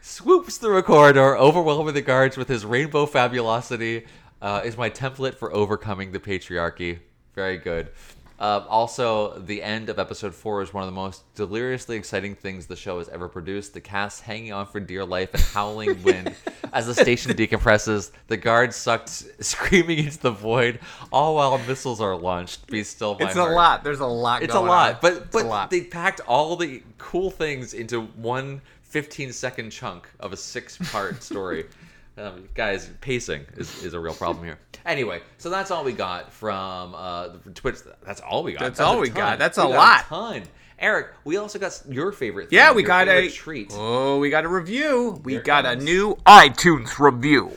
Swoops 0.00 0.56
through 0.56 0.78
a 0.78 0.82
corridor, 0.82 1.36
overwhelming 1.36 1.94
the 1.94 2.02
guards 2.02 2.36
with 2.36 2.48
his 2.48 2.64
rainbow 2.64 3.06
fabulosity. 3.06 4.06
Uh, 4.40 4.62
is 4.64 4.76
my 4.76 4.88
template 4.88 5.34
for 5.34 5.52
overcoming 5.52 6.12
the 6.12 6.20
patriarchy. 6.20 7.00
Very 7.34 7.58
good. 7.58 7.90
Uh, 8.38 8.64
also, 8.68 9.36
the 9.38 9.62
end 9.62 9.88
of 9.88 9.98
episode 9.98 10.32
four 10.32 10.62
is 10.62 10.72
one 10.72 10.84
of 10.84 10.88
the 10.88 10.94
most 10.94 11.22
deliriously 11.34 11.96
exciting 11.96 12.36
things 12.36 12.66
the 12.66 12.76
show 12.76 12.98
has 12.98 13.08
ever 13.08 13.28
produced. 13.28 13.74
The 13.74 13.80
cast 13.80 14.22
hanging 14.22 14.52
on 14.52 14.66
for 14.66 14.78
dear 14.78 15.04
life 15.04 15.34
and 15.34 15.42
howling 15.42 16.02
wind 16.04 16.34
as 16.72 16.86
the 16.86 16.94
station 16.94 17.32
decompresses. 17.32 18.12
The 18.28 18.36
guards 18.36 18.76
sucked, 18.76 19.08
screaming 19.40 19.98
into 19.98 20.18
the 20.20 20.30
void, 20.30 20.78
all 21.10 21.34
while 21.34 21.58
missiles 21.58 22.00
are 22.00 22.14
launched. 22.16 22.66
Be 22.68 22.84
still, 22.84 23.16
my 23.18 23.26
It's 23.26 23.36
a 23.36 23.44
lot. 23.44 23.82
There's 23.82 24.00
a 24.00 24.06
lot. 24.06 24.42
It's 24.42 24.54
a 24.54 24.60
lot, 24.60 24.94
on. 24.94 24.98
but 25.02 25.32
but 25.32 25.46
lot. 25.46 25.70
they 25.70 25.82
packed 25.82 26.20
all 26.20 26.54
the 26.54 26.82
cool 26.98 27.30
things 27.30 27.74
into 27.74 28.02
one 28.02 28.60
15 28.88 29.32
second 29.32 29.70
chunk 29.70 30.08
of 30.20 30.32
a 30.32 30.36
six 30.36 30.78
part 30.78 31.22
story. 31.22 31.66
Um, 32.18 32.48
guys, 32.54 32.90
pacing 33.00 33.46
is, 33.56 33.84
is 33.84 33.94
a 33.94 34.00
real 34.00 34.14
problem 34.14 34.44
here. 34.44 34.58
Anyway, 34.84 35.22
so 35.36 35.50
that's 35.50 35.70
all 35.70 35.84
we 35.84 35.92
got 35.92 36.32
from 36.32 36.94
uh, 36.96 37.28
Twitch. 37.54 37.76
That's 38.04 38.20
all 38.20 38.42
we 38.42 38.52
got. 38.54 38.60
That's 38.60 38.80
all 38.80 38.98
we 38.98 39.06
ton. 39.08 39.16
got. 39.16 39.38
That's 39.38 39.58
a 39.58 39.62
got 39.62 39.70
lot. 39.70 40.04
ton. 40.06 40.42
Eric, 40.80 41.08
we 41.24 41.36
also 41.36 41.58
got 41.58 41.80
your 41.88 42.10
favorite. 42.12 42.50
Thing, 42.50 42.56
Yeah, 42.56 42.72
we 42.72 42.82
got 42.82 43.08
a 43.08 43.28
treat. 43.30 43.72
Oh, 43.72 44.18
we 44.18 44.30
got 44.30 44.44
a 44.44 44.48
review. 44.48 45.20
We 45.24 45.38
got 45.38 45.64
a 45.64 45.76
new 45.76 46.16
iTunes 46.26 46.98
review. 46.98 47.52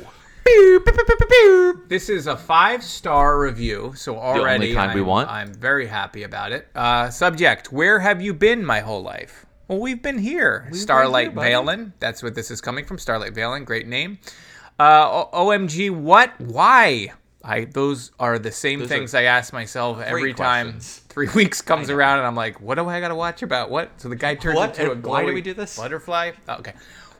This 1.87 2.09
is 2.09 2.27
a 2.27 2.35
five 2.35 2.83
star 2.83 3.39
review, 3.39 3.93
so 3.95 4.17
already 4.17 4.77
I'm, 4.77 4.95
we 4.95 5.01
want. 5.01 5.29
I'm 5.29 5.53
very 5.53 5.87
happy 5.87 6.23
about 6.23 6.51
it. 6.51 6.67
Uh, 6.75 7.09
subject: 7.09 7.71
Where 7.71 7.99
have 7.99 8.21
you 8.21 8.33
been 8.33 8.65
my 8.65 8.79
whole 8.81 9.01
life? 9.01 9.45
Well, 9.67 9.79
we've 9.79 10.01
been 10.01 10.17
here. 10.17 10.67
Starlight 10.73 11.27
here, 11.27 11.31
buddy. 11.31 11.51
Valen. 11.51 11.93
That's 11.99 12.21
what 12.21 12.35
this 12.35 12.51
is 12.51 12.59
coming 12.59 12.85
from. 12.85 12.97
Starlight 12.97 13.33
Valen. 13.33 13.65
Great 13.65 13.87
name. 13.87 14.19
Uh, 14.81 15.25
O- 15.31 15.47
OMG, 15.47 15.91
what? 15.91 16.33
Why? 16.41 17.13
I 17.43 17.65
those 17.65 18.11
are 18.19 18.39
the 18.39 18.51
same 18.51 18.79
Those 18.79 18.89
things 18.89 19.13
I 19.13 19.23
ask 19.23 19.51
myself 19.53 19.99
every 20.01 20.33
time 20.33 20.71
questions. 20.73 21.01
three 21.09 21.27
weeks 21.35 21.61
comes 21.61 21.89
around, 21.89 22.17
and 22.19 22.27
I'm 22.27 22.35
like, 22.35 22.59
what 22.61 22.75
do 22.75 22.87
I 22.89 22.99
got 22.99 23.09
to 23.09 23.15
watch 23.15 23.41
about? 23.43 23.69
What? 23.69 23.91
So 23.97 24.09
the 24.09 24.15
guy 24.15 24.35
turns 24.35 24.55
What? 24.57 24.77
into 24.79 24.91
a 24.91 24.95
why 24.95 25.25
do 25.25 25.33
we 25.33 25.41
do 25.41 25.53
this? 25.53 25.77
Butterfly. 25.77 26.31
Oh, 26.47 26.53
okay. 26.55 26.73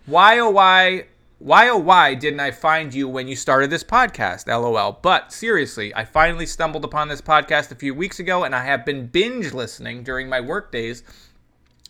Why 0.07 0.39
oh 0.39 0.49
why 0.49 1.05
why 1.39 1.70
oh 1.70 1.78
why 1.78 2.14
didn't 2.16 2.39
I 2.39 2.51
find 2.51 2.93
you 2.93 3.07
when 3.07 3.28
you 3.28 3.36
started 3.36 3.70
this 3.70 3.84
podcast? 3.84 4.47
LOL. 4.47 4.99
But 5.01 5.32
seriously, 5.32 5.93
I 5.95 6.03
finally 6.05 6.45
stumbled 6.47 6.84
upon 6.86 7.07
this 7.09 7.22
podcast 7.22 7.72
a 7.72 7.76
few 7.76 7.93
weeks 7.93 8.20
ago, 8.20 8.43
and 8.43 8.55
I 8.55 8.64
have 8.66 8.86
been 8.86 9.07
binge 9.07 9.53
listening 9.53 10.03
during 10.03 10.30
my 10.30 10.41
work 10.41 10.72
days 10.72 11.03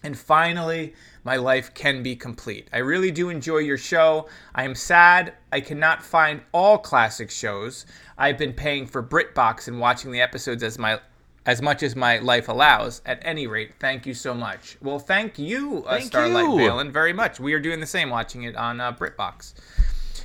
and 0.03 0.17
finally 0.17 0.93
my 1.23 1.35
life 1.35 1.73
can 1.73 2.01
be 2.01 2.15
complete. 2.15 2.67
I 2.73 2.79
really 2.79 3.11
do 3.11 3.29
enjoy 3.29 3.57
your 3.59 3.77
show. 3.77 4.27
I 4.55 4.63
am 4.63 4.73
sad 4.75 5.33
I 5.51 5.59
cannot 5.61 6.03
find 6.03 6.41
all 6.51 6.77
classic 6.77 7.29
shows. 7.29 7.85
I've 8.17 8.37
been 8.37 8.53
paying 8.53 8.87
for 8.87 9.03
BritBox 9.03 9.67
and 9.67 9.79
watching 9.79 10.11
the 10.11 10.21
episodes 10.21 10.63
as 10.63 10.77
my 10.79 10.99
as 11.45 11.59
much 11.59 11.81
as 11.81 11.95
my 11.95 12.19
life 12.19 12.49
allows. 12.49 13.01
At 13.05 13.19
any 13.23 13.47
rate, 13.47 13.71
thank 13.79 14.05
you 14.05 14.13
so 14.13 14.33
much. 14.33 14.77
Well, 14.79 14.99
thank 14.99 15.39
you, 15.39 15.83
uh, 15.87 15.93
Thank 15.97 16.05
Starlight 16.05 16.43
you. 16.45 16.69
Valen, 16.69 16.91
very 16.91 17.13
much. 17.13 17.39
We 17.39 17.53
are 17.53 17.59
doing 17.59 17.79
the 17.79 17.87
same, 17.87 18.11
watching 18.11 18.43
it 18.43 18.55
on 18.55 18.79
uh, 18.79 18.91
BritBox, 18.93 19.55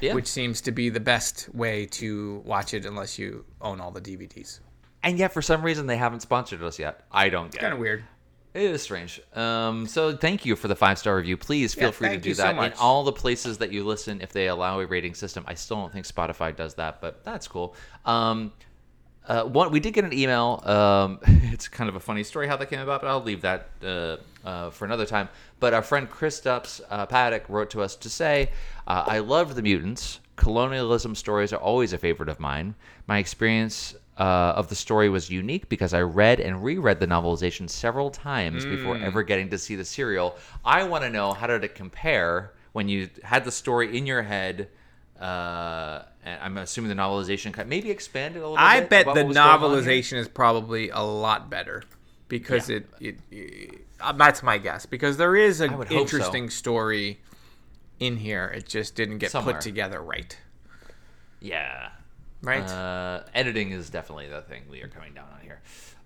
Yeah. 0.02 0.12
which 0.12 0.26
seems 0.26 0.60
to 0.60 0.72
be 0.72 0.90
the 0.90 1.00
best 1.00 1.48
way 1.54 1.86
to 1.86 2.42
watch 2.44 2.74
it 2.74 2.84
unless 2.84 3.18
you 3.18 3.46
own 3.62 3.80
all 3.80 3.90
the 3.90 4.00
DVDs. 4.02 4.60
and 5.02 5.18
yet, 5.18 5.32
for 5.32 5.40
some 5.40 5.62
reason, 5.62 5.86
they 5.86 5.96
haven't 5.96 6.20
sponsored 6.20 6.62
us 6.62 6.78
yet. 6.78 7.04
I 7.10 7.30
don't 7.30 7.44
get 7.44 7.54
it. 7.54 7.56
It's 7.56 7.60
Kind 7.62 7.72
of 7.72 7.78
weird. 7.80 8.04
It 8.56 8.70
is 8.70 8.82
strange. 8.82 9.20
Um, 9.34 9.86
so 9.86 10.16
thank 10.16 10.46
you 10.46 10.56
for 10.56 10.66
the 10.66 10.74
five 10.74 10.98
star 10.98 11.16
review. 11.16 11.36
Please 11.36 11.74
feel 11.74 11.88
Yeah, 11.88 11.90
free 11.90 12.08
to 12.08 12.16
do 12.16 12.30
you 12.30 12.34
so 12.34 12.42
that 12.44 12.56
in 12.56 12.72
all 12.80 13.04
the 13.04 13.12
places 13.12 13.58
that 13.58 13.70
you 13.70 13.84
listen. 13.84 14.22
If 14.22 14.32
they 14.32 14.48
allow 14.48 14.80
a 14.80 14.86
rating 14.86 15.14
system, 15.14 15.44
I 15.46 15.52
still 15.52 15.76
don't 15.76 15.92
think 15.92 16.06
Spotify 16.06 16.56
does 16.56 16.72
that, 16.76 17.02
but 17.02 17.22
that's 17.22 17.46
cool. 17.46 17.74
Um, 18.06 18.54
uh, 19.28 19.44
one, 19.44 19.72
we 19.72 19.78
did 19.78 19.92
get 19.92 20.04
an 20.04 20.14
email. 20.14 20.62
Um, 20.64 21.18
it's 21.52 21.68
kind 21.68 21.90
of 21.90 21.96
a 21.96 22.00
funny 22.00 22.22
story 22.22 22.48
how 22.48 22.56
that 22.56 22.70
came 22.70 22.80
about, 22.80 23.02
but 23.02 23.08
I'll 23.08 23.22
leave 23.22 23.42
that 23.42 23.68
uh, 23.84 24.16
uh, 24.42 24.70
for 24.70 24.86
another 24.86 25.04
time. 25.04 25.28
But 25.60 25.74
our 25.74 25.82
friend 25.82 26.08
Chris 26.08 26.40
Dupps 26.40 26.80
uh, 26.88 27.04
Paddock 27.04 27.46
wrote 27.50 27.68
to 27.70 27.82
us 27.82 27.94
to 27.96 28.08
say, 28.08 28.52
uh, 28.86 29.04
"I 29.06 29.18
love 29.18 29.54
the 29.54 29.62
mutants. 29.62 30.20
Colonialism 30.36 31.14
stories 31.14 31.52
are 31.52 31.60
always 31.60 31.92
a 31.92 31.98
favorite 31.98 32.30
of 32.30 32.40
mine. 32.40 32.74
My 33.06 33.18
experience." 33.18 33.94
Uh, 34.18 34.54
of 34.56 34.68
the 34.70 34.74
story 34.74 35.10
was 35.10 35.28
unique 35.28 35.68
because 35.68 35.92
I 35.92 36.00
read 36.00 36.40
and 36.40 36.64
reread 36.64 37.00
the 37.00 37.06
novelization 37.06 37.68
several 37.68 38.10
times 38.10 38.64
before 38.64 38.96
ever 38.96 39.22
getting 39.22 39.50
to 39.50 39.58
see 39.58 39.76
the 39.76 39.84
serial. 39.84 40.36
I 40.64 40.84
want 40.84 41.04
to 41.04 41.10
know 41.10 41.34
how 41.34 41.46
did 41.46 41.64
it 41.64 41.74
compare 41.74 42.52
when 42.72 42.88
you 42.88 43.10
had 43.22 43.44
the 43.44 43.52
story 43.52 43.94
in 43.98 44.06
your 44.06 44.22
head 44.22 44.68
uh, 45.20 46.02
and 46.24 46.40
I'm 46.42 46.58
assuming 46.58 46.88
the 46.88 46.94
novelization 46.94 47.52
kind 47.52 47.68
maybe 47.68 47.90
expanded 47.90 48.42
a 48.42 48.48
little 48.48 48.56
bit. 48.56 48.62
I 48.62 48.80
bet 48.80 49.04
the 49.06 49.12
what 49.12 49.26
was 49.26 49.34
going 49.36 49.48
on 49.48 49.60
here? 49.60 49.68
novelization 49.82 50.18
is 50.18 50.28
probably 50.28 50.90
a 50.90 51.00
lot 51.00 51.48
better 51.48 51.82
because 52.28 52.68
it, 52.68 52.86
it, 53.00 53.16
it- 53.30 53.80
uh, 53.98 54.12
that's 54.12 54.42
my 54.42 54.58
guess 54.58 54.84
because 54.84 55.16
there 55.16 55.34
is 55.36 55.62
an 55.62 55.70
hope 55.70 55.88
so. 55.88 55.94
interesting 55.94 56.50
story 56.50 57.18
in 57.98 58.18
here. 58.18 58.52
It 58.54 58.66
just 58.66 58.94
didn't 58.94 59.18
get 59.18 59.30
Somewhere. 59.30 59.54
put 59.54 59.62
together 59.62 60.02
right. 60.02 60.36
Yeah. 61.40 61.88
Right? 62.42 62.62
Uh, 62.62 63.22
editing 63.34 63.70
is 63.70 63.90
definitely 63.90 64.28
the 64.28 64.42
thing 64.42 64.64
we 64.70 64.82
are 64.82 64.88
coming 64.88 65.14
down 65.14 65.26
on 65.32 65.40
here. 65.40 65.60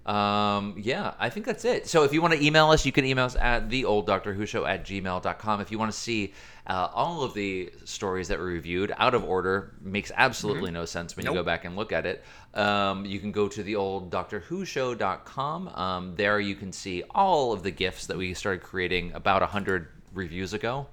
Um, 0.07 0.77
yeah, 0.79 1.13
I 1.19 1.29
think 1.29 1.45
that's 1.45 1.65
it. 1.65 1.87
So 1.87 2.05
if 2.05 2.13
you 2.13 2.23
want 2.23 2.33
to 2.35 2.45
email 2.45 2.71
us, 2.71 2.87
you 2.87 2.93
can 2.93 3.05
email 3.05 3.27
us 3.27 3.37
at 3.37 3.69
the 3.69 3.85
old 3.85 4.07
Doctor 4.07 4.33
Who 4.33 4.47
show 4.47 4.65
at 4.65 4.85
gmail.com. 4.85 5.61
If 5.61 5.71
you 5.71 5.79
want 5.79 5.93
to 5.93 5.97
see 5.97 6.33
uh, 6.67 6.89
all 6.95 7.23
of 7.23 7.35
the 7.35 7.71
stories 7.85 8.29
that 8.29 8.39
we 8.39 8.45
reviewed 8.47 8.93
out 8.97 9.15
of 9.15 9.25
order, 9.25 9.75
makes 9.83 10.11
absolutely 10.17 10.71
no 10.71 10.87
sense 10.87 11.17
when 11.17 11.27
you 11.27 11.35
go 11.35 11.43
back 11.43 11.65
and 11.65 11.77
look 11.77 11.93
at 11.93 12.07
it. 12.07 12.25
Um, 12.55 13.05
you 13.05 13.21
can 13.21 13.31
go 13.31 13.47
to 13.49 13.63
the 13.63 13.77
old 13.77 14.11
Doctor 14.11 14.41
Who 14.41 14.65
show.com. 14.65 15.69
Um, 15.69 16.15
there 16.17 16.41
you 16.41 16.55
can 16.55 16.73
see 16.73 17.03
all 17.11 17.53
of 17.53 17.63
the 17.63 17.71
gifts 17.71 18.07
that 18.07 18.17
we 18.17 18.33
started 18.33 18.63
creating 18.63 19.13
about 19.13 19.43
100 19.43 19.89
reviews 20.15 20.55
ago. 20.55 20.87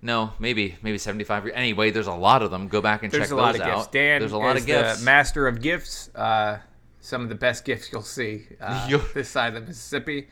No, 0.00 0.32
maybe 0.38 0.76
maybe 0.82 0.96
75. 0.98 1.48
Anyway, 1.48 1.90
there's 1.90 2.06
a 2.06 2.12
lot 2.12 2.42
of 2.42 2.50
them. 2.50 2.68
Go 2.68 2.80
back 2.80 3.02
and 3.02 3.10
There's 3.10 3.24
check 3.24 3.32
a 3.32 3.34
lot 3.36 3.52
those 3.52 3.62
of 3.62 3.66
out. 3.66 3.76
gifts. 3.78 3.86
Dan 3.88 4.20
there's 4.20 4.32
a 4.32 4.38
lot 4.38 4.56
of 4.56 4.64
gifts. 4.64 5.00
the 5.00 5.04
master 5.04 5.48
of 5.48 5.60
gifts. 5.60 6.10
Uh, 6.14 6.58
some 7.00 7.22
of 7.22 7.28
the 7.28 7.34
best 7.34 7.64
gifts 7.64 7.90
you'll 7.92 8.02
see 8.02 8.46
uh, 8.60 8.98
this 9.14 9.28
side 9.28 9.48
of 9.56 9.62
the 9.62 9.68
Mississippi. 9.68 10.28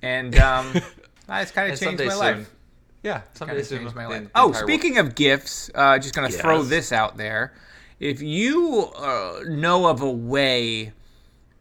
And 0.00 0.36
um, 0.40 0.72
it's 1.28 1.50
kind 1.50 1.72
of 1.72 1.78
changed 1.78 2.02
my 2.04 2.08
soon. 2.10 2.18
life. 2.18 2.54
Yeah, 3.02 3.18
kind 3.20 3.24
someday 3.34 3.60
of 3.60 3.66
soon. 3.66 3.78
changed 3.80 3.94
my 3.94 4.06
life. 4.06 4.24
the 4.24 4.30
Oh, 4.34 4.46
entire 4.48 4.62
world- 4.62 4.70
speaking 4.70 4.98
of 4.98 5.14
gifts, 5.14 5.70
uh, 5.74 5.98
just 5.98 6.14
gonna 6.14 6.30
throw 6.30 6.62
this 6.62 6.90
out 6.92 7.16
there. 7.16 7.52
If 8.00 8.22
you 8.22 8.86
uh, 8.96 9.40
know 9.48 9.86
of 9.86 10.00
a 10.02 10.10
way 10.10 10.92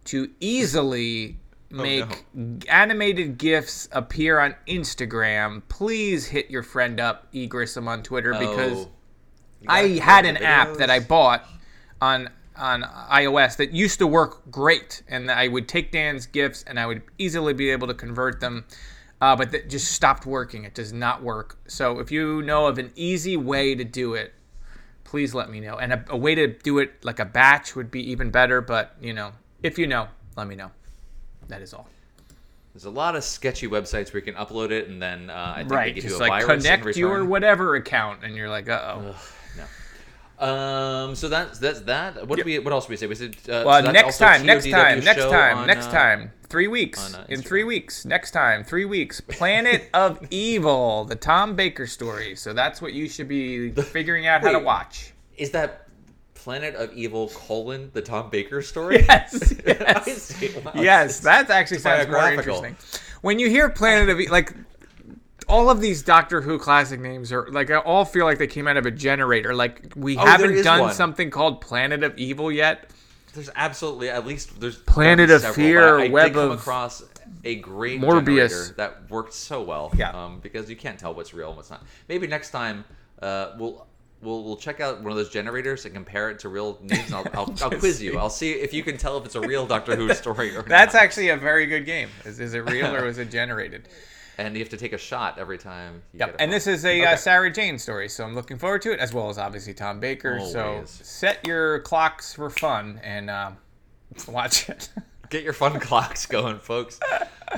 to 0.06 0.30
easily 0.40 1.38
Oh, 1.74 1.82
make 1.82 2.26
animated 2.70 3.38
gifs 3.38 3.90
appear 3.92 4.40
on 4.40 4.56
Instagram, 4.68 5.62
please 5.68 6.26
hit 6.28 6.50
your 6.50 6.64
friend 6.64 7.00
up, 7.00 7.32
Egrissom 7.34 7.88
on 7.88 8.04
Twitter, 8.04 8.34
because 8.34 8.86
Oh, 8.86 8.92
you 9.62 9.68
I 9.70 9.88
had 10.00 10.26
an 10.26 10.38
app 10.38 10.76
that 10.78 10.90
I 10.90 11.00
bought 11.00 11.46
on 12.00 12.30
on 12.56 12.84
iOS 12.84 13.58
that 13.58 13.72
used 13.72 14.00
to 14.00 14.08
work 14.08 14.50
great, 14.50 15.04
and 15.08 15.30
I 15.30 15.48
would 15.48 15.68
take 15.68 15.92
Dan's 15.92 16.26
gifs 16.26 16.64
and 16.64 16.80
I 16.80 16.86
would 16.86 17.04
easily 17.18 17.54
be 17.54 17.70
able 17.70 17.88
to 17.88 17.94
convert 17.94 18.40
them, 18.40 18.66
uh, 19.22 19.36
but 19.36 19.52
that 19.52 19.70
just 19.70 19.92
stopped 19.92 20.26
working. 20.26 20.64
It 20.64 20.74
does 20.74 20.94
not 20.94 21.22
work. 21.22 21.58
So 21.68 22.00
if 22.00 22.12
you 22.12 22.42
know 22.42 22.66
of 22.68 22.78
an 22.80 22.92
easy 22.96 23.38
way 23.38 23.76
to 23.76 23.84
do 23.84 24.14
it, 24.14 24.34
please 25.04 25.36
let 25.36 25.50
me 25.50 25.60
know. 25.60 25.78
And 25.78 25.94
a, 25.94 26.06
a 26.10 26.18
way 26.18 26.34
to 26.36 26.48
do 26.48 26.80
it 26.80 27.04
like 27.04 27.20
a 27.20 27.26
batch 27.26 27.76
would 27.76 27.92
be 27.92 28.10
even 28.12 28.32
better. 28.32 28.62
But 28.62 28.96
you 29.02 29.14
know, 29.14 29.34
if 29.62 29.78
you 29.78 29.86
know, 29.86 30.08
let 30.36 30.48
me 30.48 30.56
know. 30.56 30.72
That 31.48 31.62
is 31.62 31.74
all. 31.74 31.88
There's 32.74 32.86
a 32.86 32.92
lot 32.92 33.16
of 33.16 33.24
sketchy 33.24 33.68
websites 33.68 34.14
where 34.14 34.24
you 34.24 34.32
can 34.32 34.36
upload 34.36 34.70
it 34.70 34.88
and 34.88 35.02
then 35.02 35.32
uh, 35.32 35.54
I 35.56 35.58
think 35.60 35.70
they 35.70 35.76
Right, 35.76 35.96
give 35.96 36.06
you 36.06 36.16
a 36.16 36.20
like 36.20 36.46
virus 36.46 36.64
connect 36.64 36.98
your 36.98 37.26
whatever 37.26 37.76
account, 37.76 38.24
and 38.24 38.36
you're 38.36 38.50
like, 38.50 38.70
uh 38.70 39.00
oh. 39.00 39.16
Um, 40.40 41.16
so 41.16 41.30
that's 41.30 41.58
that's 41.58 41.82
that. 41.82 42.28
What 42.28 42.38
do 42.38 42.46
we? 42.46 42.60
What 42.60 42.72
else 42.72 42.86
do 42.86 42.92
we 42.92 42.98
say? 42.98 43.08
We 43.08 43.16
said. 43.16 43.36
Uh, 43.50 43.64
Well, 43.66 43.84
so 43.84 43.92
next 43.92 44.20
time, 44.20 44.46
next 44.46 44.70
time, 44.70 45.04
next 45.04 45.24
time, 45.24 45.58
on, 45.58 45.68
next 45.68 45.88
uh, 45.88 45.92
time. 45.92 46.32
Three 46.48 46.68
weeks. 46.68 47.16
on, 47.16 47.22
uh, 47.22 47.26
in 47.28 47.42
three 47.42 47.64
weeks. 47.64 48.06
Next 48.06 48.32
time. 48.32 48.64
Three 48.64 48.86
weeks. 48.86 49.20
Planet 49.20 49.90
of 49.96 50.20
Evil, 50.30 51.06
the 51.06 51.16
Tom 51.16 51.56
Baker 51.56 51.88
story. 51.88 52.36
So 52.36 52.54
that's 52.54 52.82
what 52.82 52.94
you 52.94 53.10
should 53.10 53.28
be 53.28 53.72
figuring 53.72 54.28
out 54.28 54.44
how 54.44 54.52
to 54.52 54.60
watch. 54.60 55.14
Is 55.38 55.52
that 55.52 55.87
Planet 56.48 56.76
of 56.76 56.94
Evil 56.94 57.28
colon 57.36 57.92
the 57.92 58.02
Tom 58.02 58.30
Baker 58.30 58.62
story? 58.62 59.06
Yes, 59.10 59.54
I 59.68 60.04
yes. 60.08 60.22
see. 60.24 60.58
Wow, 60.64 60.72
yes, 60.76 61.20
that 61.20 61.50
actually 61.50 61.80
sounds 61.80 62.08
more 62.10 62.32
interesting. 62.32 62.78
When 63.20 63.38
you 63.38 63.50
hear 63.50 63.68
Planet 63.68 64.08
of 64.08 64.18
Evil, 64.18 64.32
like 64.32 64.54
all 65.50 65.70
of 65.70 65.82
these 65.82 66.04
Doctor 66.04 66.40
Who 66.40 66.58
classic 66.58 67.02
names 67.02 67.34
are 67.34 67.50
like 67.52 67.70
I 67.70 67.76
all 67.76 68.06
feel 68.06 68.24
like 68.24 68.38
they 68.38 68.48
came 68.48 68.66
out 68.66 68.78
of 68.78 68.86
a 68.86 68.92
generator. 68.92 69.54
Like 69.54 69.92
we 69.98 70.16
Oh, 70.16 70.26
haven't 70.26 70.64
done 70.64 70.80
one. 70.80 70.94
something 70.94 71.30
called 71.32 71.60
Planet 71.60 72.02
of 72.06 72.18
Evil 72.18 72.50
yet. 72.50 72.92
There's 73.34 73.50
absolutely 73.54 74.10
at 74.10 74.26
least 74.26 74.58
there's 74.62 74.78
Planet 74.78 75.30
of 75.30 75.42
several, 75.42 75.54
Fear, 75.54 75.98
but 75.98 76.06
I 76.06 76.10
Web 76.12 76.38
of 76.38 76.52
across 76.52 77.04
a 77.44 77.56
great 77.56 78.00
Morbius. 78.00 78.74
that 78.78 79.10
worked 79.10 79.34
so 79.34 79.62
well. 79.64 79.92
Yeah. 79.98 80.12
Um, 80.12 80.40
because 80.40 80.70
you 80.70 80.78
can't 80.78 80.98
tell 80.98 81.14
what's 81.14 81.34
real 81.34 81.50
and 81.50 81.58
what's 81.58 81.70
not. 81.70 81.84
Maybe 82.08 82.26
next 82.26 82.52
time 82.52 82.86
uh, 83.22 83.52
we'll. 83.60 83.86
We'll, 84.22 84.44
we'll 84.44 84.58
check 84.58 84.80
out 84.80 85.02
one 85.02 85.12
of 85.12 85.18
those 85.18 85.30
generators 85.30 85.86
and 85.86 85.94
compare 85.94 86.30
it 86.32 86.40
to 86.40 86.50
real 86.50 86.80
names. 86.84 87.06
And 87.06 87.16
I'll, 87.16 87.28
I'll, 87.34 87.54
I'll 87.62 87.70
quiz 87.80 88.02
you. 88.02 88.18
I'll 88.18 88.30
see 88.30 88.52
if 88.54 88.74
you 88.74 88.84
can 88.84 88.98
tell 88.98 89.18
if 89.18 89.26
it's 89.26 89.36
a 89.36 89.42
real 89.42 89.66
Doctor 89.68 89.96
Who 89.96 90.12
story 90.16 90.56
or 90.56 90.64
That's 90.64 90.94
not. 90.96 91.04
actually 91.04 91.30
a 91.30 91.38
very 91.38 91.66
good 91.68 91.86
game. 91.86 92.10
Is, 92.26 92.40
is 92.40 92.54
it 92.54 92.60
real 92.70 92.96
or 92.96 93.06
was 93.06 93.18
it 93.18 93.30
generated? 93.32 93.88
And 94.40 94.54
you 94.56 94.60
have 94.60 94.70
to 94.70 94.78
take 94.78 94.94
a 94.94 95.00
shot 95.00 95.40
every 95.40 95.58
time. 95.58 96.04
Yep. 96.14 96.36
And 96.38 96.54
this 96.54 96.68
is 96.68 96.86
a 96.86 97.02
Okay. 97.02 97.14
uh, 97.14 97.16
Sarah 97.16 97.52
Jane 97.52 97.80
story, 97.80 98.08
so 98.08 98.24
I'm 98.24 98.36
looking 98.36 98.60
forward 98.60 98.84
to 98.84 98.92
it, 98.94 99.00
as 99.00 99.12
well 99.12 99.32
as 99.32 99.40
obviously 99.40 99.74
Tom 99.74 100.00
Baker. 100.00 100.40
So 100.40 100.84
set 100.86 101.44
your 101.48 101.80
clocks 101.80 102.36
for 102.36 102.52
fun 102.52 103.02
and 103.04 103.32
uh, 103.32 103.50
watch 104.28 104.70
it. 104.70 104.90
Get 105.32 105.42
your 105.44 105.54
fun 105.54 105.80
clocks 105.80 106.28
going, 106.28 106.60
folks. 106.60 107.00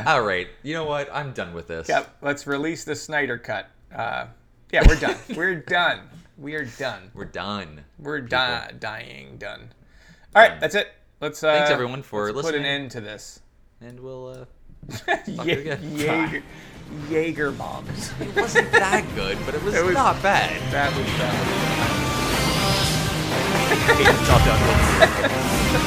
All 0.06 0.22
right. 0.22 0.48
You 0.64 0.74
know 0.74 0.86
what? 0.86 1.10
I'm 1.14 1.34
done 1.34 1.54
with 1.54 1.68
this. 1.68 1.90
yep. 1.90 2.16
Let's 2.22 2.48
release 2.48 2.86
the 2.86 2.96
Snyder 2.96 3.38
cut. 3.38 3.68
Uh, 3.94 4.28
yeah, 4.72 4.84
we're 4.88 4.96
done. 4.96 5.18
we're 5.36 5.56
done. 5.56 6.00
We 6.40 6.56
are 6.56 6.66
done. 6.66 7.12
We're 7.14 7.26
done. 7.26 7.84
We're 7.98 8.22
di- 8.22 8.72
dying. 8.80 9.38
Done. 9.38 9.74
All 10.36 10.42
right, 10.42 10.60
that's 10.60 10.76
it. 10.76 10.88
Let's. 11.20 11.44
Uh, 11.44 11.52
Thanks, 11.54 11.70
everyone, 11.70 12.02
for 12.02 12.32
let's 12.32 12.48
Put 12.48 12.56
an 12.56 12.64
end 12.64 12.92
to 12.92 13.02
this. 13.02 13.42
And 13.82 14.00
we'll 14.00 14.28
uh, 14.30 14.46
Ye- 15.28 15.66
Jaeger, 15.96 16.44
Jaeger 17.10 17.52
bombs. 17.52 18.12
It 18.22 18.36
wasn't 18.36 18.72
that 18.72 19.06
good, 19.16 19.38
but 19.46 19.54
it 19.56 19.64
was, 19.64 19.76
It 19.76 19.84
was- 19.86 19.94
not 19.96 20.22
bad. 20.24 20.62
That 20.72 20.96
was 20.96 21.06
bad. 21.18 21.46